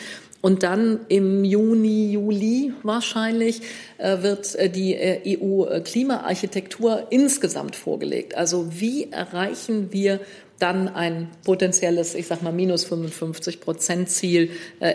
Und 0.43 0.63
dann 0.63 1.01
im 1.09 1.45
Juni, 1.45 2.13
Juli 2.13 2.73
wahrscheinlich 2.83 3.61
äh, 3.99 4.23
wird 4.23 4.55
äh, 4.55 4.71
die 4.71 4.95
äh, 4.95 5.39
EU-Klimaarchitektur 5.39 7.09
insgesamt 7.11 7.77
vorgelegt. 7.77 8.35
Also 8.37 8.69
wie 8.71 9.11
erreichen 9.13 9.93
wir 9.93 10.21
dann 10.61 10.89
ein 10.89 11.29
potenzielles, 11.45 12.15
ich 12.15 12.27
sag 12.27 12.43
mal, 12.43 12.53
minus 12.53 12.85
55 12.85 13.61
Prozent 13.61 14.11
Ziel 14.11 14.51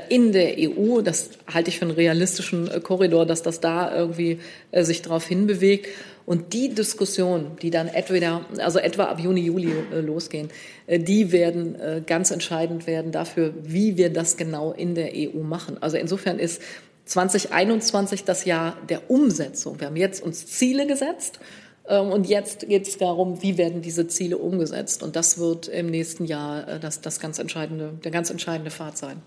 in 0.10 0.32
der 0.32 0.56
EU. 0.58 1.02
Das 1.02 1.32
halte 1.52 1.70
ich 1.70 1.80
für 1.80 1.86
einen 1.86 1.96
realistischen 1.96 2.70
Korridor, 2.84 3.26
dass 3.26 3.42
das 3.42 3.60
da 3.60 3.96
irgendwie 3.96 4.40
sich 4.72 5.02
darauf 5.02 5.26
hinbewegt. 5.28 5.88
Und 6.26 6.54
die 6.54 6.70
Diskussionen, 6.70 7.56
die 7.62 7.70
dann 7.70 7.88
etwa, 7.88 8.42
also 8.58 8.80
etwa 8.80 9.06
ab 9.06 9.20
Juni, 9.20 9.42
Juli 9.42 9.72
äh, 9.94 10.00
losgehen, 10.00 10.50
äh, 10.88 11.00
die 11.00 11.32
werden 11.32 11.80
äh, 11.80 12.02
ganz 12.06 12.32
entscheidend 12.32 12.88
werden 12.88 13.12
dafür, 13.12 13.54
wie 13.62 13.96
wir 13.98 14.12
das 14.12 14.36
genau 14.36 14.72
in 14.72 14.96
der 14.96 15.12
EU 15.14 15.44
machen. 15.44 15.78
Also 15.82 15.98
insofern 15.98 16.40
ist 16.40 16.62
2021 17.06 18.24
das 18.24 18.46
Jahr 18.46 18.76
der 18.90 19.12
Umsetzung. 19.12 19.80
Wir 19.80 19.88
haben 19.88 19.96
jetzt 19.96 20.24
uns 20.24 20.48
Ziele 20.48 20.88
gesetzt. 20.88 21.40
Ähm, 21.88 22.12
und 22.12 22.28
jetzt 22.28 22.68
geht 22.68 22.88
es 22.88 22.98
darum, 22.98 23.42
wie 23.42 23.58
werden 23.58 23.82
diese 23.82 24.08
Ziele 24.08 24.38
umgesetzt. 24.38 25.04
Und 25.04 25.16
das 25.16 25.38
wird 25.38 25.68
im 25.68 25.88
nächsten 25.88 26.26
Jahr 26.26 26.80
das, 26.80 27.02
das 27.02 27.20
ganz 27.20 27.40
entscheidende, 27.40 27.94
der 28.04 28.12
ganz 28.12 28.30
entscheidende 28.30 28.72
Pfad 28.72 28.98
sein. 28.98 29.22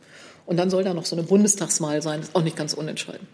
Und 0.47 0.57
dann 0.57 0.71
soll 0.71 0.83
da 0.83 0.95
noch 0.95 1.05
so 1.05 1.15
eine 1.15 1.25
Bundestagswahl 1.25 2.01
sein. 2.01 2.21
Das 2.21 2.31
ist 2.31 2.35
auch 2.35 2.43
nicht 2.43 2.57
ganz 2.57 2.73
unentscheidend. 2.73 3.29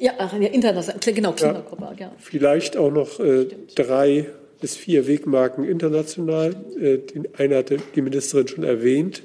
Ja, 0.00 0.12
ach, 0.18 0.32
ja 0.32 0.48
international, 0.48 0.98
genau, 1.14 1.32
Klimagruppe, 1.32 1.94
ja. 1.98 2.12
Vielleicht 2.18 2.76
auch 2.76 2.90
noch 2.90 3.20
äh, 3.20 3.46
drei 3.74 4.26
bis 4.60 4.76
vier 4.76 5.06
Wegmarken 5.06 5.64
international. 5.64 6.56
Äh, 6.80 6.98
den 6.98 7.28
eine 7.36 7.58
hatte 7.58 7.76
die 7.94 8.02
Ministerin 8.02 8.48
schon 8.48 8.64
erwähnt. 8.64 9.22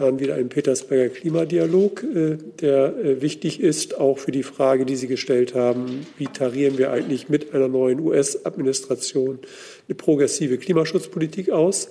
Planen 0.00 0.18
wieder 0.18 0.36
einen 0.36 0.48
Petersberger 0.48 1.10
Klimadialog, 1.10 2.02
äh, 2.02 2.38
der 2.62 2.96
äh, 2.96 3.20
wichtig 3.20 3.60
ist, 3.60 4.00
auch 4.00 4.16
für 4.16 4.32
die 4.32 4.42
Frage, 4.42 4.86
die 4.86 4.96
Sie 4.96 5.08
gestellt 5.08 5.54
haben, 5.54 6.06
wie 6.16 6.24
tarieren 6.24 6.78
wir 6.78 6.90
eigentlich 6.90 7.28
mit 7.28 7.52
einer 7.52 7.68
neuen 7.68 8.00
US-Administration 8.00 9.40
eine 9.86 9.94
progressive 9.94 10.56
Klimaschutzpolitik 10.56 11.50
aus. 11.50 11.90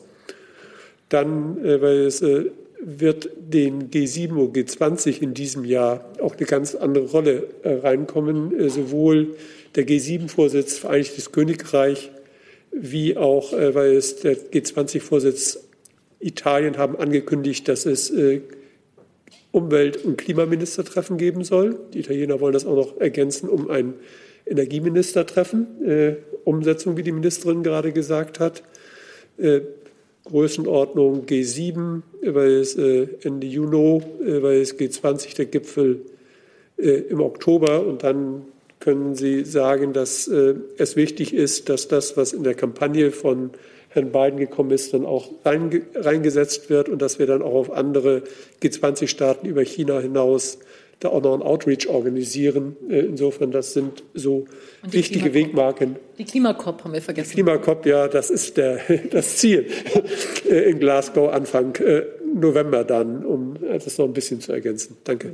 Dann, 1.09 1.63
äh, 1.63 1.79
weil 1.83 1.97
es 2.07 2.23
wird 2.81 3.29
den 3.37 3.91
G7 3.91 4.31
und 4.31 4.57
G20 4.57 5.21
in 5.21 5.35
diesem 5.35 5.63
Jahr 5.63 6.11
auch 6.19 6.35
eine 6.35 6.47
ganz 6.47 6.73
andere 6.73 7.11
Rolle 7.11 7.47
reinkommen. 7.63 8.69
Sowohl 8.69 9.35
der 9.75 9.85
G7-Vorsitz 9.85 10.79
Vereinigtes 10.79 11.31
Königreich 11.31 12.09
wie 12.71 13.17
auch, 13.17 13.51
weil 13.51 13.95
es 13.95 14.21
der 14.21 14.37
G20-Vorsitz 14.37 15.68
Italien 16.19 16.77
haben 16.77 16.97
angekündigt, 16.97 17.67
dass 17.67 17.85
es 17.85 18.13
Umwelt- 19.51 20.03
und 20.03 20.17
Klimaministertreffen 20.17 21.17
geben 21.17 21.43
soll. 21.43 21.79
Die 21.93 21.99
Italiener 21.99 22.39
wollen 22.41 22.53
das 22.53 22.65
auch 22.65 22.75
noch 22.75 22.99
ergänzen 22.99 23.47
um 23.47 23.69
ein 23.69 23.93
Energieministertreffen. 24.45 26.17
Umsetzung, 26.43 26.97
wie 26.97 27.03
die 27.03 27.11
Ministerin 27.11 27.63
gerade 27.63 27.93
gesagt 27.93 28.39
hat. 28.39 28.63
Größenordnung 30.29 31.25
G7, 31.25 32.01
weil 32.21 32.51
es 32.51 32.75
äh, 32.75 33.07
Ende 33.23 33.47
Juni, 33.47 34.01
äh, 34.25 34.41
weil 34.41 34.61
es 34.61 34.77
G20 34.77 35.35
der 35.35 35.45
Gipfel 35.45 36.01
äh, 36.77 36.89
im 37.09 37.21
Oktober 37.21 37.85
und 37.85 38.03
dann 38.03 38.43
können 38.79 39.15
Sie 39.15 39.43
sagen, 39.43 39.91
dass 39.91 40.27
äh, 40.27 40.55
es 40.77 40.95
wichtig 40.95 41.33
ist, 41.33 41.67
dass 41.69 41.87
das, 41.87 42.15
was 42.15 42.31
in 42.31 42.43
der 42.43 42.53
Kampagne 42.53 43.11
von 43.11 43.49
Herrn 43.89 44.11
Biden 44.11 44.37
gekommen 44.37 44.71
ist, 44.71 44.93
dann 44.93 45.05
auch 45.05 45.29
reingesetzt 45.43 46.69
wird 46.69 46.89
und 46.89 47.01
dass 47.01 47.19
wir 47.19 47.25
dann 47.25 47.41
auch 47.41 47.53
auf 47.53 47.71
andere 47.71 48.23
G20-Staaten 48.61 49.47
über 49.47 49.63
China 49.63 49.99
hinaus 49.99 50.59
da 50.99 51.09
auch 51.09 51.21
noch 51.21 51.33
ein 51.33 51.41
Outreach 51.41 51.87
organisieren. 51.87 52.75
Äh, 52.89 52.99
insofern, 52.99 53.51
das 53.51 53.73
sind 53.73 54.03
so 54.13 54.45
wichtige 54.83 55.33
Wegmarken. 55.33 55.95
Die 56.17 56.25
Klimakop 56.25 56.83
haben 56.83 56.93
wir 56.93 57.01
vergessen. 57.01 57.29
Die 57.29 57.35
Klimakop, 57.35 57.85
ja, 57.85 58.07
das 58.07 58.29
ist 58.29 58.57
der, 58.57 58.79
das 59.11 59.37
Ziel 59.37 59.67
äh, 60.49 60.69
in 60.69 60.79
Glasgow 60.79 61.31
Anfang 61.31 61.75
äh, 61.77 62.03
November 62.33 62.83
dann, 62.83 63.25
um 63.25 63.55
das 63.59 63.97
noch 63.97 64.05
ein 64.05 64.13
bisschen 64.13 64.41
zu 64.41 64.51
ergänzen. 64.51 64.97
Danke. 65.03 65.33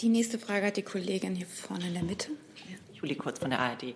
Die 0.00 0.08
nächste 0.08 0.38
Frage 0.38 0.66
hat 0.66 0.76
die 0.76 0.82
Kollegin 0.82 1.36
hier 1.36 1.46
vorne 1.46 1.86
in 1.86 1.94
der 1.94 2.02
Mitte. 2.02 2.28
Juli 3.00 3.14
Kurz 3.14 3.38
von 3.38 3.50
der 3.50 3.60
ARD. 3.60 3.94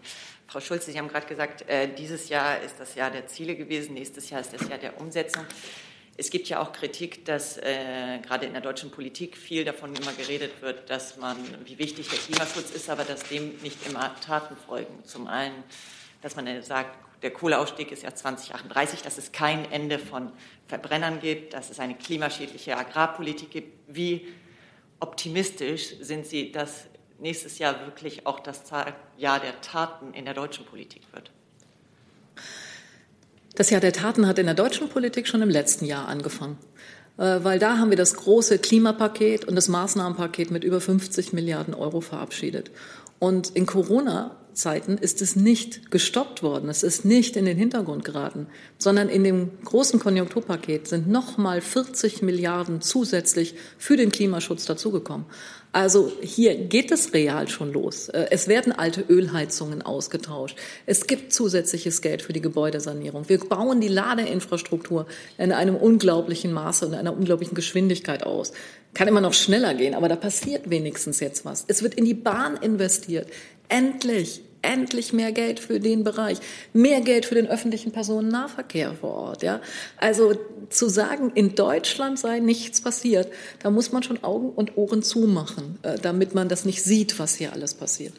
Frau 0.51 0.59
Schulze, 0.59 0.91
Sie 0.91 0.99
haben 0.99 1.07
gerade 1.07 1.29
gesagt, 1.29 1.65
dieses 1.97 2.29
Jahr 2.29 2.61
ist 2.61 2.81
das 2.81 2.97
Jahr 2.97 3.13
der 3.13 3.29
Ziele 3.29 3.55
gewesen, 3.55 3.95
nächstes 3.95 4.31
Jahr 4.31 4.41
ist 4.41 4.53
das 4.53 4.69
Jahr 4.69 4.79
der 4.79 5.01
Umsetzung. 5.01 5.45
Es 6.17 6.29
gibt 6.29 6.49
ja 6.49 6.61
auch 6.61 6.73
Kritik, 6.73 7.25
dass 7.25 7.57
äh, 7.59 8.19
gerade 8.19 8.47
in 8.47 8.53
der 8.53 8.61
deutschen 8.61 8.91
Politik 8.91 9.37
viel 9.37 9.65
davon 9.65 9.95
immer 9.95 10.13
geredet 10.13 10.61
wird, 10.61 10.91
dass 10.91 11.17
man, 11.19 11.37
wie 11.67 11.79
wichtig 11.79 12.09
der 12.09 12.19
Klimaschutz 12.19 12.73
ist, 12.73 12.91
aber 12.91 13.05
dass 13.05 13.23
dem 13.29 13.59
nicht 13.63 13.87
immer 13.89 14.13
Taten 14.23 14.57
folgen. 14.57 15.05
Zum 15.05 15.29
einen, 15.29 15.63
dass 16.21 16.35
man 16.35 16.63
sagt, 16.65 16.99
der 17.23 17.31
Kohleausstieg 17.31 17.93
ist 17.93 18.03
ja 18.03 18.13
2038, 18.13 19.03
dass 19.03 19.19
es 19.19 19.31
kein 19.31 19.71
Ende 19.71 20.01
von 20.01 20.33
Verbrennern 20.67 21.21
gibt, 21.21 21.55
dass 21.55 21.71
es 21.71 21.79
eine 21.79 21.95
klimaschädliche 21.95 22.77
Agrarpolitik 22.77 23.53
gibt. 23.53 23.79
Wie 23.87 24.27
optimistisch 24.99 25.95
sind 26.01 26.27
Sie, 26.27 26.51
dass 26.51 26.87
nächstes 27.21 27.59
Jahr 27.59 27.87
wirklich 27.87 28.27
auch 28.27 28.41
das 28.41 28.65
Jahr 29.21 29.39
der 29.39 29.61
Taten 29.61 30.15
in 30.15 30.25
der 30.25 30.35
deutschen 30.35 30.65
Politik 30.65 31.03
wird? 31.13 31.31
Das 33.55 33.69
Jahr 33.71 33.81
der 33.81 33.93
Taten 33.93 34.27
hat 34.27 34.39
in 34.39 34.47
der 34.47 34.55
deutschen 34.55 34.89
Politik 34.89 35.29
schon 35.29 35.43
im 35.43 35.51
letzten 35.51 35.85
Jahr 35.85 36.09
angefangen, 36.09 36.57
äh, 37.19 37.41
weil 37.43 37.59
da 37.59 37.77
haben 37.77 37.91
wir 37.91 37.99
das 37.99 38.15
große 38.15 38.59
Klimapaket 38.59 39.45
und 39.45 39.55
das 39.55 39.69
Maßnahmenpaket 39.69 40.51
mit 40.51 40.65
über 40.65 40.81
50 40.81 41.35
Milliarden 41.35 41.75
Euro 41.75 42.01
verabschiedet. 42.01 42.71
Und 43.19 43.51
in 43.51 43.67
Corona 43.67 44.37
Zeiten 44.55 44.99
ist 44.99 45.23
es 45.23 45.37
nicht 45.37 45.91
gestoppt 45.91 46.43
worden. 46.43 46.69
Es 46.69 46.83
ist 46.83 47.05
nicht 47.05 47.37
in 47.37 47.45
den 47.45 47.57
Hintergrund 47.57 48.05
geraten, 48.05 48.47
sondern 48.79 49.09
in 49.09 49.25
dem 49.25 49.51
großen 49.65 50.01
Konjunkturpaket 50.01 50.89
sind 50.89 51.09
nochmal 51.09 51.61
40 51.61 52.23
Milliarden 52.23 52.81
zusätzlich 52.81 53.55
für 53.79 53.97
den 53.97 54.13
Klimaschutz 54.13 54.67
dazugekommen. 54.67 55.27
Also 55.73 56.11
hier 56.21 56.57
geht 56.57 56.91
es 56.91 57.15
real 57.15 57.49
schon 57.49 57.73
los. 57.73 58.09
Äh, 58.09 58.27
es 58.31 58.49
werden 58.49 58.73
alte 58.73 59.03
Ölheizungen 59.03 59.83
ausgetauscht. 59.83 60.57
Es 60.85 61.07
gibt 61.07 61.33
zusätzliches 61.33 62.03
Geld 62.03 62.23
für 62.23 62.33
die 62.33 62.41
Gebäudesanierung. 62.41 63.29
Wir 63.29 63.39
bauen 63.39 63.81
die 63.81 63.89
Ladeinfrastruktur 63.89 65.07
in 65.39 65.53
einem 65.53 65.77
unglaublichen 65.77 66.53
Maße 66.53 66.87
und 66.87 66.95
einer 66.95 67.17
unglaublichen 67.17 67.55
Geschwindigkeit 67.55 68.25
aus. 68.25 68.53
Kann 68.95 69.07
immer 69.07 69.21
noch 69.21 69.35
schneller 69.35 69.75
gehen, 69.75 69.95
aber 69.95 70.09
da 70.09 70.17
passiert 70.17 70.71
wenigstens 70.71 71.21
jetzt 71.21 71.45
was. 71.45 71.65
Es 71.69 71.85
wird 71.85 71.95
in 71.95 72.05
die 72.05 72.15
Bahn 72.15 72.57
investiert. 72.57 73.29
Endlich, 73.71 74.43
endlich 74.63 75.13
mehr 75.13 75.33
Geld 75.33 75.61
für 75.61 75.81
den 75.81 76.05
Bereich, 76.05 76.39
mehr 76.73 77.01
Geld 77.01 77.25
für 77.25 77.35
den 77.35 77.47
öffentlichen 77.47 77.93
Personennahverkehr 77.93 78.95
vor 78.95 79.15
Ort. 79.15 79.43
Ja? 79.43 79.61
Also 79.97 80.35
zu 80.69 80.89
sagen, 80.89 81.31
in 81.35 81.55
Deutschland 81.55 82.19
sei 82.19 82.41
nichts 82.41 82.81
passiert, 82.81 83.33
da 83.61 83.71
muss 83.71 83.93
man 83.93 84.03
schon 84.03 84.23
Augen 84.23 84.51
und 84.51 84.77
Ohren 84.77 85.03
zumachen, 85.03 85.79
äh, 85.83 85.99
damit 85.99 86.35
man 86.35 86.49
das 86.49 86.65
nicht 86.65 86.83
sieht, 86.83 87.19
was 87.19 87.37
hier 87.37 87.53
alles 87.53 87.75
passiert. 87.75 88.15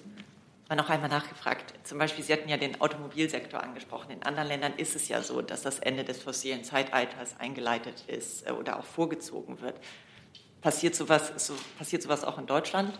Noch 0.74 0.90
einmal 0.90 1.10
nachgefragt. 1.10 1.74
Zum 1.84 1.98
Beispiel, 1.98 2.24
Sie 2.24 2.32
hatten 2.32 2.48
ja 2.48 2.56
den 2.56 2.80
Automobilsektor 2.80 3.62
angesprochen. 3.62 4.12
In 4.12 4.24
anderen 4.24 4.48
Ländern 4.48 4.74
ist 4.78 4.96
es 4.96 5.10
ja 5.10 5.22
so, 5.22 5.42
dass 5.42 5.64
das 5.64 5.80
Ende 5.80 6.06
des 6.06 6.20
fossilen 6.20 6.64
Zeitalters 6.64 7.36
eingeleitet 7.40 8.06
ist 8.08 8.48
äh, 8.48 8.52
oder 8.52 8.80
auch 8.80 8.86
vorgezogen 8.86 9.60
wird. 9.60 9.76
Passiert 10.62 10.96
sowas, 10.96 11.34
so, 11.36 11.54
passiert 11.78 12.04
sowas 12.04 12.24
auch 12.24 12.38
in 12.38 12.46
Deutschland? 12.46 12.98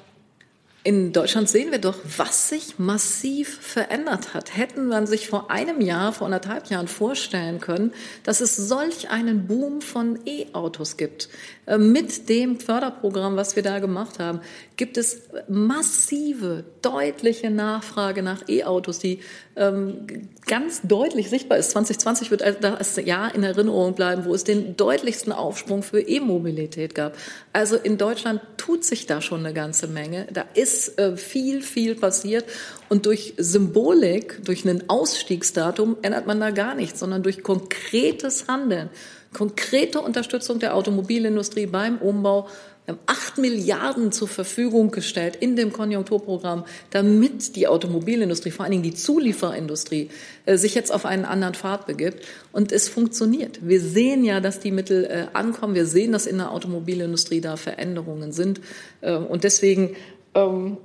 In 0.84 1.14
Deutschland 1.14 1.48
sehen 1.48 1.70
wir 1.70 1.78
doch, 1.78 1.98
was 2.18 2.50
sich 2.50 2.80
massiv 2.80 3.60
verändert 3.62 4.34
hat. 4.34 4.58
Hätten 4.58 4.88
man 4.88 5.06
sich 5.06 5.28
vor 5.28 5.52
einem 5.52 5.80
Jahr, 5.80 6.12
vor 6.12 6.26
anderthalb 6.26 6.72
Jahren 6.72 6.88
vorstellen 6.88 7.60
können, 7.60 7.94
dass 8.24 8.42
es 8.42 8.58
solch 8.58 9.12
einen 9.12 9.46
Boom 9.46 9.82
von 9.82 10.20
E-Autos 10.26 10.98
gibt. 10.98 11.30
Äh, 11.68 11.78
mit 11.78 12.30
dem 12.30 12.60
Förderprogramm, 12.60 13.36
was 13.36 13.56
wir 13.56 13.62
da 13.62 13.78
gemacht 13.78 14.18
haben, 14.18 14.42
gibt 14.76 14.98
es 14.98 15.22
massive, 15.48 16.64
deutliche 16.82 17.52
Nachfrage 17.52 18.24
nach 18.24 18.50
E-Autos, 18.50 18.98
die 18.98 19.20
ähm, 19.56 20.08
ganz 20.48 20.82
deutlich 20.84 21.30
sichtbar 21.30 21.58
ist. 21.58 21.72
2020 21.72 22.32
wird 22.32 22.44
das 22.62 22.96
Jahr 22.98 23.34
in 23.36 23.44
Erinnerung 23.44 23.94
bleiben, 23.94 24.26
wo 24.26 24.34
es 24.34 24.44
den 24.44 24.76
deutlichsten 24.76 25.32
Aufschwung 25.32 25.84
für 25.84 26.02
E-Mobilität 26.02 26.96
gab. 26.96 27.16
Also 27.54 27.76
in 27.76 27.98
Deutschland 27.98 28.42
tut 28.58 28.84
sich 28.84 29.06
da 29.06 29.22
schon 29.22 29.46
eine 29.46 29.54
ganze 29.54 29.88
Menge. 29.88 30.28
Da 30.32 30.46
ist 30.54 31.00
äh, 31.00 31.16
viel, 31.16 31.62
viel 31.62 31.96
passiert. 31.96 32.46
Und 32.90 33.06
durch 33.06 33.34
Symbolik, 33.38 34.44
durch 34.44 34.66
ein 34.66 34.90
Ausstiegsdatum 34.90 35.98
ändert 36.02 36.28
man 36.28 36.40
da 36.40 36.52
gar 36.52 36.76
nichts, 36.76 37.00
sondern 37.00 37.24
durch 37.24 37.44
konkretes 37.44 38.48
Handeln 38.48 38.90
konkrete 39.34 40.02
Unterstützung 40.02 40.60
der 40.60 40.76
Automobilindustrie 40.76 41.66
beim 41.66 41.98
Umbau. 41.98 42.50
Wir 42.86 42.96
haben 42.96 43.02
acht 43.06 43.38
Milliarden 43.38 44.12
zur 44.12 44.28
Verfügung 44.28 44.92
gestellt 44.92 45.36
in 45.36 45.56
dem 45.56 45.72
Konjunkturprogramm, 45.72 46.66
damit 46.90 47.56
die 47.56 47.68
Automobilindustrie, 47.68 48.52
vor 48.52 48.64
allen 48.64 48.72
Dingen 48.72 48.84
die 48.84 48.94
Zulieferindustrie, 48.94 50.10
äh, 50.46 50.58
sich 50.58 50.74
jetzt 50.74 50.92
auf 50.92 51.06
einen 51.06 51.26
anderen 51.26 51.54
Pfad 51.54 51.86
begibt. 51.86 52.26
Und 52.52 52.72
es 52.72 52.90
funktioniert. 52.90 53.60
Wir 53.62 53.80
sehen 53.80 54.24
ja, 54.24 54.40
dass 54.40 54.60
die 54.60 54.72
Mittel 54.72 55.06
äh, 55.06 55.28
ankommen. 55.34 55.76
Wir 55.76 55.86
sehen, 55.86 56.12
dass 56.12 56.26
in 56.26 56.38
der 56.38 56.52
Automobilindustrie 56.52 57.42
da 57.42 57.56
Veränderungen 57.56 58.32
sind. 58.32 58.62
Äh, 59.02 59.16
und 59.16 59.44
deswegen 59.44 59.96
ähm, 60.34 60.78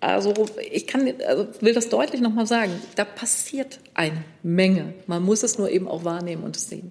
also 0.00 0.32
ich 0.70 0.86
kann, 0.86 1.12
also 1.26 1.46
will 1.60 1.74
das 1.74 1.90
deutlich 1.90 2.22
nochmal 2.22 2.46
sagen, 2.46 2.72
da 2.96 3.04
passiert 3.04 3.80
eine 3.92 4.24
Menge. 4.42 4.94
Man 5.06 5.22
muss 5.22 5.42
es 5.42 5.58
nur 5.58 5.70
eben 5.70 5.86
auch 5.86 6.04
wahrnehmen 6.04 6.42
und 6.42 6.56
es 6.56 6.68
sehen. 6.68 6.90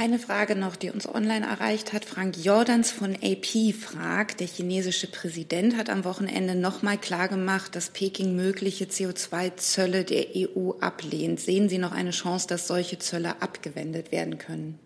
Eine 0.00 0.20
Frage 0.20 0.54
noch, 0.54 0.76
die 0.76 0.92
uns 0.92 1.12
online 1.12 1.44
erreicht 1.44 1.92
hat. 1.92 2.04
Frank 2.04 2.36
Jordans 2.36 2.92
von 2.92 3.16
AP 3.16 3.74
fragt, 3.74 4.38
der 4.38 4.46
chinesische 4.46 5.08
Präsident 5.08 5.76
hat 5.76 5.90
am 5.90 6.04
Wochenende 6.04 6.54
nochmal 6.54 6.98
klargemacht, 6.98 7.74
dass 7.74 7.90
Peking 7.90 8.36
mögliche 8.36 8.84
CO2-Zölle 8.84 10.04
der 10.04 10.26
EU 10.36 10.74
ablehnt. 10.78 11.40
Sehen 11.40 11.68
Sie 11.68 11.78
noch 11.78 11.90
eine 11.90 12.12
Chance, 12.12 12.46
dass 12.46 12.68
solche 12.68 13.00
Zölle 13.00 13.42
abgewendet 13.42 14.12
werden 14.12 14.38
können? 14.38 14.78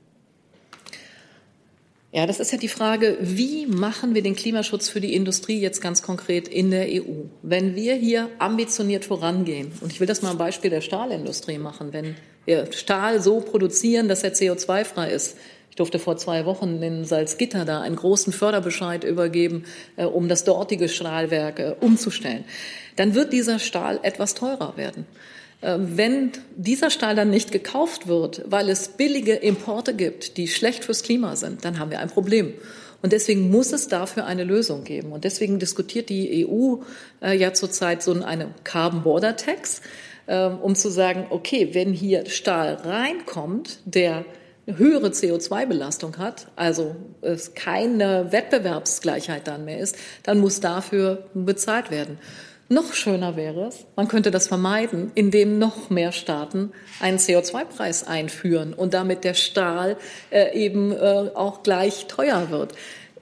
Ja, 2.15 2.27
das 2.27 2.41
ist 2.41 2.53
ja 2.53 2.59
die 2.59 2.69
Frage, 2.69 3.17
wie 3.23 3.65
machen 3.65 4.15
wir 4.15 4.21
den 4.21 4.37
Klimaschutz 4.37 4.91
für 4.91 5.01
die 5.01 5.15
Industrie 5.15 5.59
jetzt 5.59 5.81
ganz 5.81 6.03
konkret 6.03 6.47
in 6.47 6.71
der 6.71 6.87
EU? 6.87 7.25
Wenn 7.41 7.75
wir 7.75 7.95
hier 7.95 8.29
ambitioniert 8.39 9.07
vorangehen, 9.07 9.73
und 9.81 9.91
ich 9.91 9.99
will 9.99 10.07
das 10.07 10.21
mal 10.21 10.33
am 10.33 10.37
Beispiel 10.37 10.69
der 10.69 10.83
Stahlindustrie 10.83 11.57
machen, 11.57 11.95
wenn 11.95 12.15
wir 12.45 12.71
Stahl 12.71 13.23
so 13.23 13.41
produzieren, 13.41 14.09
dass 14.09 14.23
er 14.25 14.35
CO2-frei 14.35 15.11
ist. 15.11 15.39
Ich 15.71 15.77
durfte 15.77 15.99
vor 15.99 16.19
zwei 16.19 16.45
Wochen 16.45 16.83
in 16.83 17.07
Salzgitter 17.07 17.65
da 17.65 17.81
einen 17.81 17.97
großen 17.97 18.35
Förderbescheid 18.35 19.05
übergeben, 19.05 19.65
äh, 19.97 20.05
um 20.05 20.29
das 20.29 20.45
dortige 20.45 20.91
Stahlwerk 20.91 21.61
äh, 21.61 21.75
umzustellen. 21.81 22.45
Dann 22.97 23.15
wird 23.15 23.33
dieser 23.33 23.59
Stahl 23.59 23.99
etwas 24.03 24.35
teurer 24.35 24.77
werden. 24.77 25.07
Äh, 25.63 25.79
wenn 25.79 26.33
dieser 26.57 26.91
Stahl 26.91 27.17
dann 27.17 27.31
nicht 27.31 27.51
gekauft 27.51 28.07
wird, 28.07 28.43
weil 28.47 28.69
es 28.69 28.89
billige 28.89 29.35
Importe 29.35 29.95
gibt, 29.95 30.37
die 30.37 30.49
schlecht 30.49 30.85
fürs 30.85 31.03
Klima 31.03 31.37
sind, 31.37 31.65
dann 31.65 31.79
haben 31.79 31.91
wir 31.91 32.01
ein 32.01 32.11
Problem. 32.11 32.53
Und 33.01 33.13
deswegen 33.13 33.51
muss 33.51 33.73
es 33.73 33.89
dafür 33.89 34.27
eine 34.27 34.45
Lösung 34.45 34.85
geben. 34.85 35.13
Und 35.13 35.25
deswegen 35.25 35.59
diskutiert 35.59 36.09
die 36.09 36.47
EU 36.47 36.77
äh, 37.21 37.37
ja 37.37 37.53
zurzeit 37.53 38.03
so 38.03 38.13
eine 38.13 38.55
Carbon 38.65 39.03
Border 39.03 39.37
Tax. 39.37 39.81
Ähm, 40.29 40.59
um 40.61 40.77
zu 40.77 40.89
sagen, 40.89 41.27
okay, 41.31 41.71
wenn 41.73 41.93
hier 41.93 42.27
Stahl 42.27 42.75
reinkommt, 42.75 43.81
der 43.85 44.25
eine 44.67 44.79
höhere 44.79 45.09
CO2-Belastung 45.09 46.19
hat, 46.19 46.47
also 46.55 46.95
es 47.23 47.55
keine 47.55 48.31
Wettbewerbsgleichheit 48.31 49.49
dann 49.49 49.65
mehr 49.65 49.81
ist, 49.81 49.97
dann 50.23 50.39
muss 50.39 50.61
dafür 50.61 51.27
bezahlt 51.35 51.91
werden. 51.91 52.19
Noch 52.73 52.95
schöner 52.95 53.37
wäre 53.37 53.67
es, 53.67 53.85
man 53.97 54.09
könnte 54.09 54.31
das 54.31 54.49
vermeiden, 54.49 55.13
indem 55.15 55.59
noch 55.59 55.91
mehr 55.91 56.11
Staaten 56.11 56.73
einen 57.01 57.19
CO2-Preis 57.19 58.07
einführen 58.07 58.73
und 58.73 58.95
damit 58.95 59.25
der 59.25 59.35
Stahl 59.35 59.99
äh, 60.31 60.59
eben 60.59 60.91
äh, 60.91 61.29
auch 61.35 61.63
gleich 61.63 62.07
teuer 62.07 62.49
wird. 62.49 62.73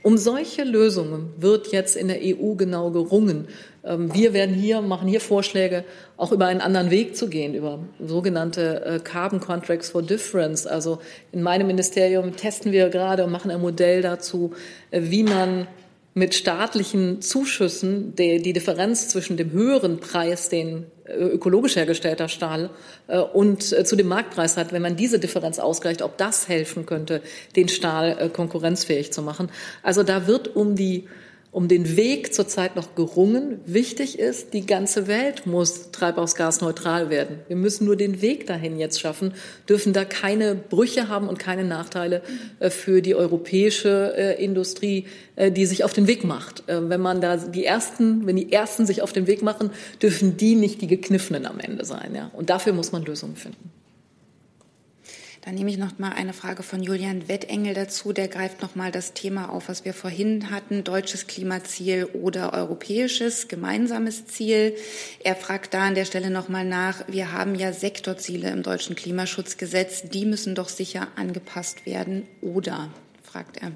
Um 0.04 0.18
solche 0.18 0.62
Lösungen 0.62 1.34
wird 1.36 1.72
jetzt 1.72 1.96
in 1.96 2.06
der 2.06 2.18
EU 2.22 2.54
genau 2.54 2.92
gerungen. 2.92 3.48
Ähm, 3.82 4.14
wir 4.14 4.34
werden 4.34 4.54
hier, 4.54 4.82
machen 4.82 5.08
hier 5.08 5.20
Vorschläge, 5.20 5.82
auch 6.16 6.30
über 6.30 6.46
einen 6.46 6.60
anderen 6.60 6.92
Weg 6.92 7.16
zu 7.16 7.28
gehen, 7.28 7.52
über 7.54 7.80
sogenannte 7.98 8.84
äh, 8.84 8.98
Carbon 9.00 9.40
Contracts 9.40 9.90
for 9.90 10.00
Difference. 10.00 10.64
Also 10.64 11.00
in 11.32 11.42
meinem 11.42 11.66
Ministerium 11.66 12.36
testen 12.36 12.70
wir 12.70 12.88
gerade 12.88 13.24
und 13.24 13.32
machen 13.32 13.50
ein 13.50 13.60
Modell 13.60 14.00
dazu, 14.00 14.52
äh, 14.92 15.00
wie 15.02 15.24
man 15.24 15.66
mit 16.12 16.34
staatlichen 16.34 17.22
Zuschüssen 17.22 18.14
die, 18.16 18.42
die 18.42 18.52
Differenz 18.52 19.08
zwischen 19.08 19.36
dem 19.36 19.52
höheren 19.52 20.00
Preis, 20.00 20.48
den 20.48 20.86
äh, 21.04 21.14
ökologisch 21.14 21.76
hergestellter 21.76 22.28
Stahl 22.28 22.70
und 23.32 23.62
zu 23.62 23.96
dem 23.96 24.06
Marktpreis 24.06 24.56
hat, 24.56 24.72
wenn 24.72 24.82
man 24.82 24.94
diese 24.94 25.18
Differenz 25.18 25.58
ausgleicht, 25.58 26.02
ob 26.02 26.16
das 26.16 26.48
helfen 26.48 26.86
könnte, 26.86 27.22
den 27.56 27.68
Stahl 27.68 28.30
konkurrenzfähig 28.30 29.12
zu 29.12 29.22
machen. 29.22 29.50
Also 29.82 30.04
da 30.04 30.28
wird 30.28 30.54
um 30.54 30.76
die 30.76 31.08
um 31.52 31.66
den 31.66 31.96
Weg 31.96 32.32
zurzeit 32.32 32.76
noch 32.76 32.94
gerungen. 32.94 33.60
Wichtig 33.66 34.18
ist, 34.18 34.52
die 34.54 34.66
ganze 34.66 35.08
Welt 35.08 35.46
muss 35.46 35.90
treibhausgasneutral 35.90 37.10
werden. 37.10 37.40
Wir 37.48 37.56
müssen 37.56 37.86
nur 37.86 37.96
den 37.96 38.22
Weg 38.22 38.46
dahin 38.46 38.78
jetzt 38.78 39.00
schaffen, 39.00 39.34
dürfen 39.68 39.92
da 39.92 40.04
keine 40.04 40.54
Brüche 40.54 41.08
haben 41.08 41.28
und 41.28 41.38
keine 41.38 41.64
Nachteile 41.64 42.22
äh, 42.60 42.70
für 42.70 43.02
die 43.02 43.16
europäische 43.16 44.14
äh, 44.16 44.44
Industrie, 44.44 45.06
äh, 45.34 45.50
die 45.50 45.66
sich 45.66 45.82
auf 45.82 45.92
den 45.92 46.06
Weg 46.06 46.24
macht. 46.24 46.62
Wenn 46.66 47.00
man 47.00 47.20
da 47.20 47.36
die 47.36 47.64
ersten, 47.64 48.26
wenn 48.26 48.36
die 48.36 48.52
ersten 48.52 48.86
sich 48.86 49.02
auf 49.02 49.12
den 49.12 49.26
Weg 49.26 49.42
machen, 49.42 49.70
dürfen 50.00 50.36
die 50.36 50.54
nicht 50.54 50.80
die 50.80 50.86
gekniffenen 50.86 51.46
am 51.46 51.58
Ende 51.58 51.84
sein. 51.84 52.14
Ja? 52.14 52.30
Und 52.32 52.50
dafür 52.50 52.72
muss 52.72 52.92
man 52.92 53.04
Lösungen 53.04 53.36
finden. 53.36 53.70
Dann 55.42 55.54
nehme 55.54 55.70
ich 55.70 55.78
noch 55.78 55.98
mal 55.98 56.12
eine 56.12 56.34
Frage 56.34 56.62
von 56.62 56.82
Julian 56.82 57.26
Wettengel 57.26 57.72
dazu. 57.72 58.12
Der 58.12 58.28
greift 58.28 58.60
noch 58.60 58.74
mal 58.74 58.92
das 58.92 59.14
Thema 59.14 59.48
auf, 59.48 59.70
was 59.70 59.86
wir 59.86 59.94
vorhin 59.94 60.50
hatten: 60.50 60.84
deutsches 60.84 61.26
Klimaziel 61.26 62.04
oder 62.04 62.52
europäisches 62.52 63.48
gemeinsames 63.48 64.26
Ziel. 64.26 64.76
Er 65.24 65.36
fragt 65.36 65.72
da 65.72 65.84
an 65.86 65.94
der 65.94 66.04
Stelle 66.04 66.30
noch 66.30 66.50
mal 66.50 66.66
nach: 66.66 67.08
Wir 67.08 67.32
haben 67.32 67.54
ja 67.54 67.72
Sektorziele 67.72 68.50
im 68.50 68.62
deutschen 68.62 68.96
Klimaschutzgesetz. 68.96 70.02
Die 70.10 70.26
müssen 70.26 70.54
doch 70.54 70.68
sicher 70.68 71.08
angepasst 71.16 71.86
werden, 71.86 72.26
oder? 72.42 72.90
fragt 73.22 73.62
er. 73.62 73.72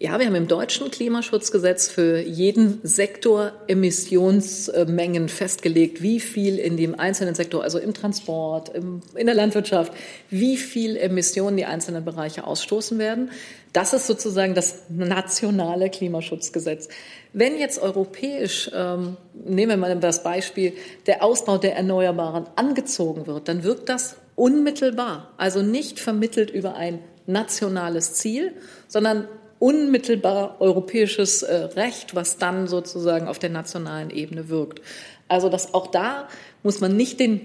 Ja, 0.00 0.16
wir 0.20 0.26
haben 0.26 0.36
im 0.36 0.46
deutschen 0.46 0.92
Klimaschutzgesetz 0.92 1.88
für 1.88 2.20
jeden 2.20 2.78
Sektor 2.84 3.50
Emissionsmengen 3.66 5.28
festgelegt, 5.28 6.02
wie 6.02 6.20
viel 6.20 6.60
in 6.60 6.76
dem 6.76 6.96
einzelnen 7.00 7.34
Sektor, 7.34 7.64
also 7.64 7.80
im 7.80 7.94
Transport, 7.94 8.68
im, 8.68 9.00
in 9.16 9.26
der 9.26 9.34
Landwirtschaft, 9.34 9.92
wie 10.30 10.56
viel 10.56 10.96
Emissionen 10.96 11.56
die 11.56 11.64
einzelnen 11.64 12.04
Bereiche 12.04 12.44
ausstoßen 12.44 13.00
werden. 13.00 13.32
Das 13.72 13.92
ist 13.92 14.06
sozusagen 14.06 14.54
das 14.54 14.84
nationale 14.88 15.90
Klimaschutzgesetz. 15.90 16.88
Wenn 17.32 17.58
jetzt 17.58 17.80
europäisch, 17.80 18.70
ähm, 18.72 19.16
nehmen 19.34 19.70
wir 19.70 19.76
mal 19.78 19.98
das 19.98 20.22
Beispiel, 20.22 20.74
der 21.08 21.24
Ausbau 21.24 21.58
der 21.58 21.74
Erneuerbaren 21.74 22.46
angezogen 22.54 23.26
wird, 23.26 23.48
dann 23.48 23.64
wirkt 23.64 23.88
das 23.88 24.14
unmittelbar, 24.36 25.34
also 25.38 25.60
nicht 25.60 25.98
vermittelt 25.98 26.50
über 26.50 26.76
ein 26.76 27.00
nationales 27.26 28.14
Ziel, 28.14 28.54
sondern 28.86 29.28
unmittelbar 29.58 30.60
europäisches 30.60 31.42
äh, 31.42 31.54
Recht, 31.54 32.14
was 32.14 32.38
dann 32.38 32.66
sozusagen 32.66 33.28
auf 33.28 33.38
der 33.38 33.50
nationalen 33.50 34.10
Ebene 34.10 34.48
wirkt. 34.48 34.80
Also 35.28 35.48
dass 35.48 35.74
auch 35.74 35.88
da 35.88 36.28
muss 36.62 36.80
man 36.80 36.96
nicht 36.96 37.20
den 37.20 37.40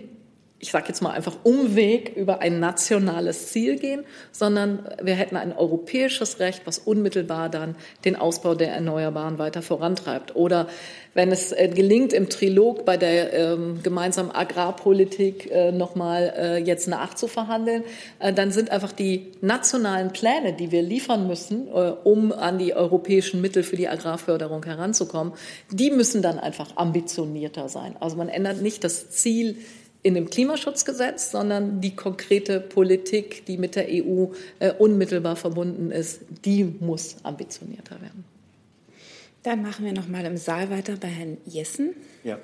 ich 0.64 0.72
sage 0.72 0.86
jetzt 0.88 1.02
mal 1.02 1.12
einfach 1.12 1.36
Umweg 1.44 2.16
über 2.16 2.40
ein 2.40 2.62
nationales 2.62 3.48
Ziel 3.48 3.78
gehen, 3.78 4.06
sondern 4.32 4.88
wir 5.02 5.16
hätten 5.16 5.36
ein 5.36 5.52
europäisches 5.52 6.40
Recht, 6.40 6.62
was 6.66 6.80
unmittelbar 6.80 7.50
dann 7.50 7.76
den 8.06 8.16
Ausbau 8.16 8.56
der 8.56 8.72
Erneuerbaren 8.72 9.40
weiter 9.40 9.62
vorantreibt. 9.62 10.38
Oder 10.38 10.68
wenn 11.14 11.32
es 11.32 11.52
äh, 11.52 11.70
gelingt, 11.70 12.14
im 12.14 12.30
Trilog 12.30 12.86
bei 12.86 12.98
der 12.98 13.34
ähm, 13.34 13.82
gemeinsamen 13.84 14.32
Agrarpolitik 14.32 15.52
äh, 15.52 15.72
nochmal 15.72 16.34
äh, 16.36 16.58
jetzt 16.58 16.88
nachzuverhandeln, 16.88 17.84
äh, 18.20 18.34
dann 18.34 18.52
sind 18.52 18.72
einfach 18.72 18.92
die 18.92 19.32
nationalen 19.42 20.12
Pläne, 20.12 20.54
die 20.54 20.72
wir 20.72 20.82
liefern 20.82 21.28
müssen, 21.28 21.68
äh, 21.68 21.94
um 22.04 22.32
an 22.32 22.58
die 22.58 22.74
europäischen 22.74 23.42
Mittel 23.42 23.64
für 23.64 23.76
die 23.76 23.88
Agrarförderung 23.88 24.64
heranzukommen, 24.66 25.34
die 25.72 25.92
müssen 25.92 26.22
dann 26.22 26.40
einfach 26.40 26.76
ambitionierter 26.76 27.70
sein. 27.70 27.96
Also 28.00 28.16
man 28.18 28.30
ändert 28.30 28.62
nicht 28.62 28.84
das 28.84 29.10
Ziel 29.12 29.58
in 30.02 30.16
dem 30.16 30.30
Klimaschutzgesetz, 30.30 31.32
sondern 31.32 31.80
die 31.80 31.96
konkrete 31.96 32.60
Politik, 32.60 33.46
die 33.46 33.58
mit 33.58 33.76
der 33.76 33.88
EU 33.90 34.28
äh, 34.60 34.72
unmittelbar 34.74 35.36
verbunden 35.36 35.92
ist, 35.92 36.22
die 36.44 36.64
muss 36.64 37.18
ambitionierter 37.24 38.02
werden. 38.02 38.33
Dann 39.44 39.62
machen 39.62 39.84
wir 39.86 39.94
noch 39.94 40.08
mal 40.08 40.26
im 40.26 40.38
Saal 40.38 40.70
weiter 40.70 40.96
bei 40.96 41.10
Herrn 41.10 41.38
Jessen. 41.46 41.96
Ja. 42.24 42.40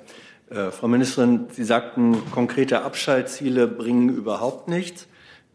Äh, 0.50 0.70
Frau 0.70 0.86
Ministerin, 0.86 1.46
Sie 1.50 1.64
sagten, 1.64 2.16
konkrete 2.30 2.82
Abschaltziele 2.82 3.66
bringen 3.66 4.10
überhaupt 4.10 4.68
nichts. 4.68 5.06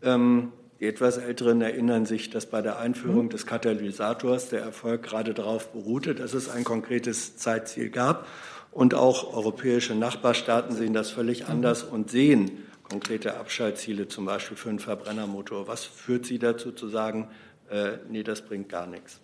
Ähm, 0.02 0.52
die 0.80 0.88
etwas 0.88 1.18
Älteren 1.18 1.62
erinnern 1.62 2.06
sich, 2.06 2.30
dass 2.32 2.48
bei 2.48 2.62
der 2.62 2.80
Einführung 2.80 3.26
mhm. 3.26 3.30
des 3.30 3.46
Katalysators 3.46 4.50
der 4.50 4.62
Erfolg 4.62 5.04
gerade 5.04 5.34
darauf 5.34 5.72
beruhte, 5.72 6.16
dass 6.16 6.34
es 6.34 6.50
ein 6.50 6.64
konkretes 6.64 7.38
Zeitziel 7.38 7.90
gab. 7.90 8.28
Und 8.72 8.94
auch 8.94 9.34
europäische 9.34 9.96
Nachbarstaaten 9.96 10.76
sehen 10.76 10.94
das 10.94 11.12
völlig 11.12 11.44
mhm. 11.44 11.52
anders 11.52 11.84
und 11.84 12.10
sehen 12.10 12.52
konkrete 12.90 13.38
Abschaltziele, 13.38 14.08
zum 14.08 14.26
Beispiel 14.26 14.58
für 14.58 14.70
einen 14.70 14.80
Verbrennermotor. 14.80 15.68
Was 15.68 15.86
führt 15.86 16.26
Sie 16.26 16.40
dazu 16.40 16.72
zu 16.72 16.88
sagen, 16.88 17.30
äh, 17.70 17.94
nee, 18.10 18.24
das 18.24 18.42
bringt 18.42 18.70
gar 18.70 18.88
nichts? 18.88 19.22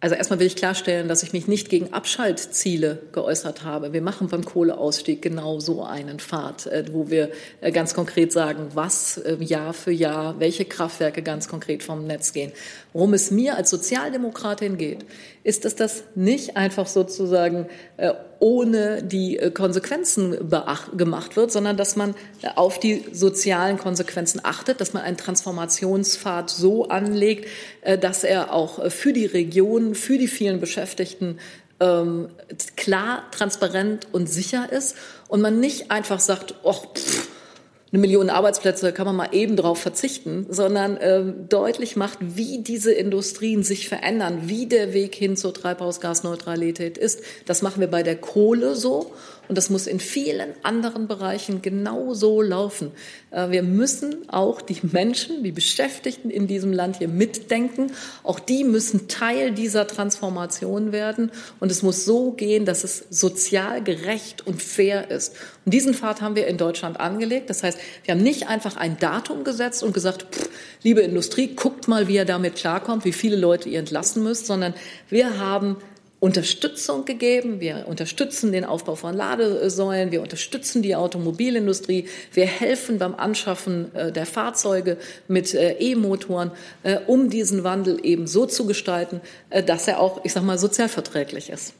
Also 0.00 0.14
erstmal 0.14 0.38
will 0.38 0.46
ich 0.46 0.54
klarstellen, 0.54 1.08
dass 1.08 1.24
ich 1.24 1.32
mich 1.32 1.48
nicht 1.48 1.68
gegen 1.68 1.92
Abschaltziele 1.92 3.02
geäußert 3.10 3.64
habe. 3.64 3.92
Wir 3.92 4.00
machen 4.00 4.28
beim 4.28 4.44
Kohleausstieg 4.44 5.20
genau 5.22 5.58
so 5.58 5.82
einen 5.82 6.20
Pfad, 6.20 6.66
äh, 6.66 6.84
wo 6.92 7.10
wir 7.10 7.30
äh, 7.60 7.72
ganz 7.72 7.94
konkret 7.94 8.30
sagen, 8.30 8.68
was 8.74 9.18
äh, 9.18 9.36
Jahr 9.40 9.72
für 9.72 9.90
Jahr, 9.90 10.38
welche 10.38 10.64
Kraftwerke 10.64 11.22
ganz 11.22 11.48
konkret 11.48 11.82
vom 11.82 12.06
Netz 12.06 12.32
gehen. 12.32 12.52
Worum 12.92 13.12
es 13.12 13.32
mir 13.32 13.56
als 13.56 13.70
Sozialdemokratin 13.70 14.76
geht, 14.78 15.04
ist, 15.42 15.64
dass 15.64 15.74
das 15.74 16.04
nicht 16.14 16.56
einfach 16.56 16.86
sozusagen 16.86 17.66
ohne 18.40 19.02
die 19.02 19.36
Konsequenzen 19.52 20.50
gemacht 20.96 21.36
wird, 21.36 21.50
sondern 21.50 21.76
dass 21.76 21.96
man 21.96 22.14
auf 22.54 22.78
die 22.78 23.04
sozialen 23.12 23.78
Konsequenzen 23.78 24.40
achtet, 24.42 24.80
dass 24.80 24.92
man 24.92 25.02
einen 25.02 25.16
Transformationspfad 25.16 26.50
so 26.50 26.88
anlegt, 26.88 27.48
dass 28.00 28.24
er 28.24 28.52
auch 28.52 28.90
für 28.90 29.12
die 29.12 29.26
Region, 29.26 29.94
für 29.94 30.18
die 30.18 30.28
vielen 30.28 30.60
Beschäftigten 30.60 31.38
ähm, 31.80 32.28
klar, 32.76 33.24
transparent 33.30 34.08
und 34.12 34.28
sicher 34.28 34.70
ist 34.72 34.96
und 35.28 35.40
man 35.40 35.60
nicht 35.60 35.90
einfach 35.90 36.20
sagt, 36.20 36.54
oh, 36.62 36.72
pff, 36.72 37.27
eine 37.90 38.00
Million 38.00 38.28
Arbeitsplätze 38.28 38.92
kann 38.92 39.06
man 39.06 39.16
mal 39.16 39.28
eben 39.32 39.56
drauf 39.56 39.78
verzichten, 39.78 40.46
sondern 40.50 40.98
ähm, 41.00 41.48
deutlich 41.48 41.96
macht, 41.96 42.18
wie 42.20 42.58
diese 42.58 42.92
Industrien 42.92 43.62
sich 43.62 43.88
verändern, 43.88 44.42
wie 44.44 44.66
der 44.66 44.92
Weg 44.92 45.14
hin 45.14 45.36
zur 45.36 45.54
Treibhausgasneutralität 45.54 46.98
ist. 46.98 47.22
Das 47.46 47.62
machen 47.62 47.80
wir 47.80 47.88
bei 47.88 48.02
der 48.02 48.16
Kohle 48.16 48.76
so 48.76 49.12
und 49.48 49.56
das 49.56 49.70
muss 49.70 49.86
in 49.86 49.98
vielen 49.98 50.50
anderen 50.62 51.08
Bereichen 51.08 51.62
genauso 51.62 52.42
laufen. 52.42 52.92
Äh, 53.30 53.50
wir 53.50 53.62
müssen 53.62 54.28
auch 54.28 54.60
die 54.60 54.78
Menschen, 54.82 55.42
die 55.42 55.52
Beschäftigten 55.52 56.30
in 56.30 56.46
diesem 56.46 56.72
Land 56.72 56.98
hier 56.98 57.08
mitdenken. 57.08 57.92
Auch 58.22 58.38
die 58.38 58.64
müssen 58.64 59.08
Teil 59.08 59.52
dieser 59.52 59.86
Transformation 59.86 60.92
werden. 60.92 61.32
Und 61.60 61.72
es 61.72 61.82
muss 61.82 62.04
so 62.04 62.32
gehen, 62.32 62.66
dass 62.66 62.84
es 62.84 63.06
sozial 63.08 63.82
gerecht 63.82 64.46
und 64.46 64.62
fair 64.62 65.10
ist. 65.10 65.34
Und 65.68 65.72
diesen 65.72 65.92
Pfad 65.92 66.22
haben 66.22 66.34
wir 66.34 66.46
in 66.46 66.56
Deutschland 66.56 66.98
angelegt. 66.98 67.50
Das 67.50 67.62
heißt, 67.62 67.78
wir 68.02 68.14
haben 68.14 68.22
nicht 68.22 68.48
einfach 68.48 68.78
ein 68.78 68.96
Datum 68.98 69.44
gesetzt 69.44 69.82
und 69.82 69.92
gesagt, 69.92 70.34
pff, 70.34 70.48
liebe 70.82 71.02
Industrie, 71.02 71.54
guckt 71.54 71.88
mal, 71.88 72.08
wie 72.08 72.14
ihr 72.14 72.24
damit 72.24 72.54
klarkommt, 72.54 73.04
wie 73.04 73.12
viele 73.12 73.36
Leute 73.36 73.68
ihr 73.68 73.78
entlassen 73.78 74.22
müsst, 74.22 74.46
sondern 74.46 74.72
wir 75.10 75.38
haben 75.38 75.76
Unterstützung 76.20 77.04
gegeben. 77.04 77.60
Wir 77.60 77.84
unterstützen 77.86 78.50
den 78.50 78.64
Aufbau 78.64 78.94
von 78.94 79.14
Ladesäulen. 79.14 80.10
Wir 80.10 80.22
unterstützen 80.22 80.80
die 80.80 80.96
Automobilindustrie. 80.96 82.08
Wir 82.32 82.46
helfen 82.46 82.98
beim 82.98 83.14
Anschaffen 83.14 83.94
äh, 83.94 84.10
der 84.10 84.24
Fahrzeuge 84.24 84.96
mit 85.28 85.52
äh, 85.52 85.72
E-Motoren, 85.72 86.50
äh, 86.82 86.96
um 87.06 87.28
diesen 87.28 87.62
Wandel 87.62 88.00
eben 88.02 88.26
so 88.26 88.46
zu 88.46 88.64
gestalten, 88.64 89.20
dass 89.66 89.86
er 89.86 90.00
auch, 90.00 90.24
ich 90.24 90.32
sag 90.32 90.44
mal, 90.44 90.56
sozialverträglich 90.56 91.50
ist. 91.50 91.74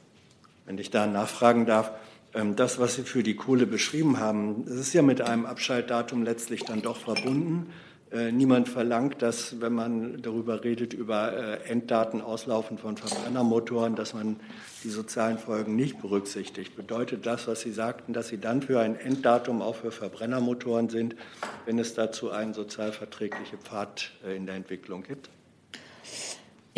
Wenn 0.66 0.76
ich 0.76 0.90
da 0.90 1.06
nachfragen 1.06 1.64
darf, 1.64 1.92
das, 2.32 2.78
was 2.78 2.94
Sie 2.94 3.02
für 3.02 3.22
die 3.22 3.36
Kohle 3.36 3.66
beschrieben 3.66 4.18
haben, 4.18 4.64
das 4.66 4.76
ist 4.76 4.92
ja 4.92 5.02
mit 5.02 5.20
einem 5.20 5.46
Abschaltdatum 5.46 6.22
letztlich 6.22 6.64
dann 6.64 6.82
doch 6.82 6.96
verbunden. 6.96 7.72
Äh, 8.10 8.32
niemand 8.32 8.70
verlangt, 8.70 9.20
dass, 9.20 9.60
wenn 9.60 9.74
man 9.74 10.22
darüber 10.22 10.64
redet, 10.64 10.94
über 10.94 11.32
äh, 11.32 11.68
Enddaten 11.68 12.22
auslaufen 12.22 12.78
von 12.78 12.96
Verbrennermotoren, 12.96 13.96
dass 13.96 14.14
man 14.14 14.36
die 14.82 14.88
sozialen 14.88 15.36
Folgen 15.36 15.76
nicht 15.76 16.00
berücksichtigt. 16.00 16.74
Bedeutet 16.74 17.26
das, 17.26 17.46
was 17.46 17.60
Sie 17.60 17.72
sagten, 17.72 18.14
dass 18.14 18.28
Sie 18.28 18.38
dann 18.38 18.62
für 18.62 18.80
ein 18.80 18.96
Enddatum 18.96 19.60
auch 19.60 19.76
für 19.76 19.90
Verbrennermotoren 19.90 20.88
sind, 20.88 21.16
wenn 21.66 21.78
es 21.78 21.92
dazu 21.92 22.30
einen 22.30 22.54
sozialverträglichen 22.54 23.58
Pfad 23.58 24.12
äh, 24.26 24.36
in 24.36 24.46
der 24.46 24.54
Entwicklung 24.54 25.02
gibt? 25.02 25.28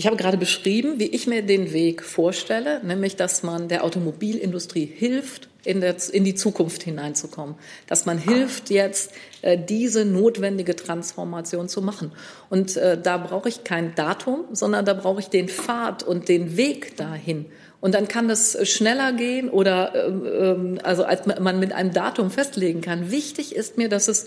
Ich 0.01 0.07
habe 0.07 0.17
gerade 0.17 0.39
beschrieben, 0.39 0.95
wie 0.97 1.09
ich 1.09 1.27
mir 1.27 1.43
den 1.43 1.75
Weg 1.75 2.03
vorstelle, 2.03 2.81
nämlich 2.83 3.17
dass 3.17 3.43
man 3.43 3.69
der 3.69 3.85
Automobilindustrie 3.85 4.87
hilft, 4.87 5.51
in, 5.63 5.83
der, 5.83 5.95
in 6.11 6.25
die 6.25 6.35
Zukunft 6.35 6.83
hineinzukommen, 6.83 7.57
dass 7.87 8.07
man 8.07 8.17
hilft, 8.17 8.71
jetzt 8.71 9.13
äh, 9.43 9.59
diese 9.59 10.07
notwendige 10.07 10.75
Transformation 10.75 11.69
zu 11.69 11.83
machen. 11.83 12.13
Und 12.49 12.79
äh, 12.79 12.99
da 12.99 13.19
brauche 13.19 13.51
ich 13.51 13.63
kein 13.63 13.95
Datum, 13.95 14.47
sondern 14.53 14.87
da 14.87 14.95
brauche 14.95 15.21
ich 15.21 15.29
den 15.29 15.51
Pfad 15.51 16.03
und 16.03 16.31
den 16.31 16.57
Weg 16.57 16.97
dahin. 16.97 17.45
Und 17.83 17.95
dann 17.95 18.09
kann 18.09 18.27
das 18.27 18.57
schneller 18.67 19.13
gehen 19.13 19.51
oder 19.51 19.95
äh, 19.95 20.79
also 20.83 21.05
als 21.05 21.27
man 21.27 21.61
mit 21.61 21.75
einem 21.75 21.93
Datum 21.93 22.31
festlegen 22.31 22.81
kann. 22.81 23.11
Wichtig 23.11 23.55
ist 23.55 23.77
mir, 23.77 23.91
dass 23.91 24.09
es 24.09 24.25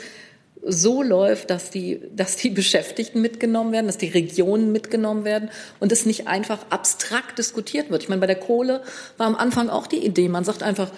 so 0.66 1.03
läuft, 1.03 1.49
dass 1.49 1.70
die, 1.70 2.01
dass 2.16 2.36
die 2.36 2.49
Beschäftigten 2.49 3.22
mitgenommen 3.22 3.72
werden, 3.72 3.88
dass 3.88 3.97
die 3.97 4.09
Regionen 4.09 4.72
mitgenommen 4.72 5.26
werden 5.26 5.49
und 5.80 5.91
es 5.91 6.05
nicht 6.05 6.28
einfach 6.28 6.59
abstrakt 6.70 7.38
diskutiert 7.38 7.89
wird. 7.89 8.03
Ich 8.03 8.09
meine, 8.09 8.22
bei 8.22 8.28
der 8.28 8.39
Kohle 8.39 8.82
war 9.18 9.28
am 9.28 9.36
Anfang 9.36 9.70
auch 9.70 9.88
die 9.88 10.05
Idee, 10.05 10.30
man 10.30 10.43
sagt 10.43 10.64
einfach, 10.64 10.89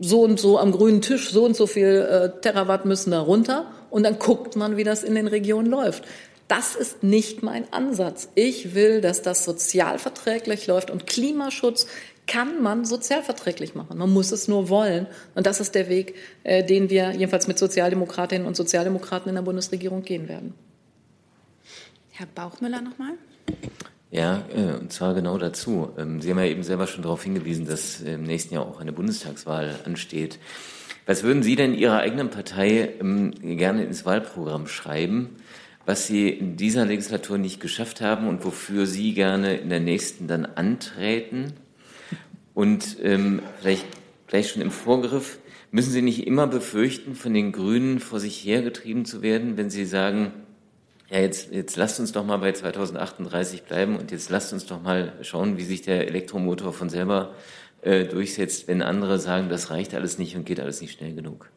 so 0.00 0.22
und 0.22 0.40
so 0.40 0.58
am 0.58 0.72
grünen 0.72 1.02
Tisch, 1.02 1.30
so 1.30 1.44
und 1.44 1.54
so 1.56 1.66
viel 1.66 1.86
äh, 1.86 2.40
Terawatt 2.40 2.84
müssen 2.84 3.12
da 3.12 3.20
runter 3.20 3.66
und 3.90 4.02
dann 4.02 4.18
guckt 4.18 4.56
man, 4.56 4.76
wie 4.76 4.84
das 4.84 5.04
in 5.04 5.14
den 5.14 5.28
Regionen 5.28 5.70
läuft. 5.70 6.04
Das 6.48 6.74
ist 6.74 7.02
nicht 7.02 7.42
mein 7.42 7.72
Ansatz. 7.72 8.28
Ich 8.34 8.74
will, 8.74 9.00
dass 9.00 9.22
das 9.22 9.44
sozialverträglich 9.44 10.66
läuft 10.66 10.90
und 10.90 11.06
Klimaschutz 11.06 11.86
kann 12.26 12.62
man 12.62 12.84
sozialverträglich 12.84 13.74
machen. 13.74 13.98
Man 13.98 14.10
muss 14.10 14.32
es 14.32 14.48
nur 14.48 14.68
wollen. 14.68 15.06
Und 15.34 15.46
das 15.46 15.60
ist 15.60 15.74
der 15.74 15.88
Weg, 15.88 16.14
äh, 16.42 16.64
den 16.64 16.90
wir 16.90 17.12
jedenfalls 17.12 17.48
mit 17.48 17.58
Sozialdemokratinnen 17.58 18.46
und 18.46 18.56
Sozialdemokraten 18.56 19.28
in 19.28 19.34
der 19.34 19.42
Bundesregierung 19.42 20.02
gehen 20.02 20.28
werden. 20.28 20.54
Herr 22.10 22.26
Bauchmüller 22.26 22.80
nochmal. 22.80 23.14
Ja, 24.10 24.44
äh, 24.54 24.78
und 24.80 24.92
zwar 24.92 25.14
genau 25.14 25.38
dazu. 25.38 25.90
Ähm, 25.98 26.20
Sie 26.20 26.30
haben 26.30 26.38
ja 26.38 26.44
eben 26.44 26.62
selber 26.62 26.86
schon 26.86 27.02
darauf 27.02 27.24
hingewiesen, 27.24 27.66
dass 27.66 28.00
im 28.00 28.22
nächsten 28.22 28.54
Jahr 28.54 28.66
auch 28.66 28.80
eine 28.80 28.92
Bundestagswahl 28.92 29.74
ansteht. 29.84 30.38
Was 31.06 31.22
würden 31.22 31.42
Sie 31.42 31.56
denn 31.56 31.74
Ihrer 31.74 31.98
eigenen 31.98 32.30
Partei 32.30 32.94
ähm, 33.00 33.32
gerne 33.40 33.84
ins 33.84 34.06
Wahlprogramm 34.06 34.66
schreiben? 34.66 35.36
was 35.86 36.06
Sie 36.06 36.28
in 36.28 36.56
dieser 36.56 36.86
Legislatur 36.86 37.38
nicht 37.38 37.60
geschafft 37.60 38.00
haben 38.00 38.28
und 38.28 38.44
wofür 38.44 38.86
Sie 38.86 39.12
gerne 39.12 39.56
in 39.56 39.68
der 39.68 39.80
nächsten 39.80 40.26
dann 40.26 40.46
antreten? 40.46 41.52
Und 42.54 42.96
ähm, 43.02 43.42
vielleicht 43.60 43.84
gleich 44.26 44.50
schon 44.50 44.62
im 44.62 44.70
Vorgriff, 44.70 45.38
müssen 45.70 45.90
Sie 45.90 46.02
nicht 46.02 46.26
immer 46.26 46.46
befürchten, 46.46 47.16
von 47.16 47.34
den 47.34 47.50
Grünen 47.50 47.98
vor 47.98 48.20
sich 48.20 48.44
hergetrieben 48.44 49.04
zu 49.04 49.22
werden, 49.22 49.56
wenn 49.56 49.70
Sie 49.70 49.84
sagen, 49.84 50.32
ja, 51.10 51.18
jetzt, 51.18 51.52
jetzt 51.52 51.76
lasst 51.76 52.00
uns 52.00 52.12
doch 52.12 52.24
mal 52.24 52.38
bei 52.38 52.52
2038 52.52 53.64
bleiben 53.64 53.96
und 53.96 54.10
jetzt 54.10 54.30
lasst 54.30 54.52
uns 54.52 54.66
doch 54.66 54.80
mal 54.80 55.12
schauen, 55.22 55.58
wie 55.58 55.64
sich 55.64 55.82
der 55.82 56.06
Elektromotor 56.08 56.72
von 56.72 56.88
selber 56.88 57.34
äh, 57.82 58.04
durchsetzt, 58.04 58.68
wenn 58.68 58.82
andere 58.82 59.18
sagen, 59.18 59.48
das 59.48 59.70
reicht 59.70 59.94
alles 59.94 60.18
nicht 60.18 60.36
und 60.36 60.46
geht 60.46 60.60
alles 60.60 60.80
nicht 60.80 60.98
schnell 60.98 61.14
genug. 61.14 61.50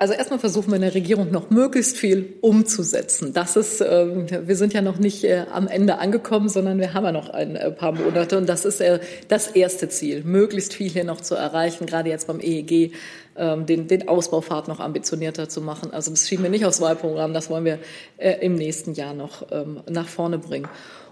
Also 0.00 0.14
erstmal 0.14 0.38
versuchen 0.38 0.68
wir 0.68 0.76
in 0.76 0.80
der 0.80 0.94
Regierung 0.94 1.30
noch 1.30 1.50
möglichst 1.50 1.98
viel 1.98 2.32
umzusetzen. 2.40 3.34
Das 3.34 3.56
ist, 3.56 3.82
äh, 3.82 4.46
wir 4.48 4.56
sind 4.56 4.72
ja 4.72 4.80
noch 4.80 4.98
nicht 4.98 5.24
äh, 5.24 5.44
am 5.52 5.68
Ende 5.68 5.98
angekommen, 5.98 6.48
sondern 6.48 6.78
wir 6.78 6.94
haben 6.94 7.04
ja 7.04 7.12
noch 7.12 7.28
ein 7.28 7.54
äh, 7.54 7.70
paar 7.70 7.92
Monate 7.92 8.38
und 8.38 8.48
das 8.48 8.64
ist 8.64 8.80
äh, 8.80 9.00
das 9.28 9.48
erste 9.48 9.90
Ziel, 9.90 10.24
möglichst 10.24 10.72
viel 10.72 10.88
hier 10.88 11.04
noch 11.04 11.20
zu 11.20 11.34
erreichen, 11.34 11.84
gerade 11.84 12.08
jetzt 12.08 12.28
beim 12.28 12.40
EEG, 12.40 12.94
ähm, 13.36 13.66
den, 13.66 13.88
den 13.88 14.08
Ausbaufahrt 14.08 14.68
noch 14.68 14.80
ambitionierter 14.80 15.50
zu 15.50 15.60
machen. 15.60 15.92
Also 15.92 16.10
das 16.10 16.26
schieben 16.26 16.44
wir 16.44 16.50
nicht 16.50 16.64
aufs 16.64 16.80
Wahlprogramm, 16.80 17.34
das 17.34 17.50
wollen 17.50 17.66
wir 17.66 17.78
im 18.16 18.54
nächsten 18.54 18.94
Jahr 18.94 19.12
noch 19.12 19.48
ähm, 19.52 19.82
nach 19.86 20.08
vorne 20.08 20.38
bringen. 20.38 20.68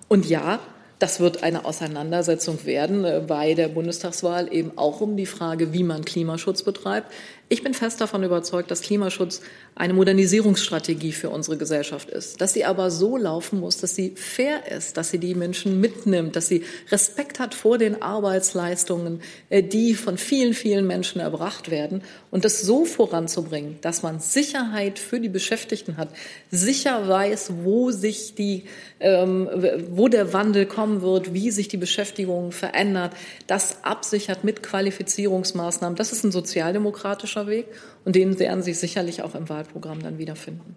Und 0.09 0.25
ja, 0.27 0.61
das 0.99 1.21
wird 1.21 1.45
eine 1.45 1.65
Auseinandersetzung 1.65 2.65
werden 2.65 3.07
bei 3.29 3.55
der 3.55 3.69
Bundestagswahl 3.69 4.53
eben 4.53 4.73
auch 4.77 5.01
um 5.01 5.17
die 5.17 5.27
Frage, 5.27 5.73
wie 5.73 5.85
man 5.85 6.05
Klimaschutz 6.05 6.65
betreibt. 6.65 7.13
Ich 7.51 7.63
bin 7.63 7.73
fest 7.73 8.03
davon 8.03 8.23
überzeugt, 8.25 8.71
dass 8.71 8.83
Klimaschutz 8.83 9.41
eine 9.75 9.95
Modernisierungsstrategie 9.95 11.13
für 11.13 11.31
unsere 11.31 11.57
Gesellschaft 11.57 12.11
ist, 12.11 12.43
dass 12.43 12.53
sie 12.53 12.67
aber 12.67 12.91
so 12.91 13.17
laufen 13.17 13.59
muss, 13.61 13.79
dass 13.79 13.95
sie 13.95 14.11
fair 14.17 14.71
ist, 14.71 14.99
dass 14.99 15.11
sie 15.11 15.19
die 15.19 15.35
Menschen 15.35 15.81
mitnimmt, 15.81 16.37
dass 16.37 16.49
sie 16.49 16.65
Respekt 16.91 17.39
hat 17.39 17.55
vor 17.55 17.79
den 17.79 18.03
Arbeitsleistungen, 18.03 19.23
äh, 19.49 19.63
die 19.63 19.95
von 19.95 20.19
vielen, 20.19 20.53
vielen 20.53 20.87
Menschen 20.87 21.23
erbracht 21.23 21.71
werden 21.71 22.03
und 22.31 22.45
das 22.45 22.61
so 22.61 22.85
voranzubringen, 22.85 23.79
dass 23.81 24.03
man 24.03 24.21
Sicherheit 24.21 24.99
für 24.99 25.19
die 25.19 25.31
Beschäftigten 25.31 25.97
hat, 25.97 26.11
sicher 26.51 27.09
weiß, 27.09 27.53
wo 27.63 27.93
sich 27.93 28.35
die, 28.35 28.65
ähm, 29.01 29.49
wo 29.91 30.09
der 30.09 30.35
Wandel 30.35 30.67
kommen 30.67 31.01
wird, 31.01 31.33
wie 31.33 31.51
sich 31.51 31.69
die 31.69 31.79
Beschäftigung 31.79 32.53
verändert, 32.53 33.13
das 33.47 33.85
absichert 33.85 34.45
mit 34.45 34.63
Qualifizierungsmaßnahmen. 34.63 35.97
Das 35.97 36.13
ist 36.13 36.25
ein 36.25 36.33
sozialdemokratischer 36.33 37.38
demokratischer 37.39 37.47
Weg 37.47 37.67
und 38.05 38.17
den 38.17 38.39
werden 38.39 38.63
Sie 38.63 38.75
sicherlich 38.75 39.23
auch 39.23 39.35
im 39.35 39.49
Wahlprogramm 39.49 40.03
dann 40.03 40.19
wiederfinden. 40.19 40.77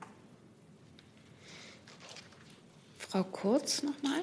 Frau 2.97 3.23
Kurz 3.23 3.83
nochmal. 3.83 4.21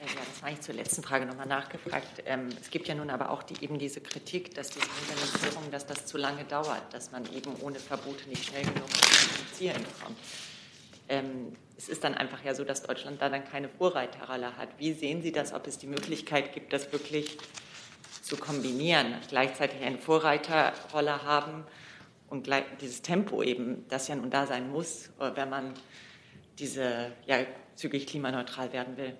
Ja, 0.00 0.06
das 0.06 0.42
war 0.42 0.50
ich 0.50 0.60
zur 0.62 0.74
letzten 0.74 1.02
Frage 1.02 1.26
nochmal 1.26 1.46
nachgefragt. 1.46 2.22
Ähm, 2.24 2.48
es 2.60 2.70
gibt 2.70 2.88
ja 2.88 2.94
nun 2.94 3.10
aber 3.10 3.30
auch 3.30 3.42
die, 3.42 3.62
eben 3.62 3.78
diese 3.78 4.00
Kritik, 4.00 4.54
dass 4.54 4.70
diese 4.70 4.86
Implementierung, 4.86 5.70
dass 5.70 5.86
das 5.86 6.06
zu 6.06 6.16
lange 6.16 6.44
dauert, 6.44 6.82
dass 6.92 7.12
man 7.12 7.24
eben 7.34 7.54
ohne 7.60 7.78
Verbote 7.78 8.26
nicht 8.28 8.46
schnell 8.46 8.62
genug 8.62 8.88
Zielen 9.52 9.84
kommt. 10.02 10.16
Ähm, 11.08 11.52
es 11.76 11.90
ist 11.90 12.02
dann 12.02 12.14
einfach 12.14 12.42
ja 12.44 12.54
so, 12.54 12.64
dass 12.64 12.82
Deutschland 12.82 13.20
da 13.20 13.28
dann 13.28 13.44
keine 13.44 13.68
Vorreiterrolle 13.68 14.56
hat. 14.56 14.68
Wie 14.78 14.94
sehen 14.94 15.22
Sie 15.22 15.32
das, 15.32 15.52
ob 15.52 15.66
es 15.66 15.76
die 15.76 15.86
Möglichkeit 15.86 16.54
gibt, 16.54 16.72
das 16.72 16.92
wirklich 16.92 17.36
zu 18.30 18.36
kombinieren, 18.36 19.16
gleichzeitig 19.28 19.82
eine 19.82 19.98
Vorreiterrolle 19.98 21.24
haben 21.24 21.64
und 22.28 22.44
gleich 22.44 22.62
dieses 22.80 23.02
Tempo 23.02 23.42
eben, 23.42 23.84
das 23.88 24.06
ja 24.06 24.14
nun 24.14 24.30
da 24.30 24.46
sein 24.46 24.70
muss, 24.70 25.10
äh, 25.18 25.32
wenn 25.34 25.50
man 25.50 25.74
diese 26.60 27.10
ja, 27.26 27.38
zügig 27.74 28.06
klimaneutral 28.06 28.72
werden 28.72 28.96
will. 28.96 29.14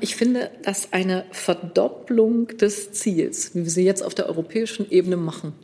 Ich 0.00 0.16
finde, 0.16 0.50
dass 0.62 0.92
eine 0.92 1.26
Verdopplung 1.30 2.48
des 2.48 2.92
Ziels, 2.92 3.54
wie 3.54 3.64
wir 3.64 3.70
sie 3.70 3.84
jetzt 3.84 4.02
auf 4.02 4.14
der 4.14 4.26
europäischen 4.26 4.90
Ebene 4.90 5.16
machen, 5.16 5.54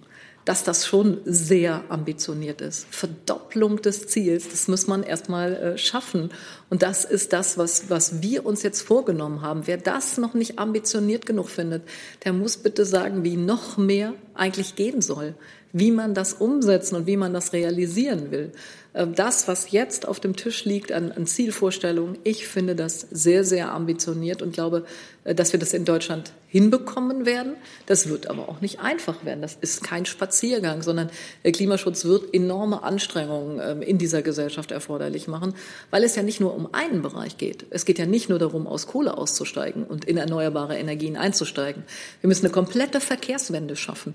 dass 0.48 0.64
das 0.64 0.86
schon 0.86 1.18
sehr 1.26 1.84
ambitioniert 1.90 2.62
ist. 2.62 2.86
Verdopplung 2.90 3.82
des 3.82 4.06
Ziels, 4.06 4.48
das 4.48 4.66
muss 4.66 4.86
man 4.86 5.02
erstmal 5.02 5.54
äh, 5.54 5.76
schaffen. 5.76 6.30
Und 6.70 6.80
das 6.80 7.04
ist 7.04 7.34
das, 7.34 7.58
was, 7.58 7.90
was 7.90 8.22
wir 8.22 8.46
uns 8.46 8.62
jetzt 8.62 8.80
vorgenommen 8.80 9.42
haben. 9.42 9.66
Wer 9.66 9.76
das 9.76 10.16
noch 10.16 10.32
nicht 10.32 10.58
ambitioniert 10.58 11.26
genug 11.26 11.50
findet, 11.50 11.82
der 12.24 12.32
muss 12.32 12.56
bitte 12.56 12.86
sagen, 12.86 13.24
wie 13.24 13.36
noch 13.36 13.76
mehr 13.76 14.14
eigentlich 14.32 14.74
gehen 14.74 15.02
soll, 15.02 15.34
wie 15.72 15.90
man 15.90 16.14
das 16.14 16.34
umsetzen 16.34 16.96
und 16.96 17.06
wie 17.06 17.16
man 17.16 17.32
das 17.32 17.52
realisieren 17.52 18.30
will. 18.30 18.52
Ähm, 18.94 19.14
das, 19.14 19.48
was 19.48 19.70
jetzt 19.70 20.08
auf 20.08 20.18
dem 20.18 20.34
Tisch 20.34 20.64
liegt 20.64 20.92
an, 20.92 21.12
an, 21.12 21.26
Zielvorstellungen, 21.26 22.18
ich 22.24 22.48
finde 22.48 22.74
das 22.74 23.06
sehr, 23.10 23.44
sehr 23.44 23.72
ambitioniert 23.72 24.42
und 24.42 24.52
glaube, 24.52 24.84
äh, 25.24 25.34
dass 25.34 25.52
wir 25.52 25.60
das 25.60 25.74
in 25.74 25.84
Deutschland 25.84 26.32
hinbekommen 26.48 27.26
werden. 27.26 27.54
Das 27.86 28.08
wird 28.08 28.28
aber 28.28 28.48
auch 28.48 28.60
nicht 28.60 28.80
einfach 28.80 29.24
werden. 29.24 29.42
Das 29.42 29.56
ist 29.60 29.84
kein 29.84 30.06
Spaziergang, 30.06 30.82
sondern 30.82 31.10
der 31.44 31.52
Klimaschutz 31.52 32.06
wird 32.06 32.34
enorme 32.34 32.82
Anstrengungen 32.82 33.60
ähm, 33.62 33.82
in 33.82 33.98
dieser 33.98 34.22
Gesellschaft 34.22 34.72
erforderlich 34.72 35.28
machen, 35.28 35.54
weil 35.90 36.02
es 36.02 36.16
ja 36.16 36.22
nicht 36.22 36.40
nur 36.40 36.54
um 36.54 36.72
einen 36.72 37.02
Bereich 37.02 37.36
geht. 37.36 37.66
Es 37.70 37.84
geht 37.84 37.98
ja 37.98 38.06
nicht 38.06 38.30
nur 38.30 38.38
darum, 38.38 38.66
aus 38.66 38.86
Kohle 38.86 39.18
auszusteigen 39.18 39.84
und 39.84 40.06
in 40.06 40.16
erneuerbare 40.16 40.78
Energien 40.78 41.16
einzusteigen. 41.16 41.84
Wir 42.22 42.28
müssen 42.28 42.46
eine 42.46 42.52
komplette 42.52 43.00
Verkehrswende 43.00 43.76
schaffen. 43.76 44.14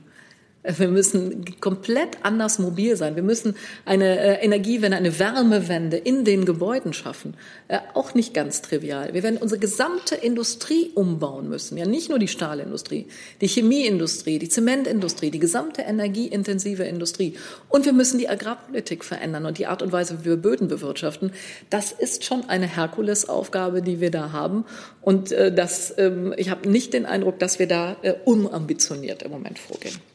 Wir 0.64 0.88
müssen 0.88 1.60
komplett 1.60 2.20
anders 2.24 2.58
mobil 2.58 2.96
sein. 2.96 3.18
Wir 3.18 3.24
müssen 3.24 3.56
eine 3.84 4.18
äh, 4.18 4.46
Energiewende, 4.46 4.96
eine 4.96 5.20
Wärmewende 5.20 5.98
in 5.98 6.24
den 6.24 6.46
Gebäuden 6.46 6.94
schaffen. 6.94 7.34
Äh, 7.68 7.80
auch 7.94 8.14
nicht 8.14 8.34
ganz 8.34 8.62
trivial. 8.62 9.14
Wir 9.14 9.24
werden 9.24 9.38
unsere 9.38 9.60
gesamte 9.60 10.16
Industrie 10.16 10.92
umbauen 10.96 11.50
müssen. 11.50 11.78
Ja, 11.78 11.86
nicht 11.86 12.10
nur 12.10 12.18
die 12.18 12.30
Stahlindustrie, 12.30 13.08
die 13.42 13.48
Chemieindustrie, 13.48 14.40
die 14.40 14.48
Zementindustrie, 14.48 15.32
die 15.32 15.40
gesamte 15.40 15.82
energieintensive 15.82 16.84
Industrie. 16.84 17.36
Und 17.68 17.84
wir 17.84 17.94
müssen 17.94 18.18
die 18.18 18.30
Agrarpolitik 18.30 19.04
verändern 19.04 19.46
und 19.46 19.58
die 19.58 19.68
Art 19.68 19.82
und 19.82 19.92
Weise, 19.92 20.20
wie 20.22 20.30
wir 20.30 20.38
Böden 20.38 20.70
bewirtschaften. 20.70 21.34
Das 21.70 21.92
ist 21.92 22.24
schon 22.24 22.48
eine 22.48 22.68
Herkulesaufgabe, 22.68 23.82
die 23.82 24.00
wir 24.00 24.12
da 24.12 24.32
haben. 24.32 24.64
Und 25.02 25.34
äh, 25.34 25.54
das, 25.54 25.94
ähm, 25.98 26.34
ich 26.38 26.50
habe 26.50 26.70
nicht 26.70 26.94
den 26.94 27.06
Eindruck, 27.06 27.38
dass 27.40 27.60
wir 27.60 27.68
da 27.68 27.98
äh, 28.02 28.14
unambitioniert 28.24 29.24
im 29.24 29.32
Moment 29.32 29.60
vorgehen. 29.60 30.13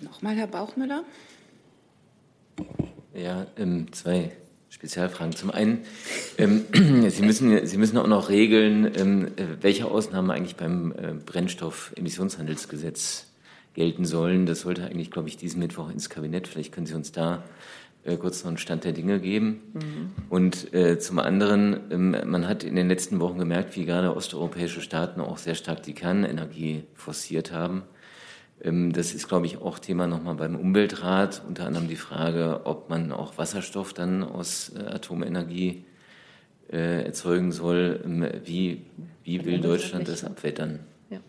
Nochmal 0.00 0.36
Herr 0.36 0.46
Bauchmüller. 0.46 1.04
Ja, 3.14 3.46
ähm, 3.56 3.92
zwei 3.92 4.32
Spezialfragen. 4.68 5.34
Zum 5.34 5.50
einen, 5.50 5.84
ähm, 6.36 6.66
Sie, 7.10 7.22
müssen, 7.22 7.66
Sie 7.66 7.78
müssen 7.78 7.96
auch 7.96 8.06
noch 8.06 8.28
regeln, 8.28 8.92
ähm, 8.94 9.28
welche 9.60 9.86
Ausnahmen 9.86 10.30
eigentlich 10.30 10.56
beim 10.56 10.92
äh, 10.92 11.14
Brennstoffemissionshandelsgesetz 11.14 13.28
gelten 13.72 14.04
sollen. 14.04 14.44
Das 14.44 14.60
sollte 14.60 14.84
eigentlich, 14.84 15.10
glaube 15.10 15.28
ich, 15.28 15.38
diesen 15.38 15.60
Mittwoch 15.60 15.90
ins 15.90 16.10
Kabinett. 16.10 16.46
Vielleicht 16.46 16.72
können 16.72 16.86
Sie 16.86 16.94
uns 16.94 17.12
da 17.12 17.42
äh, 18.04 18.18
kurz 18.18 18.44
noch 18.44 18.48
einen 18.48 18.58
Stand 18.58 18.84
der 18.84 18.92
Dinge 18.92 19.18
geben. 19.18 19.62
Mhm. 19.72 20.10
Und 20.28 20.74
äh, 20.74 20.98
zum 20.98 21.18
anderen, 21.18 21.80
ähm, 21.90 22.16
man 22.26 22.46
hat 22.46 22.64
in 22.64 22.76
den 22.76 22.88
letzten 22.88 23.18
Wochen 23.18 23.38
gemerkt, 23.38 23.76
wie 23.76 23.86
gerade 23.86 24.14
osteuropäische 24.14 24.82
Staaten 24.82 25.22
auch 25.22 25.38
sehr 25.38 25.54
stark 25.54 25.82
die 25.82 25.94
Kernenergie 25.94 26.84
forciert 26.94 27.52
haben. 27.52 27.84
Ähm, 28.62 28.92
das 28.92 29.14
ist, 29.14 29.28
glaube 29.28 29.46
ich, 29.46 29.58
auch 29.58 29.78
Thema 29.78 30.06
nochmal 30.06 30.34
beim 30.34 30.56
Umweltrat. 30.56 31.42
Unter 31.46 31.66
anderem 31.66 31.88
die 31.88 31.96
Frage, 31.96 32.62
ob 32.64 32.90
man 32.90 33.12
auch 33.12 33.38
Wasserstoff 33.38 33.92
dann 33.92 34.22
aus 34.22 34.72
äh, 34.76 34.80
Atomenergie 34.80 35.84
äh, 36.70 37.04
erzeugen 37.04 37.52
soll. 37.52 38.00
Ähm, 38.04 38.28
wie, 38.44 38.86
wie 39.24 39.44
will 39.44 39.60
Deutschland 39.60 40.08
das 40.08 40.24
abwettern? 40.24 40.80
Ja. 41.10 41.20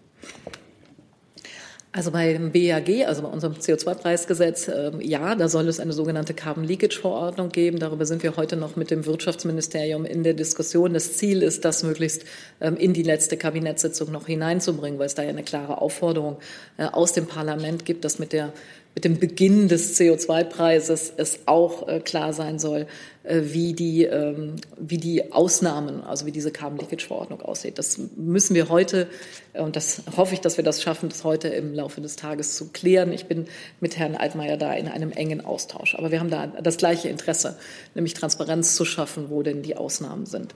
Also 1.93 2.11
beim 2.11 2.51
BAG, 2.51 3.07
also 3.07 3.21
bei 3.23 3.29
unserem 3.29 3.53
CO2-Preisgesetz, 3.53 4.67
äh, 4.67 4.91
ja, 5.01 5.35
da 5.35 5.47
soll 5.47 5.67
es 5.67 5.79
eine 5.79 5.93
sogenannte 5.93 6.33
Carbon 6.33 6.65
Leakage-Verordnung 6.65 7.49
geben. 7.49 7.79
Darüber 7.79 8.05
sind 8.05 8.23
wir 8.23 8.35
heute 8.35 8.57
noch 8.57 8.75
mit 8.75 8.91
dem 8.91 9.05
Wirtschaftsministerium 9.05 10.05
in 10.05 10.23
der 10.23 10.33
Diskussion. 10.33 10.93
Das 10.93 11.13
Ziel 11.13 11.41
ist, 11.41 11.63
das 11.63 11.83
möglichst 11.83 12.23
ähm, 12.59 12.75
in 12.75 12.93
die 12.93 13.03
letzte 13.03 13.38
Kabinettssitzung 13.38 14.11
noch 14.11 14.27
hineinzubringen, 14.27 14.99
weil 14.99 15.07
es 15.07 15.15
da 15.15 15.23
ja 15.23 15.29
eine 15.29 15.43
klare 15.43 15.81
Aufforderung 15.81 16.38
äh, 16.77 16.85
aus 16.85 17.13
dem 17.13 17.25
Parlament 17.25 17.85
gibt, 17.85 18.03
dass 18.03 18.19
mit 18.19 18.33
der 18.33 18.51
mit 18.97 19.05
dem 19.05 19.19
Beginn 19.19 19.67
des 19.67 19.95
CO2-Preises 19.99 21.13
es 21.17 21.41
auch 21.45 21.87
äh, 21.87 21.99
klar 21.99 22.33
sein 22.33 22.57
soll, 22.57 22.87
äh, 23.21 23.41
wie, 23.43 23.73
die, 23.73 24.05
ähm, 24.05 24.55
wie 24.75 24.97
die 24.97 25.31
Ausnahmen, 25.33 26.01
also 26.01 26.25
wie 26.25 26.31
diese 26.31 26.49
Carbon 26.49 26.79
Leakage-Verordnung 26.79 27.43
aussieht. 27.43 27.77
Das 27.77 27.99
müssen 28.15 28.55
wir 28.55 28.69
heute, 28.69 29.07
äh, 29.53 29.61
und 29.61 29.75
das 29.75 30.01
hoffe 30.17 30.33
ich, 30.33 30.41
dass 30.41 30.57
wir 30.57 30.63
das 30.63 30.81
schaffen, 30.81 31.09
das 31.09 31.23
heute 31.23 31.47
im 31.49 31.75
Laufe 31.75 32.01
des 32.01 32.15
Tages 32.15 32.55
zu 32.55 32.71
klären. 32.71 33.13
Ich 33.13 33.27
bin 33.27 33.45
mit 33.81 33.99
Herrn 33.99 34.15
Altmaier 34.15 34.57
da 34.57 34.73
in 34.73 34.87
einem 34.87 35.11
engen 35.11 35.45
Austausch. 35.45 35.93
Aber 35.93 36.09
wir 36.09 36.19
haben 36.19 36.31
da 36.31 36.47
das 36.47 36.77
gleiche 36.77 37.07
Interesse, 37.07 37.55
nämlich 37.93 38.15
Transparenz 38.15 38.75
zu 38.75 38.83
schaffen, 38.83 39.29
wo 39.29 39.43
denn 39.43 39.61
die 39.61 39.77
Ausnahmen 39.77 40.25
sind. 40.25 40.55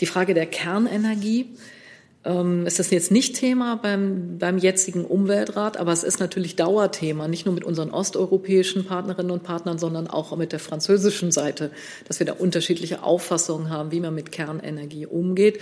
Die 0.00 0.06
Frage 0.06 0.32
der 0.32 0.46
Kernenergie 0.46 1.50
Ähm, 2.26 2.66
ist 2.66 2.90
jetzt 2.90 3.10
nicht 3.10 3.36
Thema 3.36 3.76
beim, 3.76 4.38
beim 4.38 4.56
jetzigen 4.56 5.04
Umweltrat, 5.04 5.76
aber 5.76 5.92
es 5.92 6.02
ist 6.02 6.20
natürlich 6.20 6.56
Dauerthema, 6.56 7.28
nicht 7.28 7.44
nur 7.44 7.54
mit 7.54 7.64
unseren 7.64 7.90
osteuropäischen 7.90 8.86
Partnerinnen 8.86 9.30
und 9.30 9.42
Partnern, 9.42 9.78
sondern 9.78 10.06
auch 10.08 10.34
mit 10.36 10.52
der 10.52 10.58
französischen 10.58 11.32
Seite, 11.32 11.70
dass 12.08 12.20
wir 12.20 12.26
da 12.26 12.32
unterschiedliche 12.32 13.02
Auffassungen 13.02 13.68
haben, 13.68 13.92
wie 13.92 14.00
man 14.00 14.14
mit 14.14 14.32
Kernenergie 14.32 15.06
umgeht. 15.06 15.60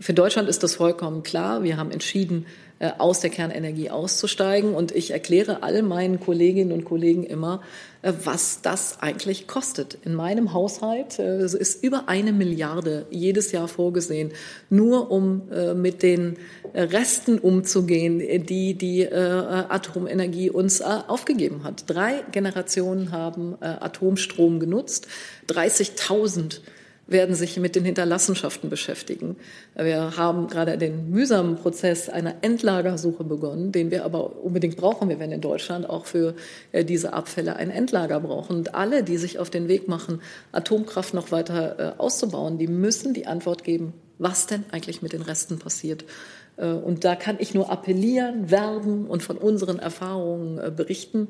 Für 0.00 0.12
Deutschland 0.12 0.48
ist 0.48 0.62
das 0.62 0.74
vollkommen 0.74 1.22
klar. 1.22 1.62
Wir 1.62 1.76
haben 1.76 1.90
entschieden, 1.90 2.46
äh, 2.80 2.90
aus 2.98 3.20
der 3.20 3.30
Kernenergie 3.30 3.90
auszusteigen. 3.90 4.74
Und 4.74 4.90
ich 4.90 5.12
erkläre 5.12 5.62
all 5.62 5.82
meinen 5.82 6.18
Kolleginnen 6.18 6.72
und 6.72 6.84
Kollegen 6.84 7.22
immer, 7.22 7.62
äh, 8.02 8.12
was 8.24 8.62
das 8.62 8.98
eigentlich 9.00 9.46
kostet. 9.46 9.96
In 10.04 10.14
meinem 10.14 10.52
Haushalt 10.52 11.20
äh, 11.20 11.44
ist 11.44 11.84
über 11.84 12.08
eine 12.08 12.32
Milliarde 12.32 13.06
jedes 13.10 13.52
Jahr 13.52 13.68
vorgesehen, 13.68 14.32
nur 14.70 15.10
um 15.10 15.42
mit 15.76 16.02
den 16.02 16.36
Resten 16.74 17.38
umzugehen, 17.38 18.18
die 18.18 18.74
die 18.74 19.08
Atomenergie 19.10 20.50
uns 20.50 20.82
aufgegeben 20.82 21.64
hat. 21.64 21.84
Drei 21.86 22.24
Generationen 22.32 23.12
haben 23.12 23.56
Atomstrom 23.60 24.58
genutzt, 24.58 25.06
30.000 25.48 26.60
werden 27.06 27.34
sich 27.34 27.58
mit 27.58 27.76
den 27.76 27.84
Hinterlassenschaften 27.84 28.70
beschäftigen. 28.70 29.36
Wir 29.76 30.16
haben 30.16 30.48
gerade 30.48 30.78
den 30.78 31.10
mühsamen 31.10 31.56
Prozess 31.56 32.08
einer 32.08 32.36
Endlagersuche 32.40 33.24
begonnen, 33.24 33.72
den 33.72 33.90
wir 33.90 34.04
aber 34.04 34.42
unbedingt 34.42 34.76
brauchen. 34.76 35.08
Wir 35.08 35.18
werden 35.18 35.32
in 35.32 35.40
Deutschland 35.40 35.88
auch 35.88 36.06
für 36.06 36.34
äh, 36.72 36.84
diese 36.84 37.12
Abfälle 37.12 37.56
ein 37.56 37.70
Endlager 37.70 38.20
brauchen. 38.20 38.56
Und 38.56 38.74
alle, 38.74 39.02
die 39.02 39.18
sich 39.18 39.38
auf 39.38 39.50
den 39.50 39.68
Weg 39.68 39.86
machen, 39.86 40.22
Atomkraft 40.52 41.12
noch 41.12 41.30
weiter 41.30 41.78
äh, 41.78 42.00
auszubauen, 42.00 42.58
die 42.58 42.68
müssen 42.68 43.12
die 43.12 43.26
Antwort 43.26 43.64
geben, 43.64 43.92
was 44.18 44.46
denn 44.46 44.64
eigentlich 44.70 45.02
mit 45.02 45.12
den 45.12 45.22
Resten 45.22 45.58
passiert. 45.58 46.04
Äh, 46.56 46.68
und 46.68 47.04
da 47.04 47.16
kann 47.16 47.36
ich 47.38 47.52
nur 47.52 47.70
appellieren, 47.70 48.50
werben 48.50 49.06
und 49.06 49.22
von 49.22 49.36
unseren 49.36 49.78
Erfahrungen 49.78 50.74
berichten. 50.74 51.28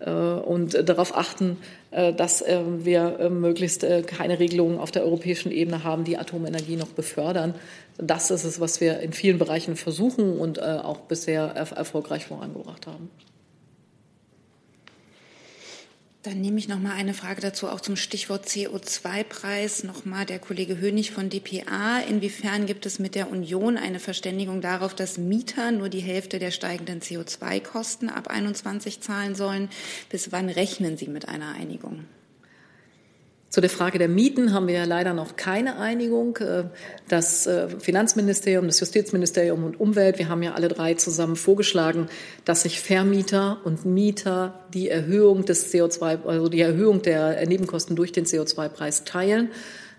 Äh, 0.00 0.10
und 0.10 0.88
darauf 0.88 1.16
achten, 1.16 1.56
äh, 1.90 2.12
dass 2.12 2.42
äh, 2.42 2.60
wir 2.78 3.30
möglichst 3.30 3.86
keine 4.06 4.38
Regelungen 4.38 4.78
auf 4.78 4.90
der 4.90 5.04
europäischen 5.04 5.52
Ebene 5.52 5.84
haben, 5.84 6.04
die 6.04 6.18
Atomenergie 6.18 6.76
noch 6.76 6.88
befördern. 6.88 7.54
Das 7.98 8.30
ist 8.30 8.44
es, 8.44 8.60
was 8.60 8.80
wir 8.80 9.00
in 9.00 9.12
vielen 9.12 9.38
Bereichen 9.38 9.76
versuchen 9.76 10.38
und 10.38 10.60
auch 10.60 11.00
bisher 11.00 11.44
erfolgreich 11.44 12.26
vorangebracht 12.26 12.88
haben. 12.88 13.08
Dann 16.24 16.40
nehme 16.40 16.58
ich 16.58 16.68
noch 16.68 16.78
mal 16.78 16.94
eine 16.94 17.12
Frage 17.12 17.42
dazu, 17.42 17.68
auch 17.68 17.82
zum 17.82 17.96
Stichwort 17.96 18.46
CO2-Preis. 18.46 19.84
Nochmal 19.84 20.24
der 20.24 20.38
Kollege 20.38 20.78
Hönig 20.78 21.10
von 21.10 21.28
dpa. 21.28 21.98
Inwiefern 21.98 22.64
gibt 22.64 22.86
es 22.86 22.98
mit 22.98 23.14
der 23.14 23.30
Union 23.30 23.76
eine 23.76 24.00
Verständigung 24.00 24.62
darauf, 24.62 24.94
dass 24.94 25.18
Mieter 25.18 25.70
nur 25.70 25.90
die 25.90 26.00
Hälfte 26.00 26.38
der 26.38 26.50
steigenden 26.50 27.00
CO2-Kosten 27.00 28.08
ab 28.08 28.28
21 28.28 29.02
zahlen 29.02 29.34
sollen? 29.34 29.68
Bis 30.08 30.32
wann 30.32 30.48
rechnen 30.48 30.96
Sie 30.96 31.08
mit 31.08 31.28
einer 31.28 31.52
Einigung? 31.52 32.06
Zu 33.54 33.60
der 33.60 33.70
Frage 33.70 33.98
der 33.98 34.08
Mieten 34.08 34.52
haben 34.52 34.66
wir 34.66 34.74
ja 34.74 34.84
leider 34.84 35.14
noch 35.14 35.36
keine 35.36 35.78
Einigung. 35.78 36.36
Äh, 36.38 36.64
das 37.08 37.46
äh, 37.46 37.68
Finanzministerium, 37.78 38.66
das 38.66 38.80
Justizministerium 38.80 39.62
und 39.62 39.78
Umwelt, 39.78 40.18
wir 40.18 40.28
haben 40.28 40.42
ja 40.42 40.54
alle 40.54 40.66
drei 40.66 40.94
zusammen 40.94 41.36
vorgeschlagen, 41.36 42.08
dass 42.44 42.62
sich 42.62 42.80
Vermieter 42.80 43.58
und 43.62 43.84
Mieter 43.84 44.58
die 44.74 44.88
Erhöhung 44.88 45.44
des 45.44 45.72
CO2, 45.72 46.24
also 46.26 46.48
die 46.48 46.62
Erhöhung 46.62 47.02
der 47.02 47.46
Nebenkosten 47.46 47.94
durch 47.94 48.10
den 48.10 48.24
CO2-Preis 48.24 49.04
teilen. 49.04 49.52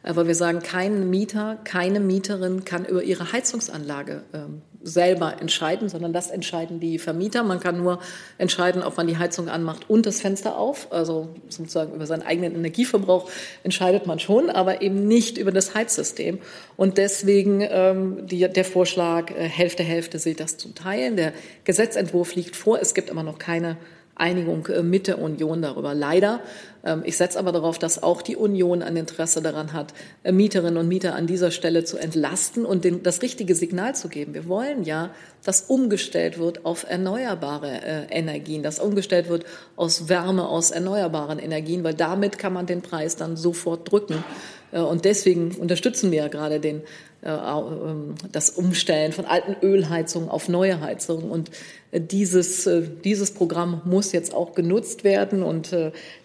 Aber 0.04 0.28
wir 0.28 0.36
sagen, 0.36 0.60
kein 0.60 1.10
Mieter, 1.10 1.58
keine 1.64 2.02
Mieterin 2.02 2.66
kann 2.66 2.84
über 2.84 3.04
ihre 3.04 3.32
Heizungsanlage 3.32 4.24
ähm, 4.34 4.64
selber 4.86 5.42
entscheiden, 5.42 5.90
sondern 5.90 6.14
das 6.14 6.30
entscheiden 6.30 6.80
die 6.80 7.00
Vermieter. 7.00 7.44
Man 7.44 7.60
kann 7.60 7.78
nur 7.78 8.00
entscheiden, 8.38 8.84
ob 8.84 8.96
man 8.98 9.08
die 9.08 9.18
Heizung 9.18 9.50
anmacht 9.50 9.90
und 9.90 10.06
das 10.06 10.22
Fenster 10.22 10.58
auf. 10.58 10.92
Also 10.92 11.30
sozusagen 11.50 11.94
über 11.94 12.06
seinen 12.06 12.22
eigenen 12.22 12.56
Energieverbrauch 12.56 13.30
entscheidet 13.64 14.06
man 14.06 14.20
schon, 14.20 14.50
aber 14.50 14.82
eben 14.84 15.08
nicht 15.08 15.40
über 15.40 15.52
das 15.52 15.74
Heizsystem. 15.74 16.40
Und 16.78 17.00
deswegen 17.00 17.62
ähm, 17.62 18.28
die, 18.28 18.48
der 18.48 18.66
Vorschlag, 18.66 19.32
äh, 19.32 19.50
Hälfte, 19.50 19.84
Hälfte 19.84 20.20
sich 20.20 20.36
das 20.36 20.58
zu 20.58 20.70
teilen. 20.70 21.18
Der 21.18 21.34
Gesetzentwurf 21.64 22.36
liegt 22.36 22.56
vor. 22.56 22.80
Es 22.80 22.94
gibt 22.94 23.10
aber 23.10 23.24
noch 23.24 23.40
keine 23.40 23.78
Einigung 24.16 24.66
äh, 24.68 24.82
mit 24.82 25.08
der 25.08 25.20
Union 25.20 25.62
darüber. 25.62 25.94
Leider. 25.94 26.40
Ähm, 26.86 27.04
ich 27.06 27.18
setze 27.18 27.38
aber 27.38 27.52
darauf, 27.52 27.78
dass 27.78 28.02
auch 28.02 28.22
die 28.22 28.38
Union 28.38 28.82
ein 28.82 28.96
Interesse 28.96 29.42
daran 29.42 29.74
hat, 29.74 29.94
äh, 30.24 30.32
Mieterinnen 30.32 30.78
und 30.78 30.88
Mieter 30.88 31.16
an 31.16 31.28
dieser 31.28 31.52
Stelle 31.52 31.84
zu 31.84 31.98
entlasten 31.98 32.66
und 32.66 32.86
das 33.06 33.22
richtige 33.22 33.56
Signal 33.56 33.94
zu 33.94 34.08
geben. 34.08 34.34
Wir 34.34 34.48
wollen 34.48 34.84
ja, 34.84 35.12
dass 35.44 35.62
umgestellt 35.62 36.40
wird 36.40 36.66
auf 36.66 36.86
erneuerbare 36.88 37.82
äh, 37.82 38.06
Energien, 38.10 38.64
dass 38.64 38.80
umgestellt 38.80 39.28
wird 39.28 39.46
aus 39.76 40.08
Wärme, 40.08 40.48
aus 40.48 40.72
erneuerbaren 40.72 41.40
Energien, 41.40 41.84
weil 41.84 41.94
damit 41.94 42.38
kann 42.38 42.54
man 42.54 42.66
den 42.66 42.82
Preis 42.82 43.18
dann 43.18 43.36
sofort 43.36 43.92
drücken. 43.92 44.24
Und 44.72 45.06
deswegen 45.06 45.52
unterstützen 45.52 46.12
wir 46.12 46.24
ja 46.24 46.28
gerade 46.28 46.60
den 46.60 46.82
das 47.26 48.50
Umstellen 48.52 49.12
von 49.12 49.26
alten 49.26 49.56
Ölheizungen 49.66 50.30
auf 50.30 50.48
neue 50.48 50.80
Heizungen. 50.82 51.30
Und 51.30 51.52
äh, 51.92 52.00
dieses, 52.02 52.68
äh, 52.68 52.88
dieses 53.04 53.34
Programm 53.34 53.82
muss 53.86 54.12
jetzt 54.12 54.34
auch 54.34 54.54
genutzt 54.54 55.04
werden. 55.04 55.44
Und 55.44 55.76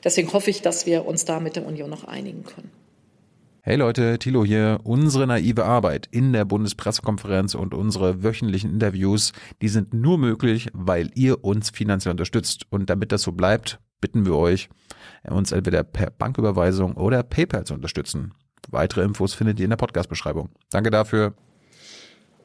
deswegen 0.04 0.32
hoffe 0.32 0.50
ich, 0.50 0.62
dass 0.62 0.86
wir 0.86 1.06
uns 1.06 1.24
da 1.24 1.40
mit 1.40 1.56
der 1.56 1.66
Union 1.66 1.90
noch 1.90 2.04
einigen 2.04 2.44
können. 2.44 2.70
Hey 3.62 3.76
Leute, 3.76 4.18
Thilo 4.18 4.42
hier. 4.42 4.80
Unsere 4.84 5.26
naive 5.26 5.66
Arbeit 5.66 6.08
in 6.10 6.32
der 6.32 6.46
Bundespressekonferenz 6.46 7.54
und 7.54 7.74
unsere 7.74 8.22
wöchentlichen 8.22 8.72
Interviews, 8.72 9.32
die 9.60 9.68
sind 9.68 9.92
nur 9.92 10.16
möglich, 10.16 10.68
weil 10.72 11.10
ihr 11.14 11.44
uns 11.44 11.68
finanziell 11.68 12.12
unterstützt. 12.12 12.64
Und 12.70 12.88
damit 12.88 13.12
das 13.12 13.20
so 13.20 13.32
bleibt, 13.32 13.78
bitten 14.00 14.24
wir 14.24 14.34
euch, 14.34 14.70
uns 15.28 15.52
entweder 15.52 15.84
per 15.84 16.10
Banküberweisung 16.10 16.96
oder 16.96 17.22
PayPal 17.22 17.64
zu 17.64 17.74
unterstützen. 17.74 18.32
Weitere 18.68 19.02
Infos 19.02 19.34
findet 19.34 19.58
ihr 19.58 19.64
in 19.64 19.70
der 19.70 19.76
Podcast-Beschreibung. 19.76 20.50
Danke 20.70 20.90
dafür. 20.90 21.34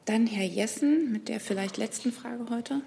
Dann 0.06 0.26
Herr 0.26 0.46
Jessen 0.46 1.10
mit 1.12 1.28
der 1.28 1.40
vielleicht 1.40 1.76
letzten 1.76 2.12
Frage 2.12 2.46
heute. 2.50 2.80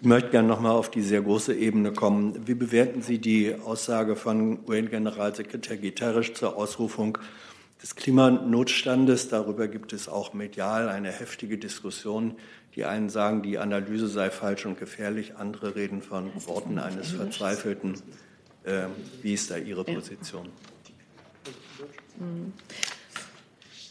Ich 0.00 0.06
möchte 0.06 0.30
gerne 0.30 0.48
noch 0.48 0.60
mal 0.60 0.72
auf 0.72 0.90
die 0.90 1.00
sehr 1.00 1.22
große 1.22 1.54
Ebene 1.54 1.92
kommen. 1.92 2.46
Wie 2.46 2.54
bewerten 2.54 3.00
Sie 3.00 3.18
die 3.18 3.54
Aussage 3.54 4.16
von 4.16 4.58
UN-Generalsekretär 4.68 5.78
Guterres 5.78 6.34
zur 6.34 6.56
Ausrufung 6.56 7.16
des 7.82 7.96
Klimanotstandes? 7.96 9.28
Darüber 9.30 9.66
gibt 9.68 9.94
es 9.94 10.08
auch 10.08 10.34
medial 10.34 10.90
eine 10.90 11.10
heftige 11.10 11.56
Diskussion. 11.56 12.34
Die 12.76 12.84
einen 12.84 13.08
sagen, 13.08 13.42
die 13.42 13.56
Analyse 13.56 14.08
sei 14.08 14.30
falsch 14.30 14.66
und 14.66 14.78
gefährlich, 14.78 15.36
andere 15.36 15.74
reden 15.76 16.02
von 16.02 16.30
Worten 16.46 16.78
eines 16.78 17.12
Verzweifelten. 17.12 17.94
Ähm, 18.66 18.90
wie 19.22 19.32
ist 19.32 19.50
da 19.50 19.56
Ihre 19.56 19.84
Position? 19.84 20.48
Mhm. 20.48 20.73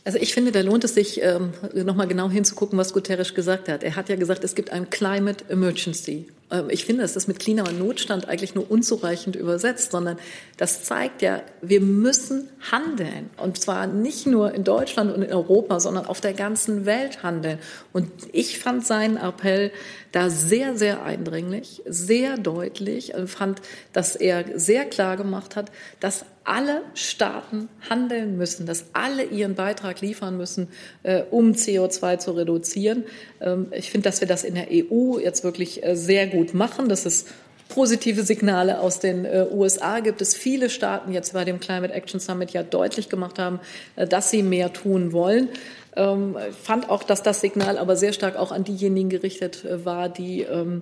Also 0.06 0.18
ich 0.20 0.34
finde, 0.34 0.52
da 0.52 0.60
lohnt 0.62 0.84
es 0.84 0.96
sich, 0.96 1.22
ähm, 1.22 1.54
nochmal 1.74 2.08
genau 2.08 2.30
hinzugucken, 2.30 2.78
was 2.78 2.92
Guterres 2.92 3.34
gesagt 3.34 3.70
hat. 3.70 3.84
Er 3.84 3.96
hat 3.96 4.10
ja 4.10 4.18
gesagt, 4.18 4.44
es 4.44 4.54
gibt 4.54 4.70
ein 4.72 4.90
Climate 4.90 5.46
Emergency. 5.48 6.28
Ähm, 6.52 6.66
ich 6.70 6.84
finde, 6.84 7.04
es 7.04 7.16
ist 7.16 7.30
mit 7.30 7.40
Klimanotstand 7.40 8.28
eigentlich 8.28 8.54
nur 8.54 8.70
unzureichend 8.70 9.38
übersetzt, 9.38 9.92
sondern 9.92 10.18
das 10.58 10.84
zeigt 10.84 11.22
ja, 11.22 11.42
wir 11.62 11.80
müssen 11.80 12.50
handeln. 12.70 13.30
Und 13.38 13.62
zwar 13.62 13.88
nicht 13.88 14.28
nur 14.28 14.54
in 14.54 14.66
Deutschland 14.66 15.14
und 15.16 15.24
in 15.24 15.32
Europa, 15.32 15.80
sondern 15.80 16.06
auf 16.06 16.20
der 16.20 16.34
ganzen 16.34 16.86
Welt 16.86 17.24
handeln. 17.24 17.60
Und 17.94 18.12
ich 18.34 18.60
fand 18.60 18.86
seinen 18.86 19.16
Appell 19.16 19.72
da 20.12 20.30
sehr, 20.30 20.78
sehr 20.78 21.04
eindringlich, 21.04 21.82
sehr 21.86 22.38
deutlich, 22.38 23.16
und 23.16 23.30
fand, 23.30 23.62
dass 23.94 24.18
er 24.18 24.60
sehr 24.60 24.84
klar 24.84 25.16
gemacht 25.16 25.56
hat, 25.56 25.72
dass 26.02 26.26
alle 26.46 26.82
Staaten 26.94 27.70
handeln 27.90 28.38
müssen, 28.38 28.66
dass 28.66 28.86
alle 28.94 29.24
ihren 29.24 29.56
Beitrag 29.56 30.02
liefern 30.02 30.38
müssen, 30.38 30.68
äh, 31.04 31.24
um 31.32 31.54
CO2 31.54 32.18
zu 32.18 32.32
reduzieren. 32.32 33.06
Ähm, 33.42 33.68
ich 33.72 33.92
finde, 33.92 34.10
dass 34.10 34.22
wir 34.22 34.28
das 34.28 34.44
in 34.44 34.56
der 34.56 34.68
EU 34.72 35.20
jetzt 35.20 35.44
wirklich 35.44 35.86
äh, 35.86 35.96
sehr 35.96 36.28
gut 36.28 36.54
machen. 36.54 36.90
Das 36.90 37.06
ist 37.06 37.28
positive 37.70 38.24
Signale 38.24 38.80
aus 38.80 39.00
den 39.00 39.26
äh, 39.26 39.48
USA 39.52 40.00
gibt 40.00 40.22
es 40.22 40.36
viele 40.36 40.70
Staaten 40.70 41.12
jetzt 41.12 41.34
bei 41.34 41.44
dem 41.44 41.60
Climate 41.60 41.94
Action 41.94 42.20
Summit 42.20 42.52
ja 42.52 42.62
deutlich 42.62 43.10
gemacht 43.10 43.40
haben, 43.40 43.60
äh, 43.96 44.08
dass 44.08 44.30
sie 44.30 44.44
mehr 44.44 44.74
tun 44.74 45.12
wollen. 45.12 45.50
Ähm, 45.96 46.36
fand 46.62 46.90
auch, 46.90 47.04
dass 47.04 47.24
das 47.24 47.42
Signal 47.42 47.78
aber 47.78 47.96
sehr 47.96 48.14
stark 48.14 48.36
auch 48.36 48.52
an 48.52 48.64
diejenigen 48.64 49.10
gerichtet 49.10 49.64
äh, 49.64 49.86
war, 49.86 50.10
die 50.10 50.42
ähm, 50.42 50.82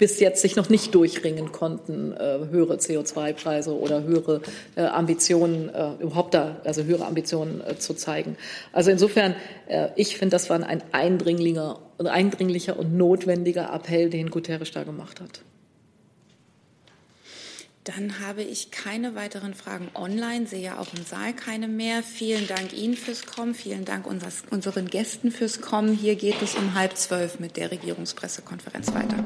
bis 0.00 0.18
jetzt 0.18 0.42
sich 0.42 0.56
noch 0.56 0.68
nicht 0.68 0.94
durchringen 0.94 1.52
konnten, 1.52 2.12
äh, 2.12 2.38
höhere 2.50 2.76
CO2-Preise 2.76 3.78
oder 3.78 4.02
höhere 4.02 4.40
äh, 4.74 4.82
Ambitionen, 4.82 5.68
äh, 5.68 5.92
überhaupt 6.00 6.34
da, 6.34 6.56
also 6.64 6.82
höhere 6.82 7.04
Ambitionen 7.04 7.60
äh, 7.60 7.78
zu 7.78 7.94
zeigen. 7.94 8.36
Also 8.72 8.90
insofern, 8.90 9.36
äh, 9.68 9.88
ich 9.96 10.16
finde, 10.16 10.32
das 10.32 10.50
war 10.50 10.60
ein 10.60 10.82
eindringlicher, 10.92 11.78
eindringlicher 11.98 12.78
und 12.78 12.96
notwendiger 12.96 13.72
Appell, 13.72 14.10
den 14.10 14.30
Guterres 14.30 14.72
da 14.72 14.82
gemacht 14.82 15.20
hat. 15.20 15.42
Dann 17.84 18.20
habe 18.20 18.42
ich 18.42 18.70
keine 18.70 19.14
weiteren 19.14 19.54
Fragen 19.54 19.88
online, 19.94 20.46
sehe 20.46 20.60
ja 20.60 20.78
auch 20.78 20.88
im 20.94 21.02
Saal 21.02 21.32
keine 21.32 21.66
mehr. 21.66 22.02
Vielen 22.02 22.46
Dank 22.46 22.74
Ihnen 22.74 22.94
fürs 22.94 23.24
Kommen, 23.24 23.54
vielen 23.54 23.86
Dank 23.86 24.06
unseres, 24.06 24.42
unseren 24.50 24.86
Gästen 24.86 25.30
fürs 25.32 25.62
Kommen. 25.62 25.96
Hier 25.96 26.14
geht 26.16 26.42
es 26.42 26.56
um 26.56 26.74
halb 26.74 26.96
zwölf 26.98 27.40
mit 27.40 27.56
der 27.56 27.70
Regierungspressekonferenz 27.70 28.92
weiter. 28.92 29.24